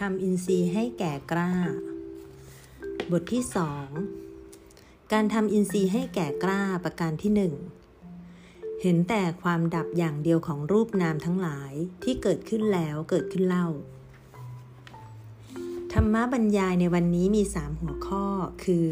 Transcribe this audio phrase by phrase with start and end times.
[0.12, 1.52] ำอินทรีย์ให้แก่กล้า
[3.10, 3.88] บทที่สอง
[5.12, 7.54] การทำอินทรีย์ให้แก่กล้าประการที่หนึ่ง
[8.82, 11.72] เห็นแต่ความดับอย่างเดียวของรูปนามทั้งหลาย
[12.02, 13.66] ที่เกิดขึ้นแล้วเกิดขึ้นเล่า
[15.92, 18.24] ธรรมะบรรยายในวันนี้มีสามหัวข้อ
[18.64, 18.90] คือ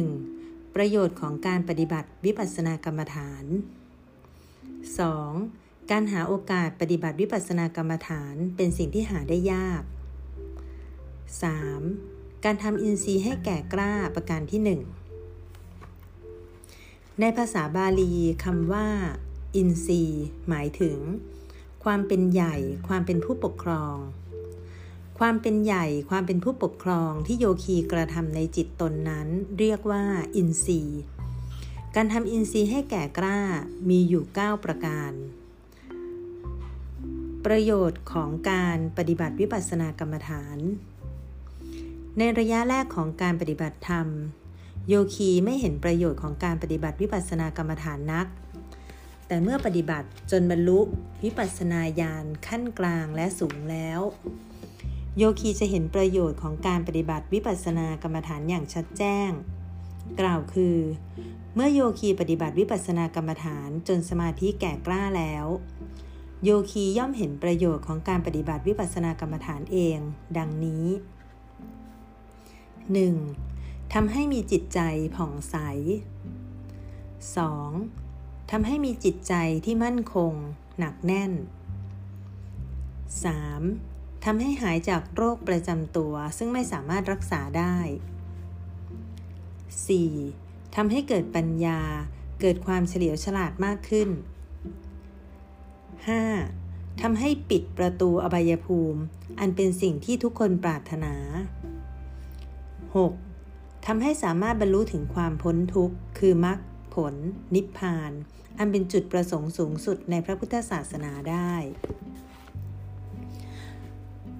[0.00, 0.74] 1.
[0.74, 3.44] ประโยชน์ของการปฏิบัติวิปัสสนากรรมฐาน
[5.06, 5.67] 2.
[5.90, 9.82] การหาโอกาสปฏิบัติวิปัสสนากรรมฐานเป็นสิ่งที่หาได้ยาก
[11.32, 12.44] 3.
[12.44, 14.68] การทำอินทรีย์ให้แก่กล้าประการที่ 1
[17.20, 18.12] ในภาษาบาลี
[18.44, 18.88] คำว่า
[19.56, 20.98] อินทรีย์ หมายถึง
[21.84, 22.56] ความเป็นใหญ่
[22.88, 23.96] ความเป็นผู้ปกครอง
[25.18, 30.04] ความเป็นใหญ่ ความเป็นผู้ปกครองที่โยคีกระทำในจิตตนนั้น เรียกว่า
[30.36, 31.00] อินทรีย์
[31.94, 33.38] การทำอินทรีย์ให้แก่กล้า
[33.88, 35.12] มีอยู่ 9 ประการ
[37.46, 40.58] ประโยชน์ของการปฏิบัติวิปัสสนากรรมฐาน
[42.18, 44.06] ในระยะแรกของการปฏิบัติธรรม
[44.88, 48.26] โยคีไม่เห็นประโยชน์ของการปฏิบัติวิปัสสนากรรมฐานนัก
[49.26, 50.80] แต่เมื่อปฏิบัติจนบรรลุ
[51.24, 54.00] วิปัสสนาญาณขั้นกลางและสูงแล้ว
[55.18, 59.30] โยคีจะเห็นประโยชน์ของการปฏิบัติวิปัสสนากรรมฐานอย่างชัดแจ้ง
[60.20, 60.78] กล่าวคือ
[61.54, 65.46] เมื่อโยคีปฏิบัติวิปัสสนากรรมฐานจนสมาธิแก่กล้าแล้ว
[66.44, 69.98] โยคีย่อมเห็นประโยชน์ของการปฏิบัติวิปัสสนากรรมฐานเอง
[70.38, 70.86] ดังนี้
[73.38, 73.94] 1.
[73.94, 74.80] ทำให้มีจิตใจ
[75.16, 75.56] ผ่องใส
[77.66, 78.50] 2.
[78.50, 80.32] ทำให้มีจิตใจที่มั่นคง
[80.78, 81.32] หนักแน่น
[83.38, 84.24] 3.
[84.24, 87.76] ทำให้หายจากโรคประจำตัวซึ่งไม่สามารถรักษาได้
[89.86, 90.74] 4.
[90.76, 91.80] ทำให้เกิดปัญญา
[92.40, 94.37] เกิดความเฉลียวฉลาดมากขึ้น 5.
[97.00, 99.00] ทำให้ปิดประตูอบายภูมิ
[99.40, 101.14] อันเป็นสิ่งที่ทุกคนปรารถนา
[103.14, 103.86] 6.
[103.86, 106.58] ทำให้สามารถบรรลุถึงความพ้นทุกข์ คือมรรค
[106.94, 107.14] ผล
[107.54, 108.12] นิพพาน
[108.58, 111.54] อันเป็นจุดประสงค์สูงสุดในพระพุทธศาสนาได้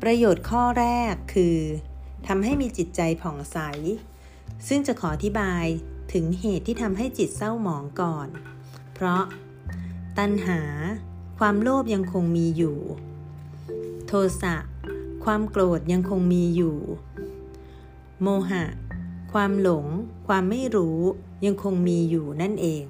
[0.03, 1.59] ประโยชน์ข้อแรกคือ
[2.28, 3.59] ทำให้มีจิตใจผ่องใส
[4.69, 5.65] ซึ่งจะขออธิบาย
[6.12, 8.28] ถึงเหตุที่ทำให้จิตเศร้าหมองก่อน
[8.94, 9.22] เพราะ
[10.19, 10.61] ตัณหา
[11.38, 12.76] ความโลภยังคงมีอยู่
[14.06, 14.12] โท
[14.43, 14.56] สะ
[15.25, 16.76] ความโกรธยังคงมีอยู่
[18.22, 18.65] โมหะ
[19.32, 19.87] ความหลง
[20.28, 20.99] ความไม่รู้
[21.47, 22.84] ยังคงมีอยู่นั่นเอง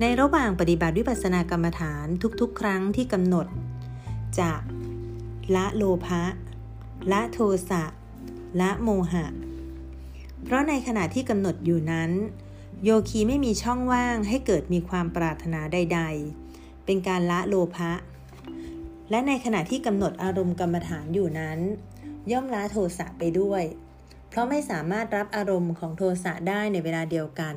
[0.00, 2.06] ในระหว่างปฏิบัติวิปัสสนากรรมฐาน
[2.40, 3.46] ทุกๆ ครั้งที่กำหนด
[4.38, 4.52] จะ
[5.54, 6.22] ละโลภะ
[7.12, 7.38] ละโท
[7.70, 7.84] สะ
[8.60, 9.26] ละโมหะ
[10.44, 12.10] เพราะในขณะที่กำหนดอยู่นั้น
[12.84, 16.39] โยคีไม่มีช่องว่างให้เกิดมีความปรารถนาใด ๆ
[16.92, 17.92] เป็นการละโลภะ
[19.10, 21.58] และในขณะที่กำหนดอารมณ์กรรมฐานอยู่นั้น
[22.32, 23.62] ย่อมละโทสะไปด้วย
[24.28, 27.54] เพราะไม่สามารถรับอารมณ์ของโทสะได้ในเวลาเดียวกัน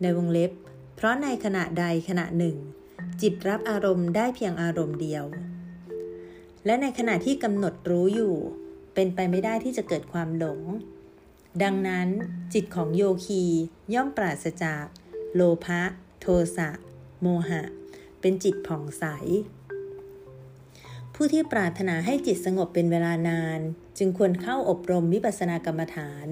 [0.00, 0.52] ในวงเล็บ
[0.96, 2.56] เพราะในขณะใดขณะหนึ่ง
[3.22, 5.24] จิตรับอารมณ์ได้เพียงอารมณ์เดียว
[6.66, 8.34] และในขณะที่กำหนดรู้อยู่
[8.94, 10.60] เป็นไปไม่ได้ที่จะเกิดความหลง
[11.62, 12.08] ดังนั้น
[12.54, 13.42] จิตของโยคี
[13.94, 14.84] ย่อมปราศจาก
[15.34, 15.80] โลภะ
[16.20, 16.68] โทสะ
[17.22, 17.62] โมหะ
[18.22, 19.04] เป็นจิตผ่องใส
[21.14, 23.60] ผู้ที่ปรารถนาให้จิตสงบเป็นเวลานาน
[23.98, 26.26] จึงควรเข้าอบรมวิปัสสนากรรมฐาน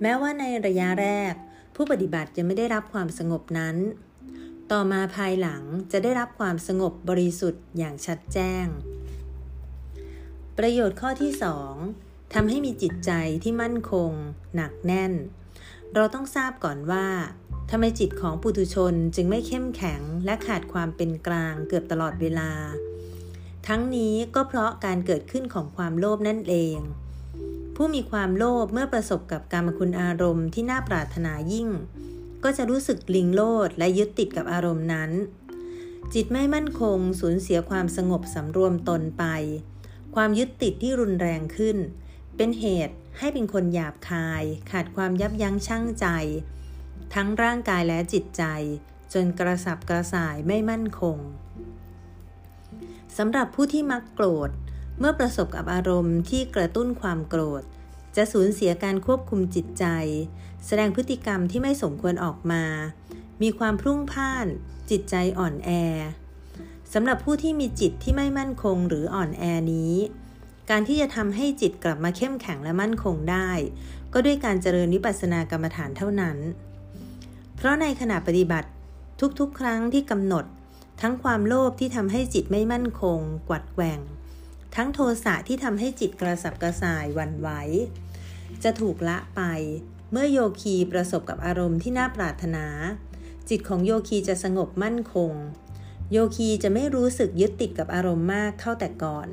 [0.00, 1.34] แม้ว่าในระยะแรก
[1.74, 3.76] ผู้ปฏิบัติจะไม่ได้รับความสงบนั้น
[4.70, 5.62] ต่อมาภายหลัง
[5.92, 8.66] จะได้รับความสงบบริสุทธิ์อย่างชัดแจ้ง
[10.58, 11.74] ประโยชน์ข้อที่สอง
[12.34, 13.10] ทำให้มีจิตใจ
[13.42, 14.10] ที่มั่นคง
[14.54, 15.12] หนักแน่น
[15.94, 17.06] เราต้องทราบก่อนว่า
[17.70, 22.50] ทำไมจิตของปุถุชนจึงไม่เข้มแข็งและขาดความเป็นกลางเกือบตลอดเวลา
[23.66, 26.76] ทั้งนี้ก็เพราะการเกิดขึ้นของความโลภนั่นเอง
[27.76, 31.68] ผู้มีความโลภเมื่อประสบกับการมคุณอารมณ์ที่น่าปรารถนายิ่ง
[32.44, 35.10] ก็จะรู้สึกลิงโลดและยึดติดกับอารมณ์นั้น
[36.14, 39.24] จิตไม่มั่นคงสูญเสียความสงบสำรวมตนไป
[40.14, 41.76] ความยึดติดที่รุนแรงขึ้น
[42.36, 46.06] เป็นเหตุ ให้เป็นคนหยาบคาย ขาดความยับยั้งชั่งใจ
[47.14, 48.44] ทั้งร่างกายและจิตใจ
[49.12, 51.18] จนกระสับกระส่ายไม่มั่นคง
[53.16, 54.50] สำหรับผู้ที่มักโกรธ
[54.98, 57.62] เมื่อประสบกับอารมณ์ที่กระตุ้นความโกรธ
[58.16, 59.84] จะสูญเสียการควบคุมจิตใจ
[60.66, 62.64] แสดงพฤติกรรมที่ไม่สมควรออกมา
[63.42, 64.46] มีความพรุ่งพ่าน
[64.90, 65.70] จิตใจอ่อนแอ
[66.92, 69.42] สำหรับผู้ที่มีจิตที่ไม่มั่นคงหรืออ่อนแอ
[69.72, 69.94] นี้
[70.74, 73.50] การที่จะทำให้จิตกลับมาเข้มแข็งและมั่นคงได้
[74.12, 76.38] ก็ด้วยการเจริญวิปัสสนากรรมฐานเท่านั้น
[77.56, 78.68] เพราะในขณะปฏิบัติ
[79.40, 80.44] ทุกๆ ครั้งที่กำหนด
[81.00, 84.00] ทั้งความโลภที่ทำให้จิตไม่มั่นคง กวัดแกว่ง
[84.76, 87.48] ทั้งโทสะที่ทำให้จิตกระสับกระส่ายวันไหว
[88.62, 89.40] จะถูกละไป
[90.12, 92.66] เมื่อโยคีประสบกับอารมณ์ที่น่าปรารถนา
[93.48, 95.32] จิตของโยคีจะสงบมั่นคง
[96.12, 99.30] โยคีจะไม่รู้สึกยึดติดกับอารมณ์มากเท่าแต่ก่อน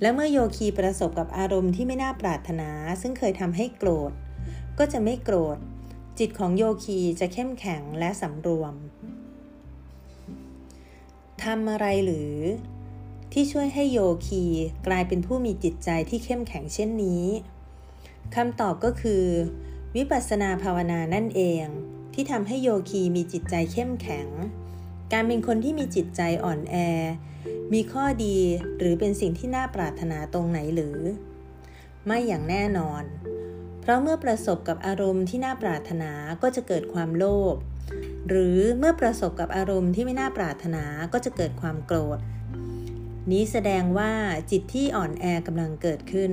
[0.00, 2.70] และเมื่อโยคีประสบกับอารมณ์ที่ไม่น่าปรารถนา
[3.00, 4.12] ซึ่งเคยทำให้โกรธ
[4.78, 5.58] ก็จะไม่โกรธ
[6.18, 8.74] จิตของโยคีจะเข้มแข็งและสำรวม
[11.42, 12.34] ทำอะไรหรือ
[13.32, 14.44] ที่ช่วยให้โยคี
[14.86, 17.24] กลายเป็นผู้มีจิตใจที่เข้มแข็งเช่นนี้
[18.34, 19.24] คำตอบก็คือ
[19.96, 21.64] วิปัสสนาภาวนานั่นเอง
[22.14, 24.28] ที่ทำให้โยคีมีจิตใจเข้มแข็ง
[25.12, 26.76] การเป็นคนที่มีจิตใจอ่อนแอ
[27.72, 28.38] มีข้อดี
[28.78, 30.98] หรือเป็นสิ่งที่น่าปรารถนาตรงไหนหรือ
[32.06, 33.02] ไม่อย่างแน่นอน
[33.80, 37.56] เพราะเมื่อประสบกับอารมณ์ที่น่าปรารถนาก็จะเกิดความโลภ
[38.28, 42.18] หรือเมื่อประสบกับอารมณ์ที่ไม่น่าปรารถนาก็จะเกิดความโกรธ
[43.30, 44.12] นี้แสดงว่า
[44.50, 46.32] จิตที่อ่อนแอกำลังเกิดขึ้น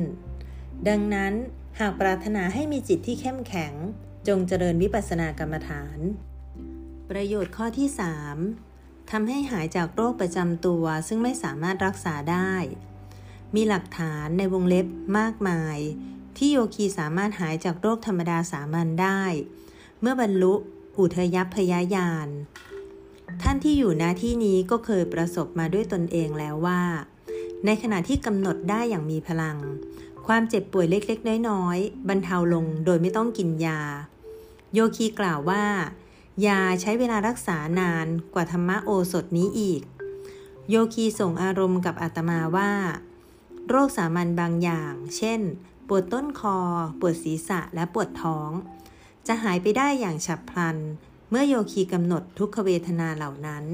[0.87, 1.33] ดังนั้น
[1.79, 3.73] หากปรารถนาให้มีจิตที่เข้มแข็ง
[4.27, 5.99] จงเจริญวิปัสสนากรรมฐาน
[7.09, 8.66] ประโยชน์ข้อที่ 3
[9.11, 12.53] ทำให้หายจากโรคประจำตัวซึ่งไม่สามารถรักษาได้
[13.55, 14.87] มีหลักฐานในวงเล็บ
[15.19, 15.77] มากมาย
[16.37, 19.21] ที่โยคีสามารถหายจากโรคธรรมดาสามัญได้
[20.01, 20.53] เมื่อบรรลุ
[20.99, 22.27] อุทยพยายาน
[23.41, 26.81] ท่านที่อยู่หน้าที่นี้ก็เคยประสบมาด้วยตนเองแล้วว่า
[27.65, 29.57] ในขณะที่กำหนดได้อย่างมีพลัง
[30.27, 33.81] ความเจ็บป่วยเล็กๆ น้อยๆ บรรเทาลงโดยไม่ต้องกินยา
[34.73, 35.63] โยคีกล่าวว่า
[36.45, 39.81] ยาใช้เวลารักษานานกว่าธรรมโอสถนี้อีก
[40.69, 42.71] โยคีส่งอารมณ์กับอาตมาว่า
[43.69, 45.41] โรคสามัญบางอย่าง เช่น
[45.87, 46.57] ปวดต้นคอ
[46.99, 48.49] ปวดศีรษะและปวดท้อง
[49.27, 50.77] จะหายไปได้อย่างฉับพลัน
[51.29, 53.65] เมื่อโยคีกำหนดทุกขเวทนาเหล่านั้น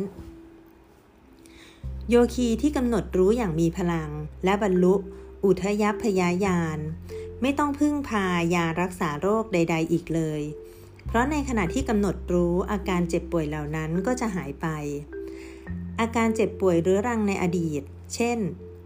[2.09, 4.09] โยคีที่กำหนดรู้อย่างมีพลัง
[4.43, 4.95] และบรรลุ
[5.45, 6.77] อุทยพยายาน
[7.41, 8.25] ไม่ต้องพึ่งพา
[8.55, 10.41] ยารักษาโรคใด ๆ อีกเลย
[11.13, 14.67] เพราะในขณะที่กำหนดรู้อาการเจ็บป่วยเหล่านั้นก็จะหายไป
[15.99, 17.81] อาการเจ็บป่วยเรื้อรังในอดีต
[18.13, 18.37] เช่น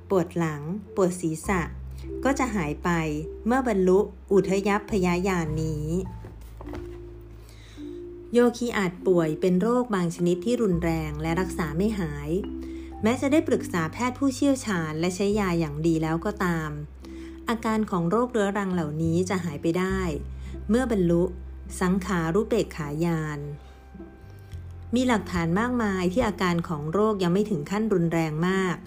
[0.10, 0.62] ปวดหลัง
[0.96, 1.62] ปวดศีรษะ
[2.26, 2.90] ก็จะหายไป
[3.46, 4.00] เมื่อบรรลุ
[4.32, 5.86] อุทยพยายานนี้
[8.34, 12.30] โยคีอาจป่วยเป็นโรคบางชนิดที่รุนแรงและรักษาไม่หาย
[13.04, 16.70] แม้จะได้ปรึกษาแพทย์ผู้เชี่ยวชาญและใช้ยาอย่างดีแล้วก็ตาม
[17.50, 20.00] อาการของโรคเรื้อรังเหล่านี้จะหายไปได้
[20.70, 21.24] เมื่อบรรลุ
[21.82, 23.40] สังขารุเปกขายาน
[24.96, 28.78] มีหลักฐานมากมายที่อาการของโรคยังไม่ถึงขั้นรุนแรงมาก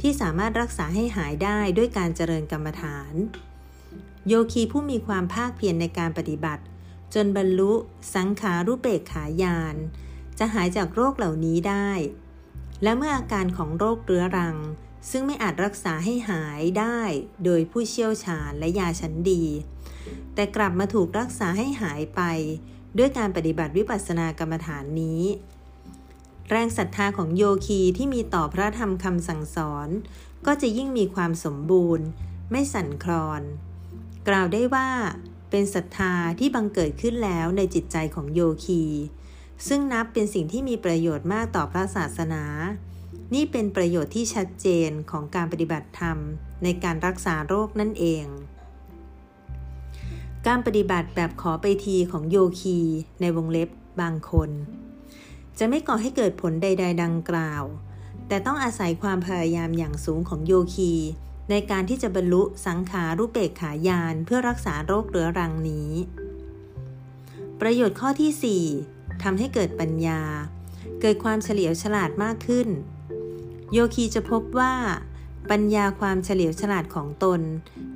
[0.00, 3.14] ที่สามารถรักษาให้หายได้ด้วยการเจริญกรรมฐาน
[4.28, 6.62] โยคีผู้มีความภาคเพียรในการปฏิบัติ
[7.14, 7.72] จนบรรลุ
[8.14, 9.76] สังขารุเปกขายาน
[10.38, 11.90] จะหายจากโรคเหล่านี้ได้
[12.82, 14.56] และเมื่ออาการของโรคเรื้อรัง
[15.10, 17.00] ซึ่งไม่อาจรักษาให้หายได้
[17.44, 19.44] โดยผู้เชี่ยวชาญและยาชั้นดี
[20.34, 22.22] แต่กลับมาถูกรักษาให้หายไป
[22.98, 25.22] ด้วยการปฏิบัติวิปัสสนากรรมฐานนี้
[26.50, 29.88] แรงศรัทธาของโยคีที่มีต่อพระธรรมคำสั่งสอน
[30.46, 32.06] ก็จะยิ่งมีความสมบูรณ์
[32.50, 33.42] ไม่สั่นคลอน
[34.28, 34.88] กล่าวได้ว่า
[35.50, 38.82] เป็นศรัทธาที่บังเกิดขึ้นแล้วในจิตใจของโยคี
[39.68, 42.44] ซึ่งนับเป็นสิ่งที่มีประโยชน์มากต่อพระศาสนา
[43.34, 46.18] นี่เป็นประโยชน์ที่ชัดเจนของการปฏิบัติธรรม
[46.62, 48.24] ในการรักษาโรคนั่นเอง
[50.46, 52.78] การปฏิบัติแบบขอไปทีของโยคี
[53.20, 53.68] ในวงเล็บ
[54.00, 54.50] บางคน
[55.58, 57.62] จะไม่ก่อให้เกิดผลใด ๆ ดังกล่าว
[58.28, 60.92] แต่ต้องอาศัยความพยายามอย่างสูงของโยคี
[61.50, 65.90] ในการที่จะบรรลุสังขารุเปกขายานเพื่อรักษาโรคเรื้อรังนี้
[67.60, 70.20] ประโยชน์ข้อที่ 4ทำให้เกิดปัญญา
[71.00, 72.68] เกิดความเฉลียวฉลาดมากขึ้น
[73.72, 74.74] โยคีจะพบว่า
[75.50, 77.40] ปัญญาความเฉลียวฉลาดของตน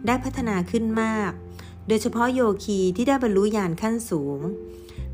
[0.06, 1.32] ได้พัฒนาขึ้นมาก
[1.88, 4.41] โดยเฉพาะโยคีที่ได้บรรลุญาณขั้นสูง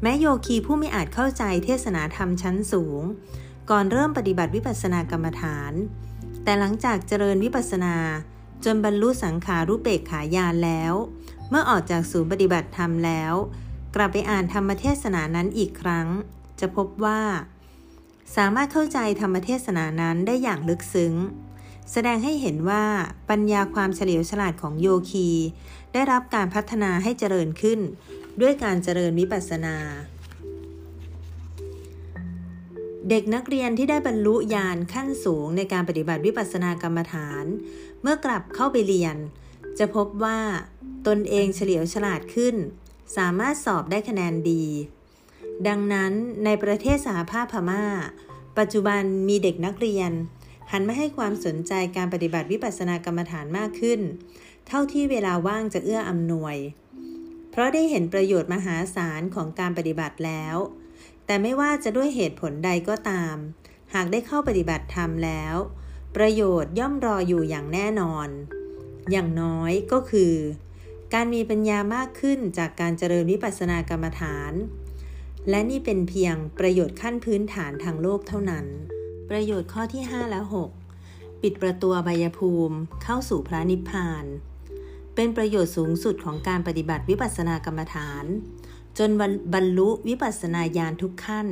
[0.03, 3.03] แม้โยคีผู้ไม่อาจเข้าใจเทศนาธรรมชั้นสูง
[3.71, 5.73] ก่อนเริ่มปฏิบัติวิปัสสนากรรมฐาน
[6.45, 7.97] แต่หลังจากเจริญวิปัสสนา
[8.65, 10.95] จนบรรลุสังขารุเปกขายานแล้ว
[11.49, 13.35] เมื่อออกจากศูนย์ปฏิบัติธรรมแล้ว
[13.95, 16.07] กลับไปอ่านธรรมเทศนานั้นอีกครั้ง
[16.61, 17.21] จะพบว่า
[18.37, 21.15] สามารถเข้าใจธรรมเทศนานั้นได้อย่างลึกซึ้ง
[21.93, 22.85] แสดงให้เห็นว่า
[23.31, 25.29] ปัญญาความเฉลียวฉลาดของโยคี
[25.93, 27.81] ได้รับการพัฒนาให้เจริญขึ้น
[28.41, 29.77] ด้วยการเจริญวิปัสสนา
[33.09, 37.45] เด็กนักเรียนที่ได้บรรลุญาณขั้นสูงในการปฏิบัติวิปัสสนากรรมฐาน
[38.03, 39.17] เมื่อกลับเข้าไปเรียน
[39.79, 40.41] จะพบว่า
[41.07, 42.55] ตนเองเฉลียวฉลาดขึ้น
[43.17, 44.65] สามารถสอบได้คะแนนดี
[45.69, 46.13] ดังนั้น
[46.45, 47.85] ในประเทศสหภาพพมา่า
[48.59, 50.11] ปัจจุบันมีเด็กนักเรียน
[50.73, 54.01] หันมาให้ความสนใจการปฏิบัติวิปัสสนากรรมฐานมากขึ้น
[54.67, 56.57] เท่าที่เวลาว่างจะเอื้ออำนวย
[57.51, 60.57] เพราะได้เห็นประโยชน์มหาศาลของการปฏิบัติแล้ว
[61.27, 63.37] แต่ไม่ว่าจะด้วยเหตุผลใดก็ตาม
[63.95, 65.55] หากได้เข้าปฏิบัติธรรมแล้ว
[66.17, 68.29] ประโยชน์ย่อมรออยู่อย่างแน่นอน
[69.11, 70.35] อย่างน้อยก็คือ
[71.15, 74.53] การมีปัญญามากขึ้นจากการเจริญวิปัสสนากรรมฐาน
[75.49, 78.67] และนี่เป็นเพียงประโยชน์ขั้นพื้นฐานทางโลกเท่านั้น
[79.31, 80.41] ประโยชน์ข้อที่ 5 และ
[80.91, 84.25] 6ปิดประตูใบยภูมิเข้าสู่พระนิพพาน
[85.15, 88.25] เป็นประโยชน์สูงสุดของการปฏิบัติวิปัสสนากรรมฐาน
[88.99, 89.11] จน
[89.55, 91.47] บรรลุวิปัสสนาญาณทุกขั้น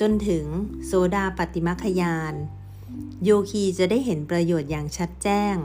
[0.00, 0.46] จนถึง
[0.86, 2.34] โสดาปฏิมัคยาน
[3.24, 5.56] โยคีจะได้เห็นประโยชน์อย่างชัดแจ้ง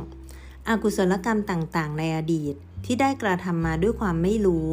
[0.70, 4.70] อากุศลกรรมต่างๆ ในอดีตที่ได้กระทำมาด้วยความไม่รู้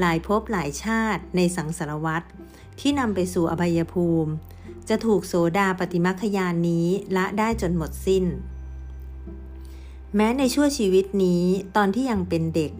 [0.00, 2.26] หลายภพหลายชาติในสังสารวัตร
[2.80, 4.32] ที่นำไปสู่อบายภูมิ
[4.88, 8.24] จะถูกโสดาปฏิมัคยานนี้ละได้จนหมดสิ้น
[10.16, 11.44] แม้ในช่วงชีวิตนี้
[11.76, 12.72] ตอนที่ยังเป็นเด็ก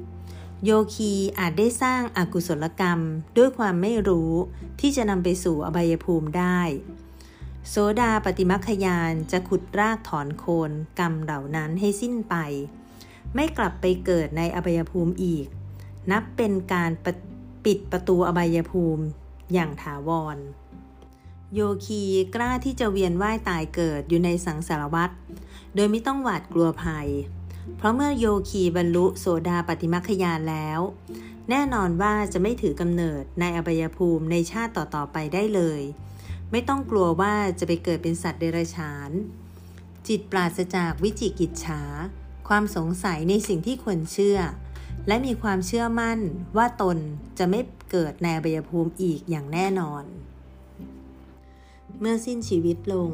[0.64, 3.00] โยคีอาจได้สร้างอากุศลกรรม
[3.36, 4.32] ด้วยความไม่รู้
[4.80, 6.60] ที่จะนำไปสู่อบายภูมิได้
[7.68, 12.34] โสดาปฏิมัคยานจะขุดรากถอนโคนกรรมเหล่านั้นให้สิ้นไป
[13.34, 15.46] ไม่กลับไปเกิดในอบายภูมิอีก
[16.10, 16.90] นับเป็นการ
[17.64, 19.04] ปิดประตูอบายภูมิ
[19.52, 20.36] อย่างถาวร
[21.54, 22.02] โยคี
[22.34, 25.10] กล้าที่จะเวียนว่ายตายเกิดอยู่ในสังสารวัฏ
[25.74, 27.08] โดยไม่ต้องหวาดกลัวภัย
[27.76, 30.80] เพราะเมื่อโยคีบรรลุโสดาปฏิมัคยานแล้ว
[31.50, 35.80] แน่นอนว่าจะไม่ถือกำเนิดในอบายภูมิในชาติต่อๆไปได้เลย
[36.50, 39.10] ไม่ต้องกลัวว่าจะไปเกิดเป็นสัตว์เดรัจฉาน
[40.08, 41.82] จิตปราศจากวิจิกิจฉา
[42.48, 44.38] ความสงสัยในสิ่งที่ควรเชื่อ
[45.06, 46.18] และมีความเชื่อมั่น
[46.56, 46.98] ว่าตน
[47.38, 50.04] จะไม่เกิดในอบายภูมิอีกอย่างแน่นอน
[52.04, 53.10] เมื่อสิ้นชีวิตลง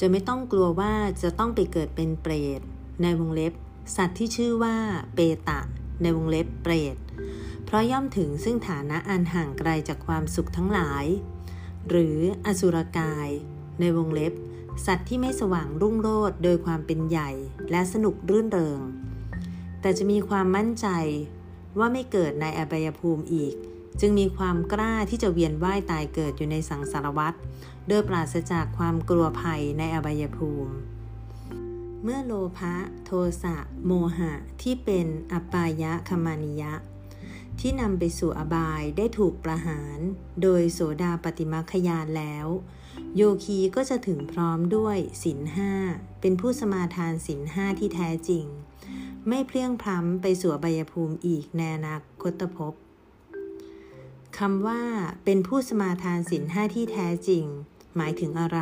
[0.00, 2.60] จะไม่ต้องกลัวว่าจะต้องไปเกิดเป็นเปรต
[3.02, 3.52] ในวงเล็บ
[3.96, 4.76] สัตว์ที่ชื่อว่า
[5.14, 5.18] เป
[5.48, 5.60] ตะ
[6.02, 6.96] ในวงเล็บเปรต
[7.64, 11.04] เพราะย่อมถึงซึ่งฐานะอันห่างไกลจากความสุขทั้งหลาย
[11.88, 13.28] หรืออสุรกาย
[13.80, 14.32] ในวงเล็บ
[14.86, 17.30] สัตว์ที่ไม่สว่างรุ่งโรจน์โดยความเป็นใหญ่
[17.70, 18.80] และสนุกรื่นเริง
[19.80, 20.88] แต่จะมีความมั่นใจ
[21.78, 23.54] ว่าไม่เกิดในอบายภูมิอีก
[24.00, 27.34] จึงมีความกล้าที่จะเวียนว่ายตายเกิดอยู่ในสังสารวัฏ
[27.88, 30.74] โดยปราศจากความกลัวภัยในอบายภูมิ
[32.02, 32.74] เมื่อโลภะ
[33.04, 33.10] โท
[33.42, 36.74] สะโมหะที่เป็นอปายะคมานิยะ
[37.60, 39.98] ที่นำไปสู่อบายได้ถูกประหาร
[40.42, 42.46] โดยโสดาปฏิมาขยานแล้ว
[43.16, 45.72] โยคีก็จะถึงพร้อมด้วยศินห้า
[46.20, 48.44] เป็นผู้สมาทานศินห้าที่แท้จริง
[49.28, 52.74] ไม่เพลี่ยงพล้ำไปสู่อบายภูมิอีกในอนาคตภพ
[54.38, 54.82] คำว่า
[55.24, 57.44] เป็นผู้สมาทานศินห้าที่แท้จริง
[57.96, 58.60] หมายถึงอะไร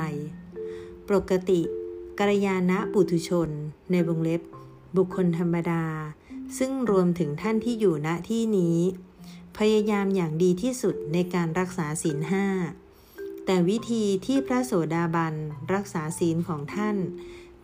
[1.08, 1.60] ปกติ
[2.18, 3.50] กัลยาณปุถุชน
[3.90, 4.42] ในวงเล็บ
[4.96, 5.84] บุคคลธรรมดา
[6.58, 8.78] ซึ่งรวมถึงท่านที่อยู่ณที่นี้
[9.58, 12.46] พยายามอย่างดีที่สุดในการรักษาศีลห้า
[13.44, 15.34] แต่วิธีที่พระโสดาบัน
[15.74, 16.96] รักษาศีลของท่าน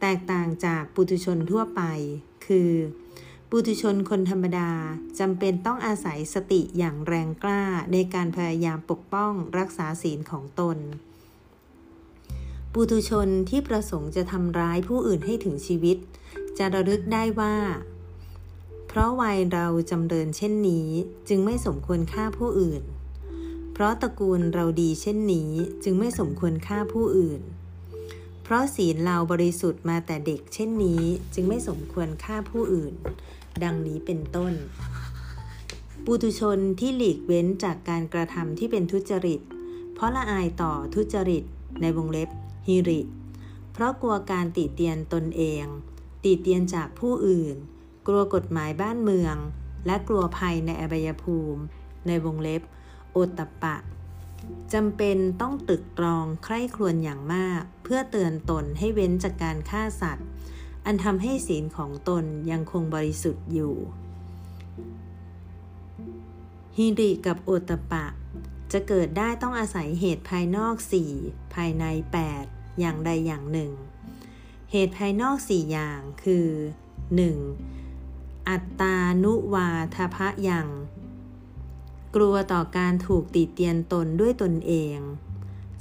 [0.00, 1.82] แตกต่างจากปุถุชนทั่วไป
[2.46, 2.70] คือ
[3.52, 4.70] ปุถุชนคนธรรมดา
[5.18, 10.78] จำเป็นต้องอาศัยสติอย่างแรงกล้าในการพยายามปกป้องรักษาศีลของตน
[12.72, 15.96] ปุถุชนที่ประสงค์จะทำร้ายผู้อื่นให้ถึงชีวิต
[16.58, 17.56] จะระลึกได้ว่า
[18.88, 20.88] เพราะวัยเราจำเริญเช่นนี้
[21.28, 22.82] จึงไม่สมควรฆ่าผู้อื่น
[23.72, 25.50] เพราะตระกูลเราดีเช่นนี้
[25.84, 27.40] จึงไม่สมควรฆ่าผู้อื่น
[28.42, 31.02] เพราะศีลเราบริสุทธิ์มาแต่เด็กเช่นนี้
[31.34, 32.94] จึงไม่สมควรฆ่าผู้อื่น
[33.64, 34.52] ดังนี้เป็นต้น
[36.04, 39.40] ปุถุชนที่หลีกเว้นจากการกระทำที่เป็นทุจริต
[39.94, 41.44] เพราะละอายต่อทุจริต
[41.80, 42.28] ในวงเล็บ
[42.68, 43.00] ฮิริ
[43.72, 45.64] เพราะกลัวการติเตียนตนเอง
[46.24, 47.56] ติเตียนจากผู้อื่น
[48.06, 49.36] กลัวกฎหมายบ้านเมือง
[49.86, 51.62] และกลัวภัยในอบายภูมิ
[52.06, 52.62] ในวงเล็บ
[53.12, 53.76] โอตปะ
[54.72, 60.26] จำเป็นต้องตึกตรองใคร่ครวญอย่างมาก เพื่อเตือนตนให้เว้นจากการฆ่าสัตว์
[60.84, 63.74] อันทำให้ศีลของตนยังคงบริสุทธิ์อยู่
[66.76, 68.06] ฮิริกับโอตปะ
[68.72, 70.74] จะเกิดได้ต้องอาศัยเหตุภายนอก
[71.14, 71.84] 4 ภายใน
[72.32, 73.72] 8 อย่างใดอย่างหนึ่ง
[74.72, 76.48] เหตุภายนอก 4 อย่างคือ
[77.68, 78.48] 1.
[78.48, 80.68] อัตตานุวาทพะยัง
[82.14, 84.98] กลัวต่อการถูกติเตียนตนด้วยตนเอง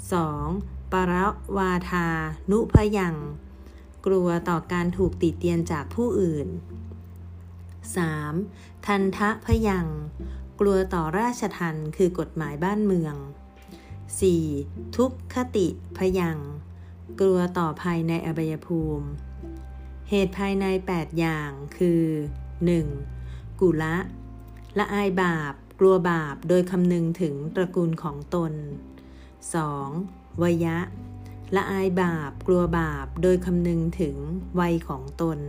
[0.06, 0.92] 2.
[0.92, 1.14] ปร
[1.58, 2.08] วาทา
[2.52, 3.16] นุพยัง
[4.06, 6.48] กลัวต่อการถูกติเตียนจากผู้อื่น
[8.08, 8.86] 3.
[8.86, 9.88] ทันทะพยัง
[10.60, 13.16] กลัวต่อราชทันคือกฎหมายบ้านเมือง
[14.26, 14.98] 4.
[14.98, 16.38] ทุกขติพยัง
[17.20, 19.08] กลัวต่อภัยในอบยภูมิ
[20.10, 22.04] เหตุภายใน 8 อย่างคือ
[22.84, 23.60] 1.
[23.60, 23.96] กุละ
[24.78, 28.54] ละอายบาป กลัวบาปโดยคำนึงถึงตระกูลของตน
[29.64, 30.42] 2.
[30.42, 30.78] วยะ
[31.56, 34.16] ละอายบาปกลัวบาปโดยคำนึงถึง
[34.60, 35.40] วัยของตน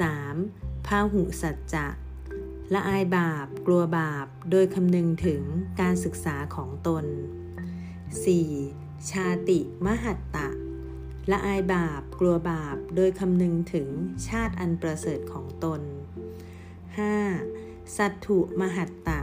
[0.00, 0.86] 3.
[0.86, 1.86] พาหุสัจจะ
[2.74, 5.42] ละอายบาปกลัวบาปโดยคำนึงถึง
[5.80, 7.04] การศึกษาของตน
[8.48, 9.10] 4.
[9.10, 10.48] ชาติมหัตตะ
[11.30, 13.88] ละอายบาปกลัวบาปโดยคำนึงถึง
[14.28, 15.80] ชาติอันประเสริฐของตน
[17.28, 17.96] 5.
[17.96, 19.20] สัตถุมหัตตะ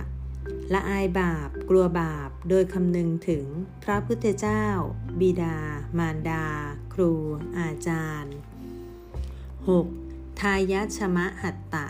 [0.74, 3.46] ละอายบาป กลัวบาป โดยคำนึงถึง
[3.84, 4.66] พระพุทธเจ้า
[5.20, 5.58] บิดา
[5.98, 6.46] มารดา
[6.94, 7.12] ครู
[7.58, 8.36] อาจารย์
[9.78, 10.40] 6.
[10.40, 11.88] ทายชมะหัตตะ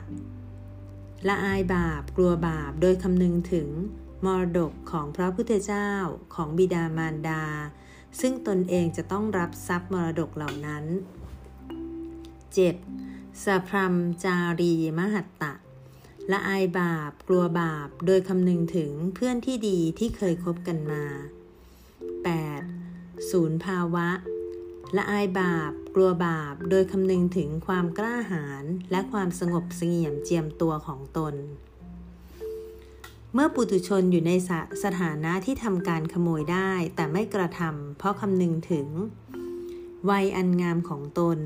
[1.27, 3.69] ละอายบาป กลัวบาป โดยคำนึงถึง
[4.25, 5.91] มรดกของพระพุทธเจ้า
[6.35, 7.43] ของบิดามารดา
[8.19, 10.85] ซึ่งตนเองจะต้องรับทรัพย์มรดกเหล่านั้น
[12.73, 13.43] 7.
[13.43, 13.93] สัพพรม
[14.23, 15.53] จารีมหัตตะ
[16.31, 21.03] ละอายบาป กลัวบาป โดยคำนึงถึงเพื่อนที่ดีที่เคยคบกันมา
[22.53, 23.29] 8.
[23.31, 24.09] ศูนย์ภาวะ
[24.97, 31.35] ละอายบาป กลัวบาป โดยคำนึงถึงความกล้าหาญและความสงบเสงี่ยมเจียมตัวของตน
[33.33, 34.49] เมื่อปุถุชนอยู่ในส
[34.83, 38.87] สถานะที่ทำการขโมยได้ แต่ไม่กระทำเพราะคำนึงถึง
[40.09, 41.39] วัยอันงามของตน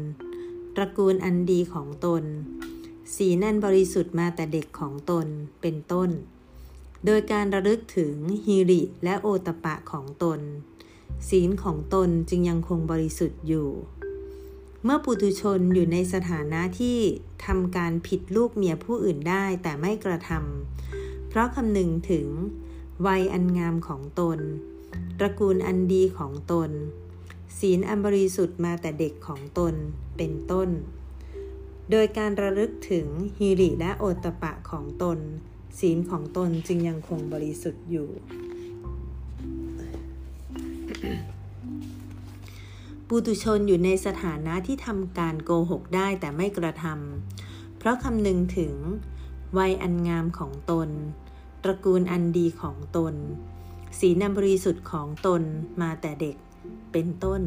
[0.76, 2.24] ตระกูลอันดีของตน
[3.14, 5.28] สีนันบริสุทธิ์มาแต่เด็กของตน
[5.62, 6.10] เป็นต้น
[7.06, 10.40] โดยการระลึกถึงฮิริและโอตปะของตน
[11.30, 13.70] ศีลของตนจึงยังคงบริสุทธิ์อยู่
[14.84, 16.98] เมื่อปุถุชนอยู่ในสถานะที่
[17.46, 22.28] ทำการผิดลูกเมียผู้อื่นได้แต่ไม่กระทำเพราะคำนึงถึง
[23.08, 24.40] วัยอันงามของตน
[25.20, 26.72] ตระกูลอันดีของตน
[27.60, 29.74] ศีลอันบริสุทธิ์มาแต่เด็กของตน
[30.18, 30.70] เป็นต้น
[31.92, 35.20] โดยการระลึกถึงฮิริและโอตปะของตน
[35.80, 38.10] ศีลของตนจึงยังคงบริสุทธิ์อยู่
[43.08, 48.74] ปุตุชนอยู่ในสถานะที่ทำการโกหกได้แต่ไม่กระทำเพราะคำนึงถึง
[49.58, 50.90] วัยอันงามของตน
[51.64, 53.14] ตระกูลอันดีของตน
[54.00, 55.42] สีนบริสุทธิ์ของตน
[55.82, 56.36] มาแต่เด็ก
[56.92, 57.42] เป็นต้น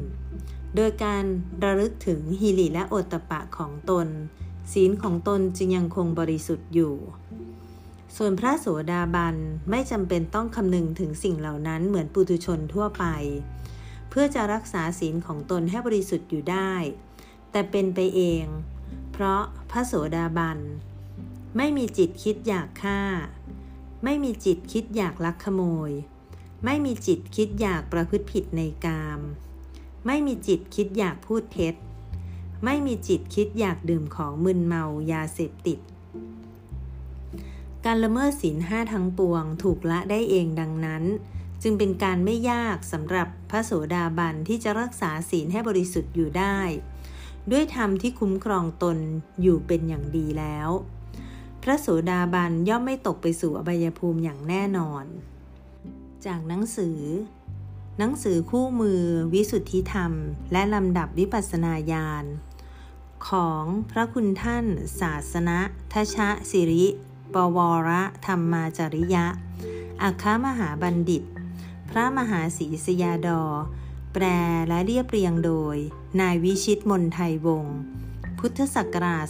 [0.76, 1.24] โดยการ
[1.64, 4.08] ระลึกถึงฮิริและโอตปะของตน
[4.72, 6.94] ศีลของตนจึงยังคงบริสุทธิ์อยู่
[8.16, 9.36] ส่วนพระโสดาบัน
[9.70, 13.04] ไม่จำเป็นต้องคำนึงถึงสิ่งเหล่านั้นเหมือนปุถุชนทั่วไป
[14.10, 16.72] เพื่อจะรักษาศีลของตนให้บริสุทธิ์อยู่ได้
[17.50, 18.44] แต่เป็นไปเอง
[19.12, 20.58] เพราะพระโสดาบัน
[21.56, 23.00] ไม่มีจิตคิดอยากฆ่า
[24.04, 25.90] ไม่มีจิตคิดอยากลักขโมย
[26.64, 29.20] ไม่มีจิตคิดอยากประพฤติผิดในกาม
[30.06, 31.74] ไม่มีจิตคิดอยากพูดเท็จ
[32.64, 35.78] ไม่มีจิตคิดอยากดื่มของมึนเมายาเสพติด
[37.84, 41.04] การละเมิดศีลห้าทั้งปวงถูกละได้เองดังนั้น
[41.62, 46.58] จึงเป็นการไม่ยากสำหรับพระโสดาบันที่จะรักษาศีลให้บริสุทธิ์อยู่ได้
[47.50, 48.98] ด้วยธรรมที่คุ้มครองตน
[49.42, 50.68] อยู่เป็นอย่างดีแล้ว
[51.62, 55.04] พระโสดาบันย่อมไม่ตกไปสู่อบายภูมิอย่างแน่นอน
[56.26, 57.00] จากหนังสือ
[57.98, 59.02] หนังสือคู่มือ
[59.32, 60.12] วิสุทธิธรรม
[60.52, 62.24] และลำดับวิปัสนาญาณ
[63.28, 64.66] ของพระคุณท่าน
[65.00, 65.58] ศาสนะ
[65.92, 66.86] ทชะสิริ
[67.34, 67.90] ปวร
[68.26, 69.26] ธรรมาจริยะ
[70.02, 71.22] อัคามหาบัณฑิต
[71.90, 73.42] พระมหาศรีสยาดอ
[74.12, 74.24] แปล
[74.68, 75.76] และเรียบเรียงโดย
[76.20, 77.78] นายวิชิตมนไทยวงศ์
[78.38, 79.24] พุทธศักราช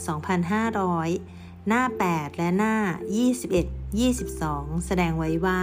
[1.01, 2.75] 2500 หน้า 8 และหน้า
[3.57, 5.61] 21 22 แสดงไว้ว่า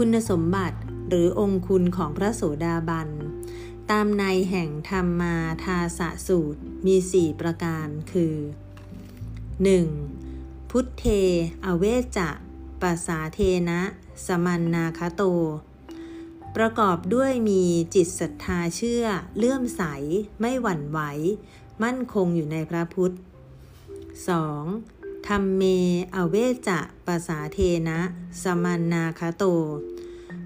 [0.00, 0.78] คุณสมบัติ
[1.08, 3.08] หรือองคุณของพระโสดาบัน
[3.90, 8.34] ตามในแห่งธรรมมาทาสะสูตรมี 4 ประการคือ
[9.92, 10.70] 1.
[10.70, 11.04] พุทเท
[11.64, 11.84] อเว
[12.18, 12.30] จะ
[12.82, 13.80] ปัสสาเทนะ
[14.26, 15.22] สมันนาคโต
[16.56, 17.62] ประกอบด้วยมี
[17.94, 19.04] จิตศรัทธาเชื่อ
[19.36, 19.82] เลื่อมใส
[20.40, 21.00] ไม่หวั่นไหว
[21.82, 23.14] มั่นคงอยู่ในพระพุทธ
[24.34, 24.95] 2.
[25.28, 25.62] ธรรมเม
[26.14, 26.36] อเว
[26.68, 27.58] จะปสาเท
[27.88, 28.00] นะ
[28.42, 29.44] สมันนาคาโต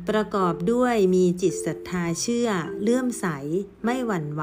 [0.09, 2.49] ประกอบด้วยมีจิตศรัทธาเชื่อ
[2.83, 3.27] เลื่อมใส
[3.85, 4.43] ไม่หวั่นไหว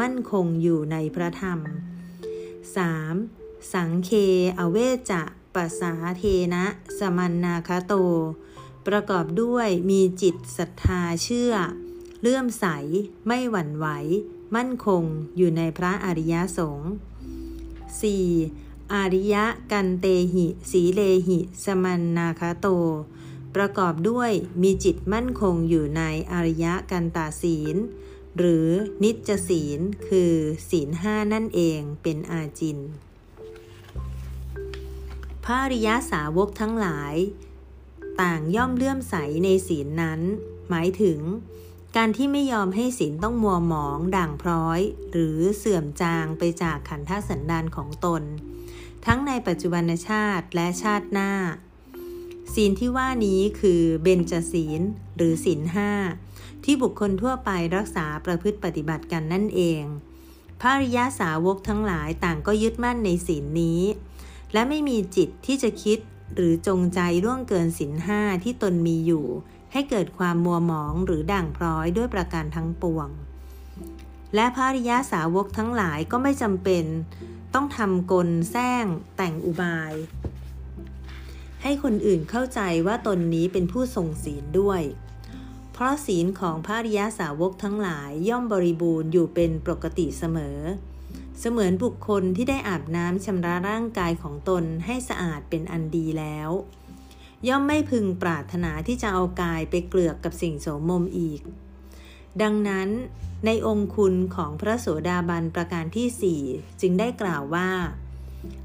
[0.00, 1.58] มั่นคงอยู่ในพระธรรม
[2.86, 3.72] 3.
[3.72, 4.10] สังเค
[4.58, 4.76] อเว
[5.10, 5.22] จะ
[5.54, 6.64] ปสาเทนะ
[6.98, 7.94] สมันนาคาโต
[8.86, 11.52] ประกอบด้วยมีจิตศรัทธาเชื่อ
[12.20, 12.66] เลื่อมใส
[13.26, 13.86] ไม่หวั่นไหว
[14.56, 15.02] มั่นคง
[15.36, 16.98] อยู่ในพระอริยสงฆ์ 4.
[18.92, 22.66] อาริยะกันเตหิ สีเลหิ สมันนาคาโต
[23.54, 24.30] ประกอบด้วย
[24.62, 27.76] มีจิตมั่นคงอยู่ในอริยะกันตาศีล
[28.38, 28.68] หรือ
[29.02, 30.32] นิจศีล คือ
[30.70, 32.78] ศีลห้านั่นเองเป็นอาจิน
[35.44, 37.14] พระอริยสาวกทั้งหลาย
[38.20, 40.20] ต่างย่อมเลื่อมใสในศีลนั้น
[40.68, 41.20] หมายถึง
[41.96, 48.22] การที่ไม่ยอมให้ศีลต้องมัวหมองด่างพร้อย หรือเสื่อมจางไปจากขันธสันดานของตน
[49.06, 51.32] ทั้งในปัจจุบันชาติและชาติหน้า
[52.54, 54.80] ศีลที่ว่านี้คือเบญจศีล
[55.16, 55.90] หรือศีลห้า
[56.64, 59.82] ที่บุคคลทั่วไปรักษาประพฤติปฏิบัติกันนั่นเอง
[60.60, 63.82] พระริยาสาวกทั้งหลายต่างก็ยึดมั่นในศีลนี้
[64.52, 65.98] และไม่มีจิตที่จะคิด
[66.34, 69.26] หรือจงใจล่วงเกินศีลห้าที่ตนมีอยู่
[69.72, 73.08] ให้เกิดความมัวหมองหรือด่างพร้อยด้วยประการทั้งปวง
[74.34, 76.84] และพระริยาสาวกทั้งหลายก็ไม่จำเป็น
[77.54, 78.86] ต้องทำกลแซง
[79.16, 79.92] แต่งอุบาย
[81.62, 84.82] ให้คนอื่นเข้าใจว่าตนนี้เป็นผู้ทรงศีลด้วย
[85.72, 90.58] เพราะศีลของพระริยาสาวกทั้งหลายย่อมบริบูรณ์อยู่เป็นปกติเสมอ
[91.40, 96.50] เสมือนบุคคลที่ได้อาบน้ำชำระร่างกายของตนให้สะอาดเป็นอันดีแล้ว
[97.48, 101.40] ย่อมไม่พึงปรารถนาที่จะเอากายไปเกลือกกับสิ่งโสมมอีก
[102.42, 102.88] ดังนั้น
[103.46, 106.40] ในองคุณของพระโสดาบันประการที่สี่
[106.80, 107.70] จึงได้กล่าวว่า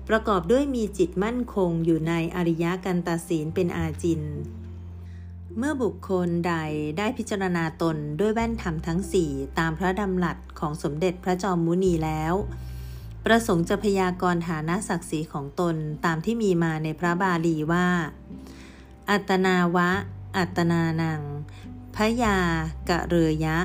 [0.09, 4.21] ประกอบด้วยมีจิตมั่นคงอยู่ในอริยกันตศีลเป็นอาจิน
[5.57, 6.53] เมื่อบุคคลใด
[6.97, 12.33] ได้พิจารณาตนด้วยแว่นธรรมทั้งสี่ตามพระดำรัสของสมเด็จพระจอมมุนีแล้ว
[13.25, 17.87] ประสงค์จะพยากรณ์ฐานะศักดิ์ศรีของตนตามที่มีมาในพระบาลีว่า
[19.09, 19.89] อัตนาวะ
[20.37, 21.21] อัตนานัง
[22.03, 22.37] พยา
[22.89, 23.57] กะเรยะ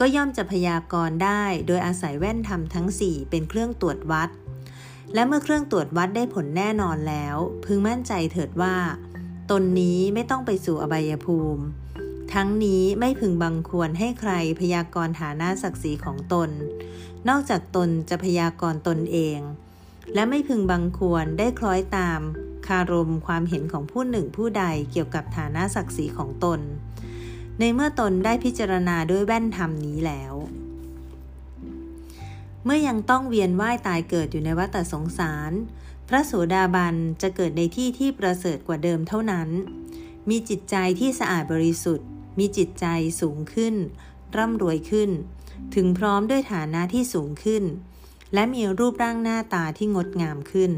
[0.00, 4.30] ก็ย่อมจะพยากรณ์ได้โดยอาศัยแว่นธรรมทั้งสี่เป็นเครื่องตรวจวัด
[5.14, 8.76] และเมื่อเครื่องตรวจวัดได้ผลแน่นอนแล้ว พึงมั่นใจเถิดว่า
[9.50, 11.62] ตนนี้ไม่ต้องไปสู่อบายภูมิ
[12.34, 16.50] ทั้งนี้ไม่พึงบังควรให้ใครพยากรณ์ฐานะศักดิ์ศรีของตน
[17.28, 19.38] นอกจากตนจะพยากรณ์ตนเอง
[20.14, 22.20] และไม่พึงบังควรได้คล้อยตาม
[22.66, 26.60] คารมความเห็นของผู้หนึ่งผู้ใดเกี่ยวกับฐานะศักดิ์ศรีของตน
[27.58, 30.34] ในเมื่อตนได้พิจารณาด้วยแว่นธรรมนี้แล้ว
[32.64, 35.52] เมื่อยังต้องเวียนว่ายตายเกิดอยู่ในวัฏสงสาร
[36.08, 39.48] พระโสดาบันจะเกิดในที่ที่ประเสริฐกว่าเดิมเท่านั้น
[40.28, 42.86] มีจิตใจที่สะอาดบริสุทธิ์ มีจิตใจ
[43.20, 43.74] สูงขึ้น
[44.36, 45.10] ร่ำรวยขึ้น
[45.74, 47.64] ถึงพร้อมด้วยฐานะที่สูงขึ้น
[48.34, 50.72] และมีรูปร่างหน้าตาที่งดงามขึ้น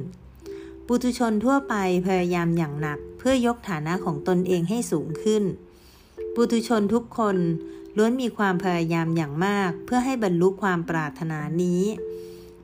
[0.86, 1.74] ปุถุชนทั่วไป
[2.06, 5.42] พยายามอย่างหนักเพื่อยกฐานะของตนเองให้สูงขึ้น
[6.34, 7.36] ปุถุชนทุกคน
[7.96, 11.82] ล้วนมีความพยายามอย่างมาก เพื่อให้บรรลุความปรารถนานี้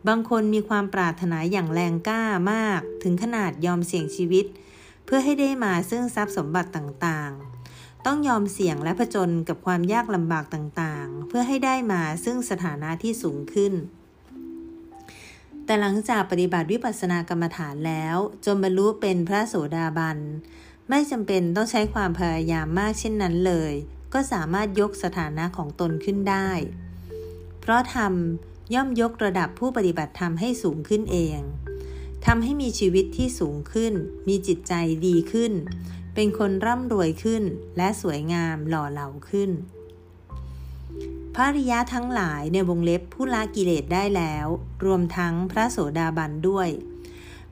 [0.09, 4.47] บางคนมีความปรารถนาอย่างแรงกล้ามาก ถึงขนาดยอมเสี่ยงชีวิต
[5.05, 13.73] เพื่อให้ได้มาซึ่งทรัพย์สมบัติต่างๆ ต้องยอมเสี่ยงและผจญกับความยากลำบากต่างๆ เพื่อให้ได้มาซึ่งสถานะที่สูงขึ้น
[15.65, 20.19] แต่หลังจากปฏิบัติวิปัสสนากรรมฐานแล้ว จนบรรลุเป็นพระโสดาบัน
[20.93, 23.73] ไม่จำเป็นต้องใช้ความพยายามมากเช่นนั้นเลย
[24.13, 26.51] ก็สามารถยกสถานะของตนขึ้นได้
[27.61, 28.13] เพราะธรรม
[28.75, 31.39] ย่อมยกระดับผู้ปฏิบัติธรรมให้สูงขึ้นเอง
[32.27, 33.95] ทำให้มีชีวิตที่สูงขึ้น
[34.29, 34.73] มีจิตใจ
[35.07, 35.53] ดีขึ้น
[36.15, 37.43] เป็นคนร่ำรวยขึ้น
[37.77, 39.51] และสวยงามหล่อเหลาขึ้น
[41.35, 44.47] พระริยะทั้งหลายในวงเล็บผู้ละกิเลสได้แล้ว
[44.85, 46.69] รวมทั้งพระโสดาบันด้วย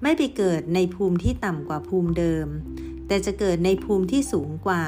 [0.02, 2.48] ไม่ไปเกิดในภูมิที่ต่ำกว่าภูมิเดิม
[3.08, 4.84] แต่จะเกิดในภูมิที่สูงกว่า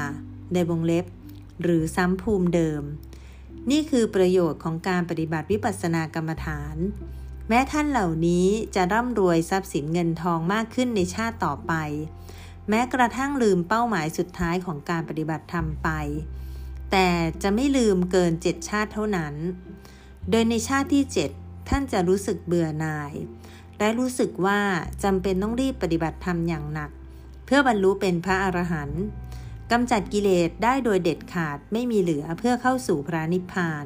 [0.53, 1.05] ในวงเล็บ
[1.61, 2.83] หรือซ้ำภูมิเดิม
[3.71, 6.75] นี่คือประโยชน์ของการปฏิบัติวิปัสสนากรรมฐาน
[7.47, 11.73] แม้ท่านเหล่านี้จะร่ำรวยทรัพย์สินเงินทองมากขึ้นในชาติต่อไป
[12.69, 15.89] แม้กระทั่งลืมเป้าหมายสุดท้ายของการปฏิบัติธรรมไป
[16.91, 17.07] แต่
[17.43, 19.33] จะไม่ลืมเกินเจ็ดชาติเท่านั้น
[20.29, 21.29] โดยในชาติที่เจ็ด
[21.69, 23.13] ท่านจะรู้สึกเบื่อหน่าย
[23.77, 24.59] และรู้สึกว่า
[25.03, 26.91] จำเป็นต้องรีบปฏิบัติธรรมอย่างหนัก
[27.53, 29.03] พื่อบรรลุเป็นพระอรหันต์
[29.71, 33.85] กำจัดกิเลสได้โดยเด็ดขาดไม่มีเหลือเพื่อเข้าสู่พระนิพพาน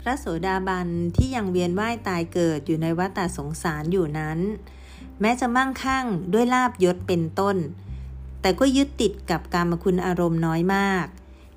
[0.00, 4.38] พระโสดาบันที่ยังเวียนว่ายตายเกิดอยู่ในวัฏสงสารอยู่นั้น
[5.20, 7.56] แม้จะมั่งคั่งด้วยลาบยศเป็นต้น
[8.40, 11.06] แต่ก็ยึดติดกับกามคุณอารมณ์น้อยมาก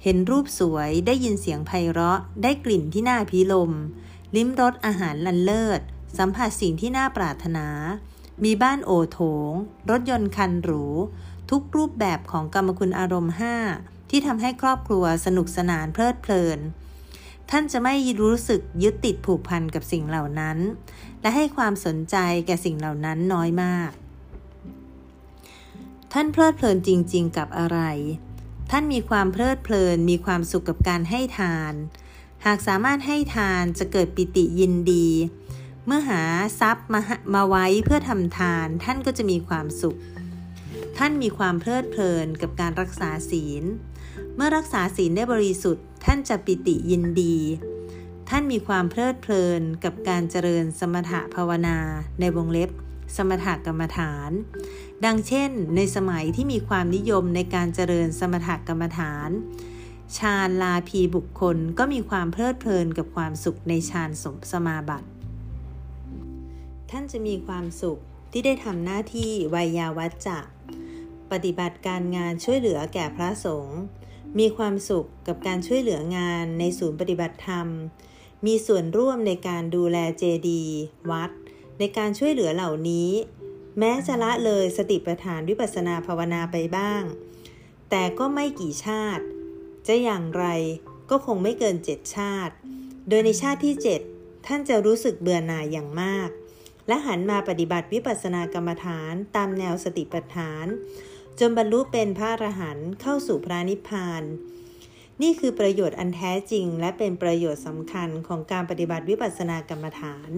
[0.03, 3.71] เห็นรูปสวยได้ยินเสียงไพเราะ ได้กลิ่นที่น่าพิลม
[4.35, 5.81] ลิ้มรสอาหารลันเลิศ
[6.17, 7.67] สัมผัสสิ่งที่น่าปรารถนา
[8.43, 9.51] มีบ้านโอโถง
[9.89, 10.85] รถยนต์คันหรู
[11.51, 13.55] ทุกรูปแบบของกรรมคุณอารมณ์ห้า
[14.09, 16.59] ที่ทำให้ครอบครัวสนุกสนานเพลิดเพลิน
[17.49, 20.57] ท่านจะไม่รู้สึกยึดติดผูกพันกับสิ่งเหล่านั้น
[21.21, 23.91] และให้ความสนใจแก่สิ่งเหล่านั้นน้อยมาก
[26.13, 27.79] ท่านเพลิดเพลินจริง ๆ กับอะไร
[28.71, 31.73] ท่านมีความเพลิดเพลิน มีความสุขกับการให้ทาน
[32.45, 35.07] หากสามารถให้ทานจะเกิดปิติยินดี
[35.91, 36.23] เมื่อหา
[36.59, 37.01] ทรัพย์มา
[37.35, 39.99] มาไว้เพื่อทำทาน ท่านก็จะมีความสุข
[40.97, 43.63] ท่านมีความเพลิดเพลินกับการรักษาศีล
[44.35, 47.37] เมื่อรักษาศีลได้บริสุทธิ์ ท่านจะปิติยินดี
[48.29, 51.77] ท่านมีความเพลิดเพลินกับการเจริญสมถะภาวนา
[52.19, 52.69] ในวงเล็บ
[53.15, 54.31] สมถกรรมฐาน
[55.05, 59.29] ดังเช่น ในสมัยที่มีความนิยมในการเจริญสมถกรรมฐาน
[60.17, 65.09] ฌานลาภีบุคคลก็มีความเพลิดเพลินกับความสุขในฌานสมสมาบัติ
[66.89, 67.99] ท่านจะมีความสุข
[68.31, 70.39] ที่ได้ทำหน้าที่วัยาวัจจะ
[71.31, 73.79] ปฏิบัติการงานช่วยเหลือแก่พระสงฆ์
[74.39, 77.67] มีความสุขกับการช่วยเหลืองานในศูนย์ปฏิบัติธรรม
[78.45, 80.63] มีส่วนร่วมในการดูแลเจดี
[81.11, 81.31] วัด
[81.79, 83.09] ในการช่วยเหลือเหล่านี้
[83.79, 87.03] แม้จะละเลยสติปัฏฐานวิปัสนาภาวนาไปบ้าง
[87.89, 89.23] แต่ก็ไม่กี่ชาติ
[89.87, 90.45] จะอย่างไร
[91.09, 92.53] ก็คงไม่เกินเจ็ดชาติ
[93.07, 94.01] โดยในชาติที่เจ็ด
[94.45, 96.29] ท่านจะรู้สึกเบื่อหน่ายอย่างมาก
[96.89, 100.65] และหันมาปฏิบัติวิปัสสนากรรมฐานตามแนวสติปัฏฐาน
[101.39, 104.23] จนบรรลุเป็นพระอรหันต์เข้าสู่พระนิพพาน
[105.21, 110.31] นี่คือประโยชน์อันแท้จริง และเป็นประโยชน์สำคัญของการปฏิบัติวิปัสสนากรรมฐาน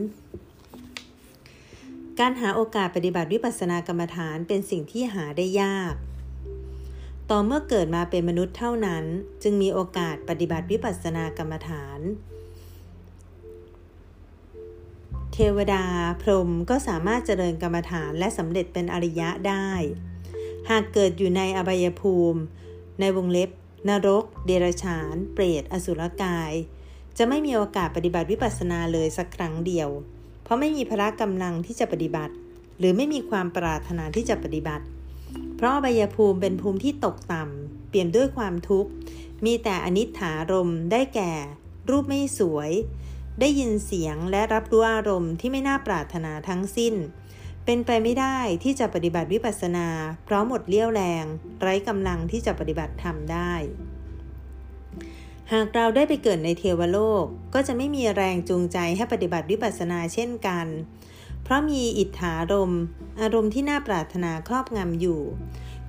[2.19, 5.95] การหาโอกาสปฏิบัติวิปัสสนากรรมฐานเป็นสิ่งที่หาได้ยาก
[7.29, 9.03] ต่อเมื่อเกิดมาเป็นมนุษย์เท่านั้น
[9.43, 11.99] จึงมีโอกาสปฏิบัติวิปัสสนากรรมฐาน
[15.57, 15.83] วดา
[16.21, 19.69] พรหมก็สามารถเจริญกรรมฐานและสำเร็จเป็นอริยะได้
[20.69, 22.41] หากเกิดอยู่ในอบายภูมิ
[22.99, 23.49] ในวงเล็บ
[23.89, 26.51] นรก เดรัจฉาน เปรต อสุรกาย
[27.17, 29.89] จะไม่มีโอกาสปฏิบัติวิปัสสนาเลยสักครั้งเดียว
[30.43, 32.33] เพราะไม่มีพละกำลังที่จะปฏิบัติ
[32.79, 34.85] หรือไม่มีความปรารถนาที่จะปฏิบัติ
[35.57, 38.91] เพราะใบายภูมิเป็นภูมิที่ตกต่ำเปลี่ยนด้วยความทุกข์
[39.45, 41.31] มีแต่อนิจฐารมได้แก่
[41.89, 42.71] รูปไม่สวย
[43.41, 46.93] ได้ยินเสียงและรับรู้อารมณ์ที่ไม่น่าปรารถนาทั้งสิ้น
[47.65, 49.87] เป็นไปไม่ได้ที่จะปฏิบัติวิปัสสนา
[50.25, 51.25] เพราะหมดเลี้ยวแรง
[51.61, 53.53] ไร้กำลังที่จะปฏิบัติธรรมได้
[55.53, 60.67] หากเราได้ไปเกิดในเทวโลกก็จะไม่มีแรงจูงใจให้ปฏิบัติวิปัสสนาเช่นกัน
[61.43, 62.73] เพราะมีอิทธารม
[63.21, 65.21] อารมณ์ที่น่าปรารถนาครอบงำอยู่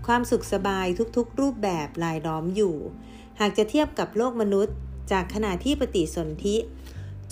[0.07, 0.87] ความสุขสบาย
[1.17, 2.75] ทุกๆ รูปแบบลายล้อมอยู่
[3.41, 4.77] หากจะเทียบกับโลกมนุษย์
[5.13, 6.57] จากขณะที่ปฏิสนธิ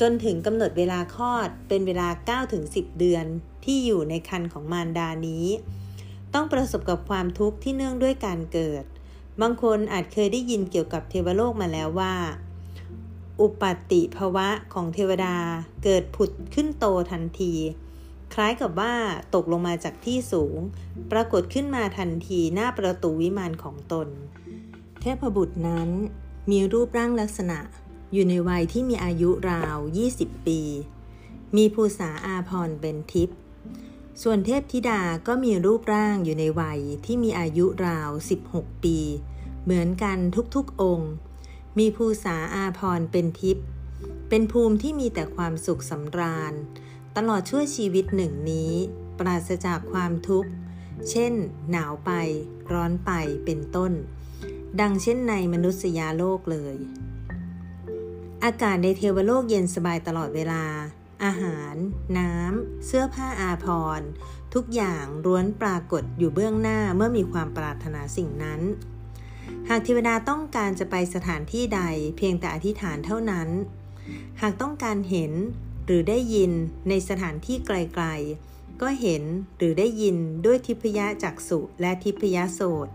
[0.00, 2.08] จนถึงกำหนดเวลาคลอดเป็นเวลา
[2.52, 3.24] 9-10 เดือน
[3.64, 5.46] ที่อยู่ในคันของมารดานี้
[6.34, 8.84] ต้องประสบกับความทุกข์ที่เนื่องด้วยการเกิด
[9.40, 12.14] บางคนอาจเคยได้ยินเกี่ยวกับเทวโลกมาแล้วว่า
[13.40, 15.36] อุปัติภวะของเทวดา
[15.84, 17.54] เกิดผุดขึ้นโตทันที
[18.34, 18.94] คล้ายกับว่า
[19.34, 20.58] ตกลงมาจากที่สูง
[21.12, 24.08] ปรากฏขึ้นมาทันทีหน้าประตูวิมานของตน
[25.00, 25.88] เทพบุตรนั้น
[26.50, 27.58] มีรูปร่างลักษณะ
[28.12, 29.78] อยู่ในวัยที่มีอายุราว
[30.12, 30.60] 20 ปี
[31.56, 33.38] มีภูษาอาพรเป็นทิพย์
[34.22, 38.10] ส่วนเทพธิดาก็มีรูปร่างอยู่ในวัยที่มีอายุราว
[38.46, 38.98] 16 ปี
[39.64, 40.18] เหมือนกัน
[40.54, 41.12] ทุกๆองค์
[41.78, 43.66] มีภูษาอาพรเป็นทิพย์
[44.28, 46.52] เป็นภูมิที่มีแต่ความสุขสำราญ
[47.16, 48.72] ตลอดชั่วชีวิตหนึ่งนี้
[49.18, 50.50] ปราศจากความทุกข์
[51.10, 51.32] เช่น
[51.70, 52.10] หนาวไป
[52.72, 53.10] ร้อนไป
[53.44, 53.92] เป็นต้น
[54.80, 56.76] ดังเช่นในมนุษยาโลกเลย
[58.44, 60.64] อากาศในเทวโลกเย็นสบายตลอดเวลา
[61.24, 61.74] อาหาร
[62.18, 63.66] น้ำ เสื้อผ้าอาภ
[63.98, 64.08] รณ์
[64.54, 68.60] ทุกอย่างร้วนปรากฏอยู่เบื้องหน้าเมื่อมีความปรารถนาสิ่งนั้น
[69.68, 71.82] หากเทวดาต้องการจะไปสถานที่ใด
[72.16, 73.48] เพียงแต่อธิษฐานเท่านั้น
[74.40, 75.32] หากต้องการเห็น
[75.86, 76.52] หรือได้ยิน
[76.88, 79.22] ในสถานที่ไกลๆ ก็เห็น
[79.56, 82.88] หรือได้ยินด้วยทิพยจักษุและทิพยโสต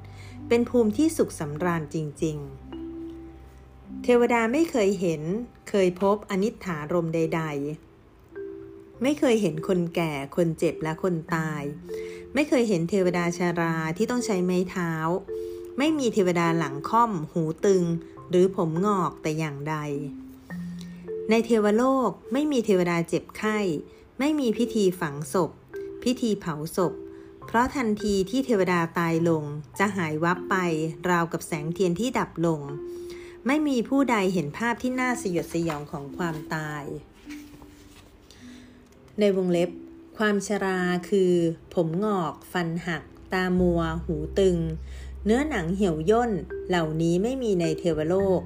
[0.48, 2.65] เป็นภูมิที่สุขสำราญจริง ๆ
[4.04, 5.22] เทวดาไม่เคยเห็น
[5.70, 7.42] เคยพบอนิถารมใด
[8.22, 11.64] ๆ ไม่เคยเห็นคนแก่ คนเจ็บและคนตาย
[12.34, 14.92] ไม่เคยเห็นเทวดาชาราที่ต้องใช้ไม้เท้า
[15.78, 17.84] ไม่มีเทวดาหลังค่อม หูตึง
[18.30, 19.76] หรือผมงอกแต่อย่างใด
[21.30, 23.58] ในเทวโลกไม่มีเทวดาเจ็บไข้
[24.20, 25.52] ไม่มีพิธีฝังศพ
[26.04, 26.94] พิธีเผาศพ
[27.46, 29.44] เพราะทันทีที่เทวดาตายลง
[29.80, 30.56] จะหายวับไป
[31.10, 32.62] ราวกับแสงเทียนที่ดับลง
[33.48, 36.84] ไม่มีผู้ใดเห็นภาพที่น่าสยดสยองของความตาย
[39.20, 39.70] ในวงเล็บ
[40.18, 40.80] ความชรา
[41.10, 41.34] คือ
[41.74, 43.04] ผมงอก ฟันหัก
[43.34, 44.58] ตามัว หูตึง
[45.26, 46.32] เนื้อหนังเหี่ยวย่น
[46.70, 48.42] เหล่านี้ไม่มีในเทวโลก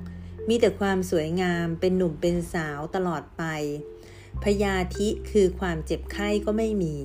[0.48, 3.44] มีแต่ความสวยงามเป็นหนุ่มเป็นสาวตลอดไป
[4.44, 6.96] พยาธิคือความเจ็บไข้ก็ไม่มี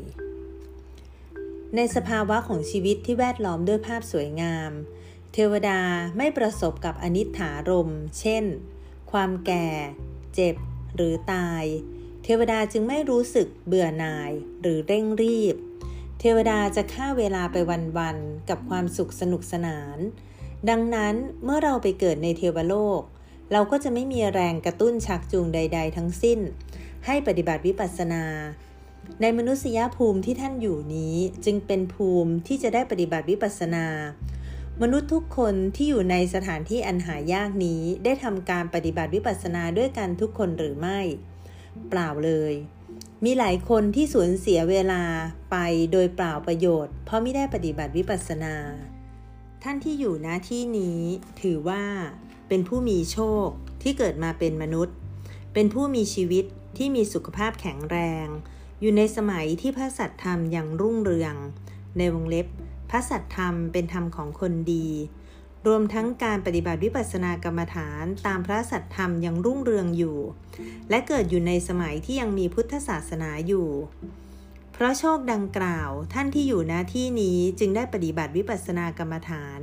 [1.74, 4.70] ในในสภาวะของชีวิตที่แวดล้อมด้วยภาพสวยงาม
[5.36, 5.80] เทวดา
[6.16, 8.44] ไม่ประสบกับอนิถารม เช่น
[9.12, 9.68] ความแก่
[10.34, 10.56] เจ็บ
[10.96, 11.64] หรือตาย
[12.24, 15.56] เทวดาจึงไม่รู้สึกเบื่อหน่ายหรือเร่งรีบ
[16.20, 17.56] เทวดาจะฆ่าเวลาไป
[17.98, 19.98] วันๆกับความสุขสนุกสนาน
[20.70, 23.00] ดังนั้นเมื่อเราไปเกิดในเทวโลก
[23.52, 26.38] เราก็จะไม่มีแรงกระตุ้นชักจูงใด ๆ ทั้งสิ้น
[27.06, 28.24] ให้ปฏิบัติวิปัสสนา
[29.20, 33.86] ในมนุษยภูมิที่ท่านอยู่นี้จึงเป็นภูมิที่จะได้ปฏิบัติวิปัสสนา
[34.82, 41.00] มนุษย์ทุกคนที่อยู่ในสถานที่อันหายากนี้ได้ทำการปฏิบัติวิปัสสนาด้วยกันทุกคนหรือไม่
[41.88, 42.52] เปล่าเลย
[43.24, 45.02] มีหลายคนที่สูญเสียเวลา
[45.50, 45.56] ไป
[45.92, 48.54] โดยเปล่าประโยชน์ เพราะไม่ได้ปฏิบัติวิปัสสนา
[49.62, 51.00] ท่านที่อยู่ณที่นี้
[51.42, 51.84] ถือว่า
[52.48, 53.46] เป็นผู้มีโชค
[53.82, 54.96] ที่เกิดมาเป็นมนุษย์
[55.54, 56.44] เป็นผู้มีชีวิต
[56.76, 58.26] ที่มีสุขภาพแข็งแรง
[58.80, 61.34] อยู่ในสมัยที่พระสัตธรรมยังรุ่งเรือง
[61.98, 62.46] ในวงเล็บ
[62.94, 64.88] ระสัตธรรมเป็นธรรมของคนดี
[65.66, 70.18] รวมทั้งการปฏิบัติวิปัสสนากรรมฐานตามพระสัตธรรมยังรุ่งเรืองอยู่
[70.90, 73.68] และเกิดอยู่ในสมัยที่ยังมีพุทธศาสนาอยู่
[74.72, 79.60] เพราะโชคดังกล่าวท่านที่อยู่หน้าที่นี้จึงได้ปฏิบัติวิปัสสนากรรมฐาน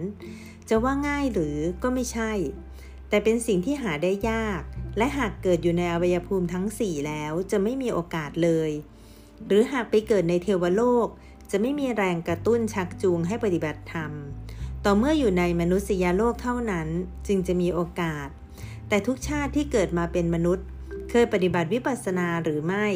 [0.69, 2.31] จะว่าง่ายหรือก็ไม่ใช่
[3.09, 4.61] แต่เป็นสิ่งที่หาได้ยาก
[4.97, 8.71] และหากเกิดอยู่ในอวัยภูมิทั้งสี่แล้วจะไม่มีโอกาสเลย
[9.47, 11.07] หรือหากไปเกิดในเทวโลก
[11.51, 14.11] จะไม่มีแรงกระตุ้นชักจูงให้ปฏิบัติธรรม
[14.85, 16.87] ต่อเมื่ออยู่ในมนุษยโลกเท่านั้น
[17.27, 18.27] จึงจะมีโอกาส
[18.89, 20.65] แต่ทุกชาติที่เกิดมาเป็นมนุษย์
[21.09, 22.87] เคยปฏิบัติวิปัสสนาหรือไม่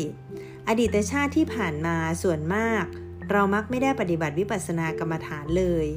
[0.67, 2.85] อดีตชาติที่ผ่านมาส่วนมาก
[3.31, 5.87] เรามักไม่ได้ปฏิบัติวิปัสสนากรรมฐานเลย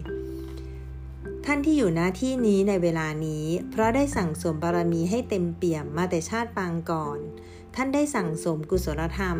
[1.44, 7.18] ท่านที่อยู่หน้าที่นี้ในเวลานี้ เพราะได้สั่งสมบารมีให้เต็มเปี่ยมมาแต่ชาติปางก่อน
[7.74, 9.38] ท่านได้สั่งสมกุศลธรรม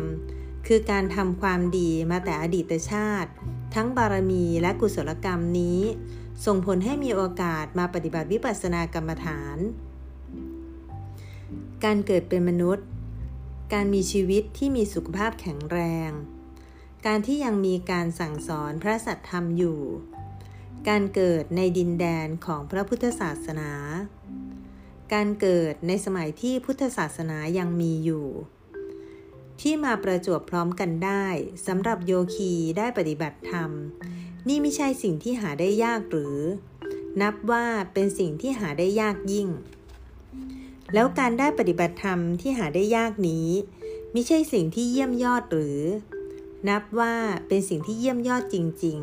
[0.67, 3.31] คือการทำความดีมาแต่อดีตชาติ
[3.75, 5.81] ทั้งบารมีและกุศลกรรมนี้
[6.45, 9.57] ส่งผลให้มีโอกาสมาปฏิบัติวิปัสสนากรรมฐาน
[11.83, 12.87] การเกิดเป็นมนุษย์
[13.73, 16.11] การมีชีวิตที่มีสุขภาพแข็งแรง
[17.05, 19.81] การที่ยังมีการสั่งสอนพระสัตธรรมอยู่
[20.89, 23.71] การเกิดในดินแดนของพระพุทธศาสนา
[25.13, 28.27] การเกิดในสมัยที่พุทธศาสนายังมีอยู่
[29.61, 31.25] ที่มาประจวบพร้อมกันได้
[31.67, 33.71] สำหรับโยคีได้ปฏิบัติธรรม
[34.47, 36.37] นี่ไม่ใช่สิ่งที่หาได้ยากหรือ
[37.21, 39.47] นับว่าเป็นสิ่งที่หาได้ยากยิ่ง
[40.93, 43.47] แล้วการได้ปฏิบัติธรรมที่หาได้ยากนี้
[44.11, 45.79] ไม่ใช่สิ่งที่เยี่ยมยอดหรือ
[46.69, 47.15] นับว่า
[47.47, 48.99] เป็นสิ่งที่เยี่ยมยอดจริง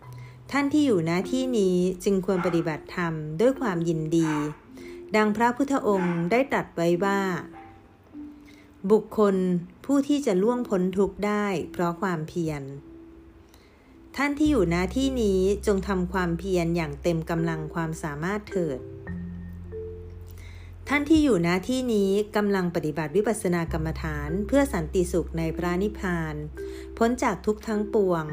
[0.00, 4.30] ๆ ท่านที่อยู่ณที่นี้จึงควรปฏิบัติธรรมด้วยความยินดี
[5.16, 7.20] ดังพระพุทธองค์ได้ตรัสไว้ว่า
[8.90, 9.36] บุคคล
[9.92, 12.62] ผู้ที่จะล่วงพ้นทุกข์ได้ เพราะความเพียร
[14.16, 18.78] ท่านที่อยู่หน้าที่นี้จงทำความเพียรอย่างเต็มกำลังความสามารถเถิด
[20.88, 26.34] ท่านที่อยู่หน้าที่นี้กำลังปฏิบัติวิปัสสนากรรมฐานเพื่อสันติสุขในพระนิพพาน
[26.98, 28.24] พ้นจากทุกทั้งปวง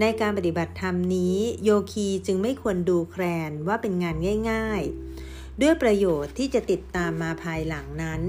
[0.00, 4.16] ในการปฏิบัติธรรมนี้ โยคีจึงไม่ควรดูแคลนว่าเป็นงาน
[4.50, 4.82] ง่าย
[5.22, 8.22] ๆ ด้วยประโยชน์ที่จะติดตามมาภายหลังนั้น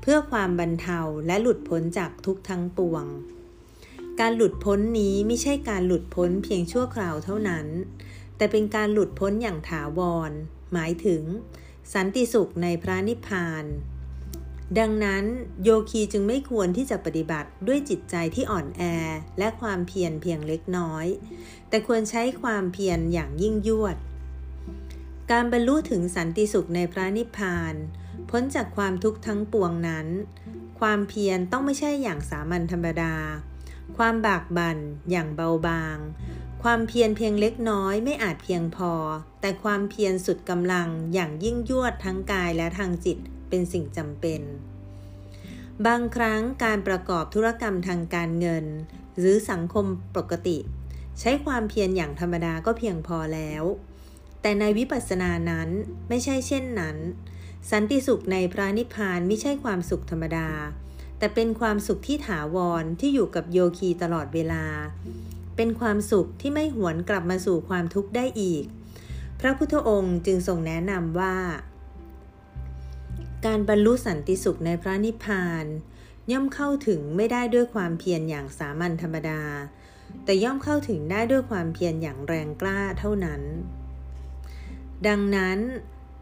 [0.00, 3.04] เพื่อความบรรเทาและหลุดพ้นจากทุกทั้งปวง
[4.20, 7.66] การหลุดพ้นนี้ไม่ใช่การหลุดพ้นเพียงชั่วคราวเท่านั้น
[8.36, 10.30] แต่เป็นการหลุดพ้นอย่างถาวร
[10.72, 11.22] หมายถึง
[11.94, 13.64] สันติสุขในพระนิพพาน
[14.78, 15.24] ดังนั้น
[15.62, 18.82] โยคีจึงไม่ควรที่จะปฏิบัติด้วยจิตใจที่อ่อนแอ
[19.38, 21.06] และความเพียรเพียงเล็กน้อย
[21.68, 23.96] แต่ควรใช้ความเพียรอย่างยิ่งยวด
[25.30, 27.74] การบรรลุถึงสันติสุขในพระนิพพาน
[28.30, 30.06] พ้นจากความทุกข์ทั้งปวงนั้น
[30.80, 33.14] ความเพียรต้องไม่ใช่อย่างสามัญธรรมดา
[33.96, 34.78] ความบากบั่น
[35.10, 35.96] อย่างเบาบาง
[36.62, 38.92] ความเพียรเพียงเล็กน้อยไม่อาจเพียงพอ
[39.40, 44.40] แต่ความเพียรสุดกำลังอย่างยิ่งยวดทั้งกายและทางจิตเป็นสิ่งจำเป็น
[45.86, 48.64] บางครั้งการประกอบธุรกรรมทางการเงิน
[49.18, 50.58] หรือสังคมปกติ
[51.20, 53.62] ใช้ความเพียรอย่างธรรมดาก็เพียงพอแล้ว
[54.42, 55.68] แต่ในวิปัสสนานั้น
[56.08, 56.96] ไม่ใช่เช่นนั้น
[57.70, 60.48] สันติสุขในพระนิพพานไม่ใช่ความสุขธรรมดา
[61.18, 64.64] แต่เป็นความสุขที่ถาวรที่อยู่กับโยคีตลอดเวลา
[65.56, 68.64] เป็นความสุขที่ไม่หวนกลับมาสู่ความทุกข์ได้อีก
[69.40, 71.36] พระพุทธองค์จึงทรงแนะนำว่า
[73.46, 75.64] การบรรลุสันติสุขในพระนิพพาน
[76.32, 79.42] ย่อมเข้าถึงไม่ได้ด้วยความเพียรอย่างสามัญธรรมดา
[80.24, 83.42] แต่ย่อมเข้าถึงได้ด้วยความเพียรอย่างแรงกล้าเท่านั้น
[85.06, 85.58] ดังนั้น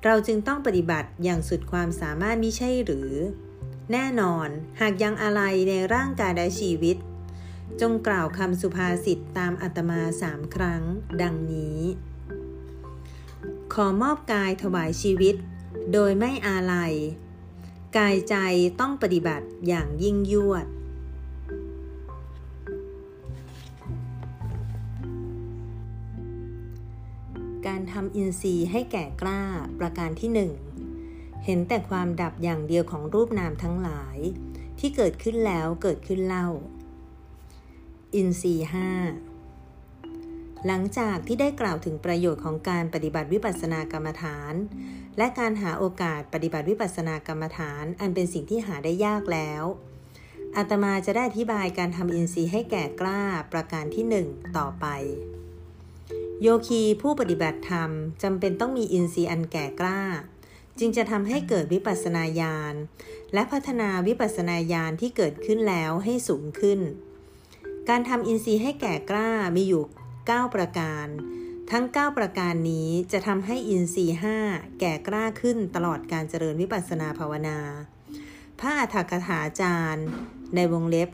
[0.04, 3.12] เราจึงต้องปฏิบัติอย่างสุดความสามารถมิใช่หรือ
[3.92, 4.48] แน่นอน
[4.80, 6.96] หากยังอะไรในร่างกายและชีวิต
[7.80, 10.82] จงกล่าวคำสุภาษิตตามอัตมาสามครั้ง
[11.22, 11.80] ดังนี้
[13.72, 15.34] ขอมอบกายถวายชีวิต
[15.92, 16.92] โดยไม่อาลัย
[17.96, 18.36] กายใจ
[18.80, 20.66] ต้องปฏิบัติอย่างยิ่งยวด
[27.66, 29.42] การทำอินทรีย์ให้แก่กล้า
[29.78, 30.52] ประการที่หนึ่ง
[31.44, 34.18] เห็นแต่ความดับอย่างเดียวของรูปนามทั้งหลาย
[34.78, 36.48] ที่เกิดขึ้นแล้วเกิดขึ้นเล่า
[38.14, 38.90] อินทรีห้า
[40.66, 44.54] หลังจากที่ได้กล่าวถึงประโยชน์ของการปฏิบัติวิปัสสนากรรมฐาน
[45.18, 49.64] และการหาโอกาสปฏิบัติวิปัสสนากรรมฐาน อันเป็นสิ่งที่หาได้ยากแล้ว
[50.56, 53.20] อาตมาจะได้อธิบายการทำอินทรีย์ให้แก่กล้า
[53.52, 54.26] ประการที่หนึ่ง
[54.58, 54.86] ต่อไป
[56.42, 57.90] โยคีผู้ปฏิบัติธรรม
[58.22, 60.00] จำเป็นต้องมีอินทรีย์อันแก่กล้า
[60.78, 62.74] จึงจะทำให้เกิดวิปัสนาญาณ
[63.34, 66.80] และพัฒนาวิปัสนาญาณที่เกิดขึ้นแล้วให้สูงขึ้น
[67.88, 69.82] การทำอินทรีย์ให้แก่กล้ามีอยู่
[70.18, 71.06] 9 ประการ
[71.70, 77.58] ทั้ง 9 ประการนี้จะทำให้อินทรีย์5แก่กล้าขึ้นตลอดการเจริญวิปัสสนาภาวนา
[78.60, 80.06] พระอัฏฐกถาจารย์
[80.54, 81.08] ในวงเล็บ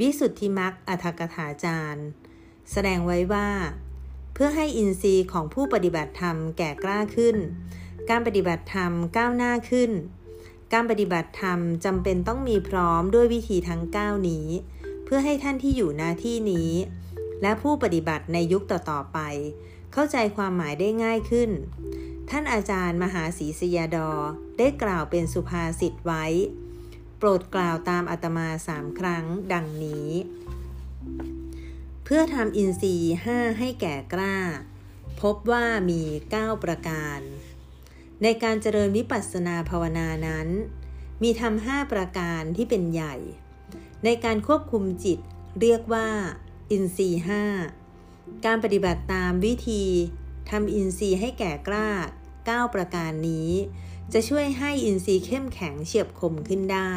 [0.00, 2.06] วิสุทธิมักอัฏฐกถาจารย์
[2.72, 3.48] แสดงไว้ว่า
[4.34, 7.36] เพื่อให้อินทรีย์ของผู้ปฏิบัติธรรมแก่กล้าขึ้น
[8.10, 9.90] การปฏิบัติธรรมก้าวหน้าขึ้น
[10.72, 14.46] การปฏิบัติธรรมจำเป็นต้องมีพร้อมด้วยวิธีทั้ง 9 นี้
[15.04, 16.70] เพื่อให้ท่านที่อยู่หน้าที่นี้
[17.42, 19.18] และผู้ปฏิบัติในยุคต่อๆไป
[19.92, 21.50] เข้าใจความหมายได้ง่ายขึ้น
[22.30, 24.10] ท่านอาจารย์มหาศรีสยาดอ
[24.58, 26.24] ได้กล่าวเป็นสุภาษิตไว้
[27.18, 30.10] โปรดกล่าวตามอาตมาสามครั้งดังนี้
[32.12, 34.36] พื่อทำอินทรีย์ห้าให้แก่กล้า
[35.22, 36.02] พบว่ามี
[36.34, 37.20] 9 ประการ
[38.22, 40.48] ในการเจริญวิปัสสนาภาวนานั้น
[41.22, 43.14] มีทำห้าประการที่เป็นใหญ่
[44.04, 45.18] ในการควบคุมจิต
[45.60, 46.08] เรียกว่า
[46.70, 47.44] อินทรีห้า
[48.46, 49.84] การปฏิบัติตามวิธี
[50.50, 51.88] ทำอินทรีย์ให้แก่กล้า
[52.32, 53.50] 9 ประการนี้
[54.12, 56.92] จะช่วยให้อินทรีย์เข้มแข็งเฉียบคมขึ้นได้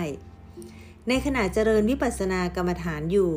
[1.07, 3.33] ในขณะเจริญวิปัสสนากรรมฐานอยู่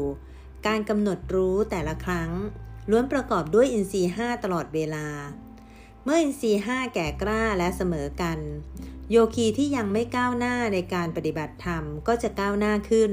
[0.67, 2.31] การกำหนดรู้แต่ละครั้ง
[2.91, 5.07] ล้วนประกอบด้วยอินทรีย์ห้าตลอดเวลา
[6.05, 8.39] เมื่ออินทรีย์ห้าแก่กล้าและเสมอกัน
[9.11, 13.11] โยคีที่ยังไม่ก้าวหน้าในการปฏิบัติธรรมก็จะก้าวหน้าขึ้น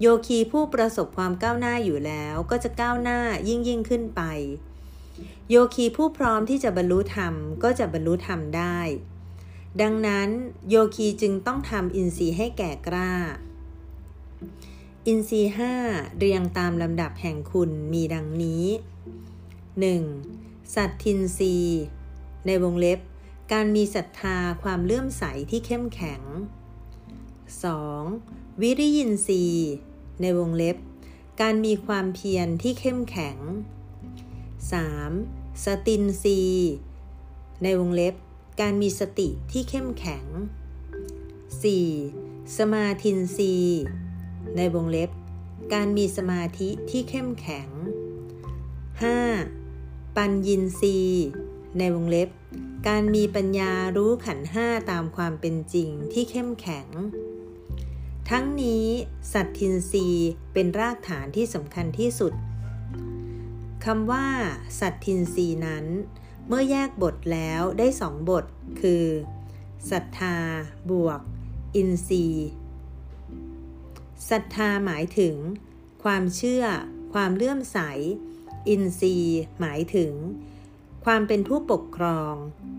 [0.00, 4.22] โยคีผู้ประสบความก้าวหน้าอยู่แล้วก็จะก้าวหน้ายิ่งยิ่งขึ้นไป
[5.50, 8.78] โยคีผู้พร้อมที่จะบรรลุธรรมก็จะบรรลุธรรมได้
[9.80, 10.28] ดังนั้น
[10.70, 13.12] โยคีจึงต้องทำอินทรีย์ให้แก่กล้า
[15.08, 15.74] อินทรีย์ห้า
[16.18, 18.64] เรียงตามลำดับแห่งคุณมีดังนี้
[20.10, 20.74] 1.
[20.74, 21.56] สัตทินรี
[22.46, 23.00] ในวงเล็บ
[23.52, 26.22] การมีศรัทธาความเลื่อมใสที่เข้มแข็ง
[27.82, 28.60] 2.
[28.60, 29.44] วิริยินทรี
[30.20, 30.76] ในวงเล็บ
[31.40, 33.36] การมีความเพียรที่เข้มแข็ง
[34.70, 35.64] 3.
[35.64, 36.40] สตินทรี
[37.62, 38.14] ในวงเล็บ
[38.60, 40.24] การมีสติที่เข้มแข็ง
[41.82, 42.56] 4.
[42.58, 44.03] สมาธินทรีย
[44.56, 45.10] ในวงเล็บ
[45.74, 47.68] การมีสมาธิที่เข้มแข็ง
[49.32, 50.16] 5.
[50.16, 50.98] ปัญญินทรี
[51.78, 52.28] ในวงเล็บ
[52.88, 56.86] การมีปัญญารู้ขันห้าตามความเป็นจริงที่เข้มแข็ง
[58.30, 58.84] ทั้งนี้
[59.32, 60.06] สัตทินรี
[60.52, 62.32] เป็นรากฐานที่สำคัญที่สุด
[63.84, 64.26] คำว่า
[64.80, 65.84] สัตทินรีนั้น
[66.46, 68.44] เมื่อแยกบทแล้วได้สองบท
[68.80, 69.04] คือ
[69.90, 70.36] ศรัทธา
[70.90, 71.20] บวก
[71.76, 72.48] อินทรีย์
[74.30, 75.36] ศรัทธาหมายถึง
[76.04, 76.64] ความเชื่อ
[77.14, 77.78] ความเลื่อมใส
[78.68, 80.12] อินทรีย์ หมายถึง
[81.04, 82.34] ความเป็นผู้ปกครอง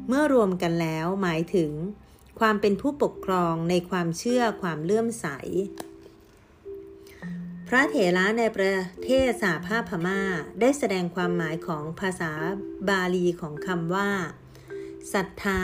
[0.08, 1.72] เมื่อรวมกันแล้วหมายถึง
[2.40, 5.28] ความเป็นผู้ปกครองในความเชื่อความเลื่อมใส
[7.68, 10.22] พระเถระในประเทศสาภาพพม่า
[10.60, 12.32] ได้แสดงความหมายของภาษา
[12.90, 14.12] บาลีของคำว่า
[15.14, 15.62] ศรัทธา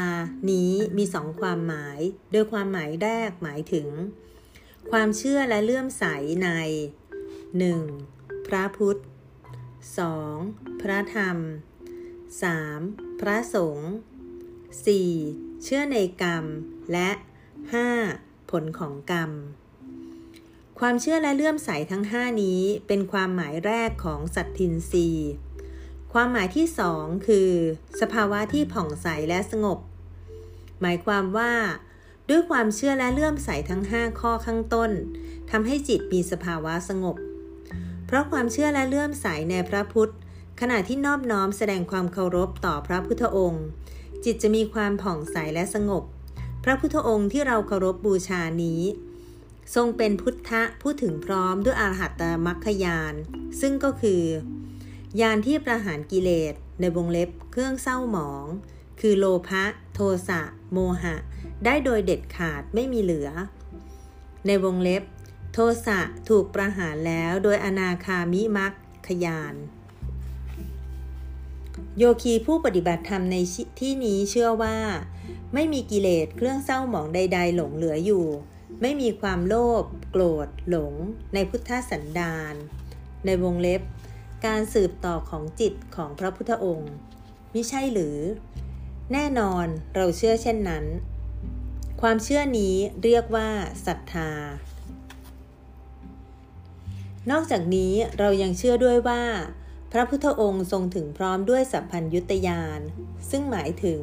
[0.51, 1.99] นี้มีสองความหมาย
[2.31, 3.87] โดยความหมายแรกหมายถึง
[4.95, 6.05] ความเชื่อและเลื่อมใส
[6.43, 6.49] ใน
[7.69, 8.47] 1.
[8.47, 8.99] พระพุทธ
[9.89, 10.81] 2.
[10.81, 11.37] พระธรรม
[12.49, 13.19] 3.
[13.19, 13.91] พระสงฆ์
[14.75, 15.63] 4.
[15.63, 16.45] เชื่อในกรรม
[16.91, 17.09] และ
[17.79, 18.51] 5.
[18.51, 19.31] ผลของกรรม
[20.79, 25.07] ความเชื่อและเลื่อมใสทั้ง 5 นี้เป็นความหมายแรกของสัตทินรี
[26.13, 27.51] ความหมายที่สองคือ
[28.01, 29.79] สภาวะที่ผ่องใสและสงบ
[30.81, 31.53] หมายความว่า
[32.31, 34.91] ด้วยความเชื่อและเลื่อมใสทั้ง 5 ข้อข้างต้น
[35.51, 37.15] ทำให้จิตมีสภาวะสงบ
[38.05, 40.13] เพราะความเชื่อและเลื่อมใสในพระพุทธ
[40.61, 43.65] ขณะที่นอบน้อมแสดงความเคารพต่อพระพุทธองค์
[44.23, 46.03] จิตจะมีความผ่องใสและสงบ
[46.63, 48.81] พระพุทธองค์ที่เราเคารพบบูชานี้
[49.75, 53.13] ทรงเป็นพุทธะผู้ถึงพร้อมด้วยอาหัตตมัคคยาน
[53.61, 54.23] ซึ่งก็คือ
[55.21, 58.45] ยานที่ประหารกิเลสในวงเล็บเครื่องเศร้าหมอง
[59.01, 59.99] คือโลภะโท
[60.29, 60.41] สะ
[60.71, 61.15] โมหะ
[61.65, 63.29] ได้โดยเด็ดขาดไม่มีเหลือ
[64.45, 65.03] ในวงเล็บ
[65.53, 65.99] โทสะ
[66.29, 68.73] ถูกประหารแล้วโดยอนาคามิมัค
[69.07, 69.55] คยาน
[71.97, 73.37] โยคีผู้ปฏิบัติธรรมใน
[73.79, 74.77] ที่นี้เชื่อว่า
[75.53, 78.25] ไม่มีกิเลสเครื่องเศร้าหมองใด ๆ หลงเหลืออยู่
[78.81, 80.93] ไม่มีความโลภโกรธ หลง
[81.33, 82.53] ในพุทธสันดาน
[83.25, 83.81] ในวงเล็บ
[84.45, 86.93] การสืบต่อของจิตของพระพุทธองค์
[87.53, 88.17] มิใช่หรือ
[89.13, 90.85] แน่นอนเราเชื่อเช่นนั้น
[92.01, 93.49] ความเชื่อนี้เรียกว่า
[93.85, 94.31] ศรัทธา
[97.31, 99.23] นอกจากนี้เรายังเชื่อด้วยว่า
[99.91, 102.79] พระพุทธองค์ทรงถึงพร้อมด้วยสัพพัญยุตยาน
[103.29, 104.01] ซึ่งหมายถึง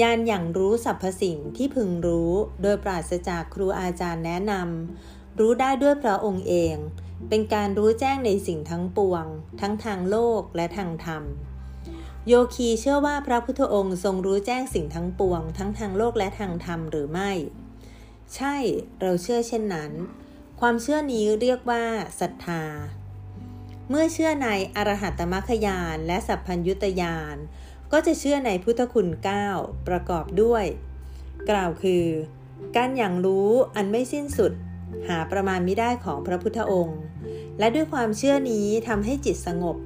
[0.00, 6.76] ยานอย่างรู้สรรพสิ่งที่พึงรู้โดยปราศจากครูอาจารย์แนะนำรู้ได้ด้วยพระองค์เอง
[7.28, 9.24] เป็นการรู้แจ้งในสิ่งทั้งปวง
[9.60, 11.24] ทั้งทางโลกและทางธรรม
[12.28, 17.32] โยคีเชื่อว่าพระพุทธองค์ทรงรู้แจ้งสิ่งทั้งปวง ทั้งทางโลกและทางธรรมหรือไม่
[18.34, 18.56] ใช่
[19.00, 19.92] เราเชื่อเช่นนั้น
[20.60, 21.84] ความเชื่อนี้เรียกว่า
[22.20, 22.64] ศรัทธา
[23.88, 27.36] เมื่อเชื่อในอรหัตตมัคคยานและสัพพัญยุตยาน
[27.92, 29.08] ก็จะเชื่อในพุทธคุณ
[29.48, 30.64] 9 ประกอบด้วย
[31.50, 32.04] กล่าวคือ
[32.76, 34.52] การอย่างรู้อันไม่สิ้นสุด
[35.08, 37.00] หาประมาณไม่ได้ของพระพุทธองค์
[37.58, 39.76] และด้วยความเชื่อนี้ทำให้จิตสงบ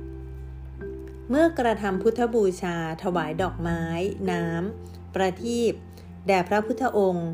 [1.33, 3.83] เมื่อกระทำพุทธบูชา ถวายดอกไม้
[4.31, 5.73] น้ำ ประทีป
[6.27, 7.31] แด่พระพุทธองค์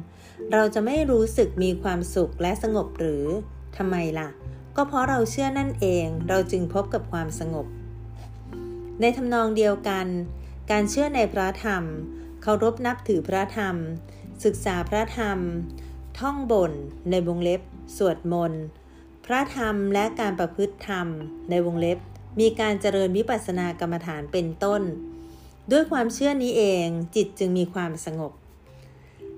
[0.52, 3.24] เราจะไม่รู้สึกมีความสุขและสงบหรือ
[3.76, 4.28] ทำไมล่ะ
[4.76, 7.66] ก็เพราะเราเชื่อนั่นเองเราจึงพบกับความสงบ
[9.00, 10.06] ในทำนองเดียวกัน
[10.70, 11.82] การเชื่อในพระธรรม
[12.42, 13.76] เคารพนับถือพระธรรม
[14.44, 15.38] ศึกษาพระธรรม
[16.18, 16.72] ท่องบน
[17.10, 17.60] ในวงเล็บ
[17.96, 18.64] สวดมนต์
[19.26, 21.06] พระธรรมและการประพฤติธรรม
[21.50, 21.98] ในวงเล็บ
[22.40, 24.82] มีการเจริญวิปัสสนากรรมฐานเป็นต้น
[25.72, 28.32] ด้วยความเชื่อนี้เองจิตจึงมีความสงบ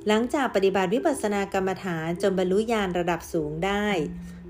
[0.06, 3.86] หลังจากปฏิบัติวิปัสสนากรรมฐานจนบรรลุญาณระดับสูงได้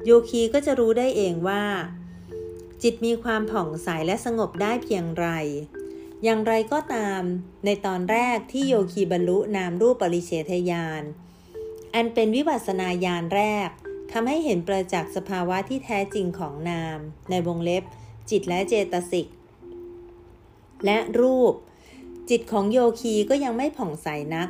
[0.04, 1.64] โยคีก็จะรู้ได้เองว่า
[2.82, 5.26] จิตมีความผ่องใสและสงบได้เพียงไร
[6.24, 7.22] อย่างไรก็ตาม
[7.64, 11.02] ในตอนแรกที่โยคีบรรลุนามรูปปริเฉทญาณ
[11.94, 13.68] อันเป็นวิปัสสนาญาณแรก
[14.12, 16.98] ทำให้เห็นประจักษ์สภาวะที่แท้จริงของนาม
[17.30, 17.84] ในวงเล็บ
[18.30, 19.26] จิตและเจตสิก
[20.84, 21.54] และรูป
[22.30, 24.48] จิตของโยคีก็ยังไม่ผ่องใสนัก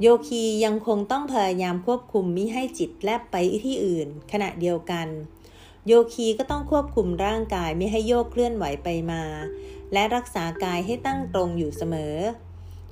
[0.00, 5.08] โยคียังคงต้องพยายามควบคุมมิให้จิตแลบไปที่อื่น ขณะเดียวกัน
[5.86, 9.22] โยคีก็ต้องควบคุมร่างกายไม่ให้โยกเคลื่อนไหวไปมา
[9.92, 12.14] และรักษากายให้ตั้งตรงอยู่เสมอ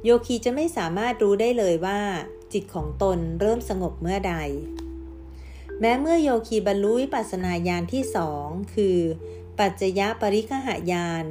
[0.05, 2.01] โยคีจะไม่สามารถรู้ได้เลยว่า
[2.53, 4.35] จิตของตนเริ่มสงบเมื่อใด
[5.81, 8.99] แม้เมื่อโยคีบรรลุวิปัสสนาญาณที่สองคือ
[9.59, 11.25] ปัจจยปริคหายาน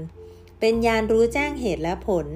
[0.59, 2.27] เป็นญาณรู้แจ้งเหตุและผล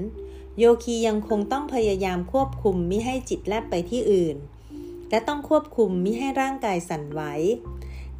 [0.58, 4.38] โยคียังคงต้องพยายามควบคุมมิให้จิตแลบไปที่อื่น
[5.10, 7.22] และต้องควบคุมมิให้ร่างกายสั่นไหว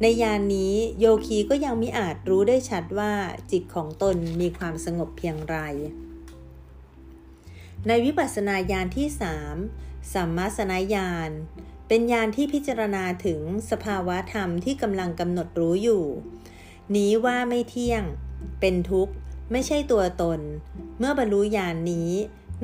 [0.00, 3.12] ในยานนี้โยคีก็ยังมิอาจรู้ได้ชัดว่า
[3.50, 5.56] จิตของตนมีความสงบเพียงไร
[7.86, 9.56] ในวิปัสสนาญาณที่สาม
[10.12, 11.30] สัมมาสนญาณ
[11.88, 13.40] เป็นญาณที่พิจารณาถึง
[13.70, 16.04] สภาวะธรรมที่กำลังกำหนดรู้อยู่
[16.96, 18.02] นี้ว่าไม่เที่ยง
[18.60, 19.12] เป็นทุกข์
[19.52, 20.40] ไม่ใช่ตัวตน
[20.98, 22.10] เมื่อบรรลุญาณนนี้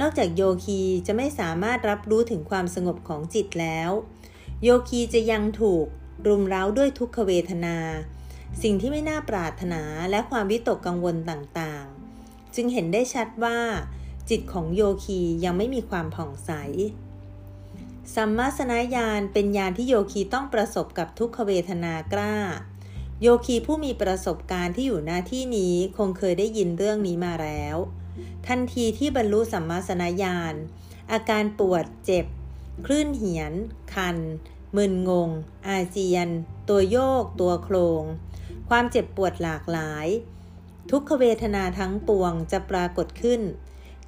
[0.00, 3.90] นอกจากโยคีจะไม่สามารถรับรู้ถึงความสงบของจิตแล้ว
[4.62, 5.86] โยคีจะยังถูก
[6.26, 7.76] รุมเร้าด้วยทุกขเวทนา
[8.62, 13.58] สิ่งที่ไม่น่าปรารถนาและความวิตกกังวลต่างๆ จึงเห็นได้ชัดว่า
[14.30, 16.50] จิตของโยคียังไม่มีความผ่องใส
[18.14, 22.36] สัมมาสนญาณเป็นญาณที่โยคีต้องประสบกับทุกขเวทนากล้า
[23.22, 27.76] โยคีผู้มีประสบการณ์ที่อยู่หน้าที่นี้คงเคยได้ยินเรื่องนี้มาแล้ว
[28.46, 30.54] ทันทีที่บรรลุสัมมาสนญาณ
[31.12, 32.26] อาการปวดเจ็บ
[32.86, 33.52] คลื่นเหียน
[33.94, 34.16] คัน
[34.76, 35.30] มึนงง
[35.66, 36.28] อาเจียน
[36.68, 38.02] ตัวโยก ตัวโครง
[38.68, 40.06] ความเจ็บปวดหลากหลาย
[40.90, 43.40] ทุกขเวทนาทั้งปวงจะปรากฏขึ้น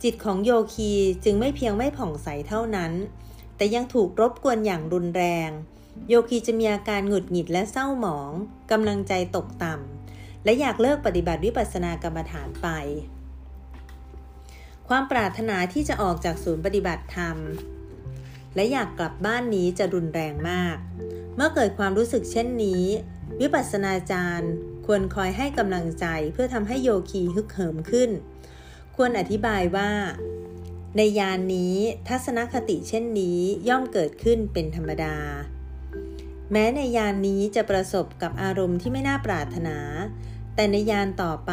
[0.02, 0.92] จิตของโยคี
[1.24, 2.92] จึงไม่เพียงไม่ผ่องใสเท่านั้น
[3.56, 5.50] แต่ยังถูกรบกวนอย่างรุนแรง
[6.08, 8.30] โยคีจะมีอาการหงุดหงิดและเศร้าหมอง
[8.70, 12.68] กำลังใจตกต่ำและอยากเลิกปฏิบัติวิปัสสนากรรมฐานไป
[14.88, 17.36] ความปรารถนาที่จะออกจากศูนย์ปฏิบัติธรรม
[18.54, 20.76] และอยากกลับบ้านนี้จะรุนแรงมาก
[21.36, 22.84] เมื่อเกิดความรู้สึกเช่นนี้
[23.40, 24.52] วิปัสสนาจารย์
[24.86, 28.10] ควรคอยให้กำลังใจเพื่อทำให้โยคีฮึกเหิมขึ้น
[28.96, 29.90] ควรอธิบายว่า
[30.96, 31.76] ในยานนี้
[32.08, 35.16] ทัศนคติเช่นนี้ย่อมเกิดขึ้นเป็นธรรมดา
[36.52, 39.78] แม้ในยานนี้จะประสบกับอารมณ์ที่ไม่น่าปรารถนา
[40.54, 41.52] แต่ในยานต่อไป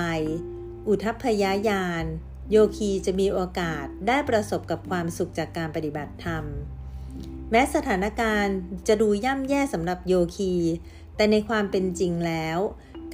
[0.87, 2.03] อุทัพพยายาน
[2.51, 6.43] โยคีจะมีโอกาสได้ประสบกับความสุขจากการปฏิบัติธรรม
[7.51, 10.53] แม้สถานการณ์จะดูย่ำแย่สำหรับโยคี
[11.15, 12.59] แต่ในความเป็นจริงแล้ว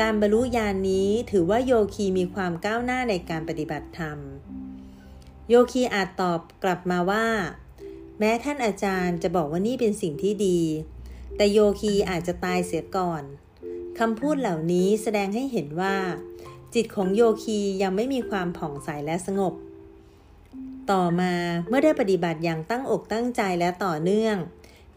[0.02, 4.18] การบรรลุญาณนนี้ถือว่าโยคีมีความก้าวหน้าในการปฏิบัติธรรม
[5.50, 7.26] โยคีอาจตอบกลับมาว่า
[8.20, 10.60] แม้ท่านอาจารย์จะบอกว่านี่เป็นสิ่งที่ดี
[11.42, 13.24] แต่โยคีอาจจะตายเสียก่อน
[14.00, 15.96] คำพูดเหล่านี้แสดงให้เห็นว่า
[16.74, 19.54] จิตของโยคียังไม่มีความผ่องใสและสงบ
[20.92, 21.34] ต่อมา
[21.68, 24.36] เมื่อได้ปฏิบัติอย่างตั้งอกตั้งใจและต่อเนื่อง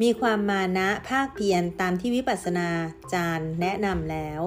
[0.03, 2.69] มีความมานะภาคเพียรตามที่วิปัสสนา
[3.13, 4.41] จารย์แนะนำแล้ว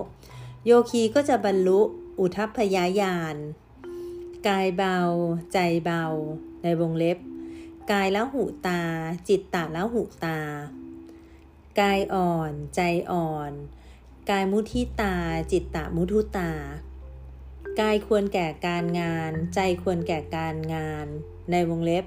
[0.66, 1.82] โยคีก็จะบรรลุ
[2.20, 3.36] อุทัพพยายาน
[4.48, 4.98] กายเบา
[5.54, 6.06] ใจเบา
[6.64, 7.18] ในวงเล็บ
[7.91, 8.82] กายแล้วหูตา
[9.28, 10.39] จิตตาแล้วหูตา
[11.80, 13.52] กายอ่อน ใจอ่อน
[14.30, 15.16] กายมุทิตา
[15.52, 16.52] จิตตะมุทุตา
[17.80, 21.08] กายควรแก่การงาน ใจควรแก่การงาน
[21.52, 22.06] ในวงเล็บ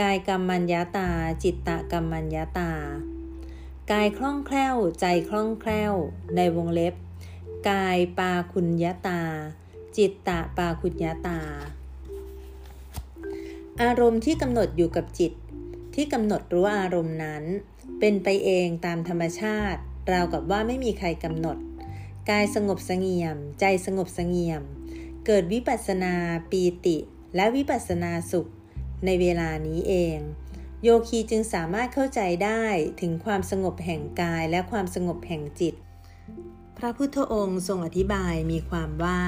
[0.00, 1.10] กายกรรมัญญาตา
[1.42, 2.72] จิตตะกรรมัญญาตา
[3.92, 5.94] กายคล่องแคล่ว ใจคล่องแคล่ว
[6.36, 6.94] ในวงเล็บ
[7.70, 9.22] กายปาคุณยตา
[9.96, 11.40] จิตตะปาคุณยตา
[13.82, 15.32] อารมณ์ที่กำหนดอยู่กับจิต
[15.94, 17.44] ที่กำหนดรู้อารมณ์นั้น
[17.98, 19.80] เป็นไปเองตามธรรมชาติ
[20.12, 21.56] ราวกับว่าไม่มีใครกำหนด
[22.30, 24.62] กายสงบสงเงียม ใจสงบสงเงียม
[25.26, 26.14] เกิดวิปัสนา
[26.50, 26.96] ปีติ
[27.36, 28.50] และวิปัสนาสุข
[29.04, 30.18] ในเวลานี้เอง
[30.82, 32.64] โยคีจึงสามารถเข้าใจได้
[33.00, 35.74] ถึงความสงบแห่งกายและความสงบแห่งจิต
[36.78, 39.20] พระพุทธองค์ทรงอธิบายมีความว่า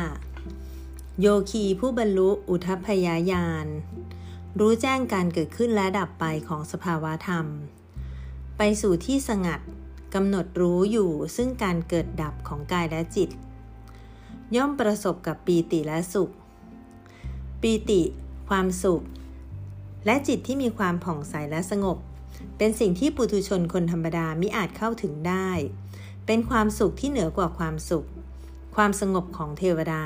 [1.20, 3.66] โยคีผู้บรรลุอุทพยายาน
[4.58, 7.46] รู้แจ้งการเกิดขึ้นและดับไปของสภาวะธรรม
[8.62, 9.60] ไปสู่ที่สงัด
[10.14, 13.30] กำหนดรู้อยู่ซึ่งการเกิดดับของกายและจิต
[14.56, 16.30] ย่อมประสบกับปีติและสุข
[17.60, 18.02] ปีติ
[18.48, 19.02] ความสุข
[20.06, 21.98] และจิตที่มีความผ่องใสและสงบ
[22.58, 25.50] เป็นสิ่งที่ปุถุชนคนธรรมดามิอาจเข้าถึงได้
[26.26, 28.06] เป็นความสุขที่เหนือกว่าความสุข
[28.76, 30.04] ความสงบของเทวดา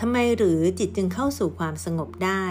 [0.00, 2.44] ทำไมหรือจิตจึงเข้าสู่ความสงบได้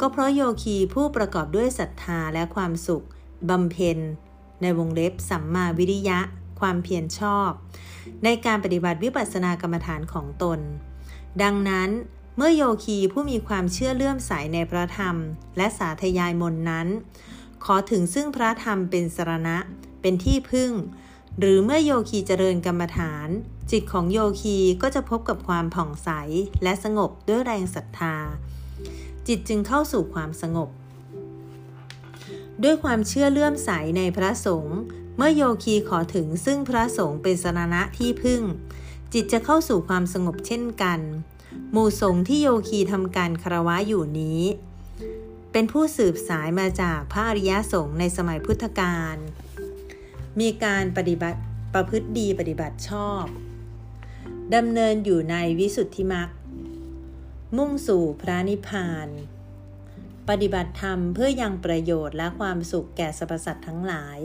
[0.00, 3.06] ก็เพราะโยคีผู้ประกอบด้วยศรัทธาและความสุข
[3.48, 3.98] บำเพ็ญ
[4.62, 6.20] ในวงเล็บสัมมาวิริยะ
[6.60, 7.50] ความเพียรชอบ
[8.24, 10.58] ในการปฏิบัติวิปัสสนากรรมฐานของตน
[11.42, 11.90] ดังนั้น
[12.36, 15.16] เมื่อโยคีผู้มีความเชื่อเลื่อมใสในพระธรรม
[15.56, 16.88] และสาธยายมนนั้น
[17.64, 19.56] ขอถึงซึ่งพระธรรมเป็นสรณะ
[20.00, 20.72] เป็นที่พึ่ง
[21.38, 23.28] หรือเมื่อโยคีเจริญกรรมฐาน
[23.70, 26.10] จิตของโยคีก็จะพบกับความผ่องใส
[26.62, 28.16] และสงบด้วยแรงศรัทธา
[29.26, 30.68] จิตจึงเข้าสู่ความสงบ
[32.62, 34.78] ด้วยความเชื่อเลื่อมใสในพระสงฆ์
[35.16, 38.42] เมื่อโยคีขอถึงซึ่งพระสงฆ์เป็นสรณะที่พึ่ง
[39.12, 41.00] จิตจะเข้าสู่ความสงบเช่นกัน
[41.72, 44.42] หมู่สงฆ์ที่โยคีทำการคารวะอยู่นี้
[45.52, 49.16] เป็นผู้สืบสายมาจากพระอริยสงฆ์ในสมัยพุทธกาล
[50.40, 51.40] มีการปฏิบัติ
[51.74, 53.24] ประพฤติดีปฏิบัติชอบ
[54.54, 56.28] ดำเนินอยู่ในวิสุทธิมรรค
[57.56, 59.08] มุ่งสู่พระนิพพาน
[60.30, 64.18] ปฏิบัติธรรมเพื่อยังประโยชน์และความสุขแก่สรรพสัตว์ทั้งหลาย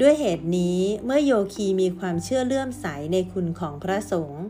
[0.00, 4.42] ด้วยเหตุนี้เมื่อโยคีมีความเชื่อเลื่อมใสในคุณของพระสงฆ์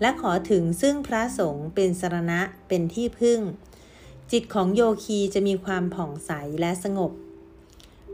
[0.00, 3.40] และขอถึงซึ่งพระสงฆ์เป็นสรณะเป็นที่พึ่ง
[4.32, 6.30] จิตของโยคีจะมีความผ่องใส
[6.60, 7.12] และสงบ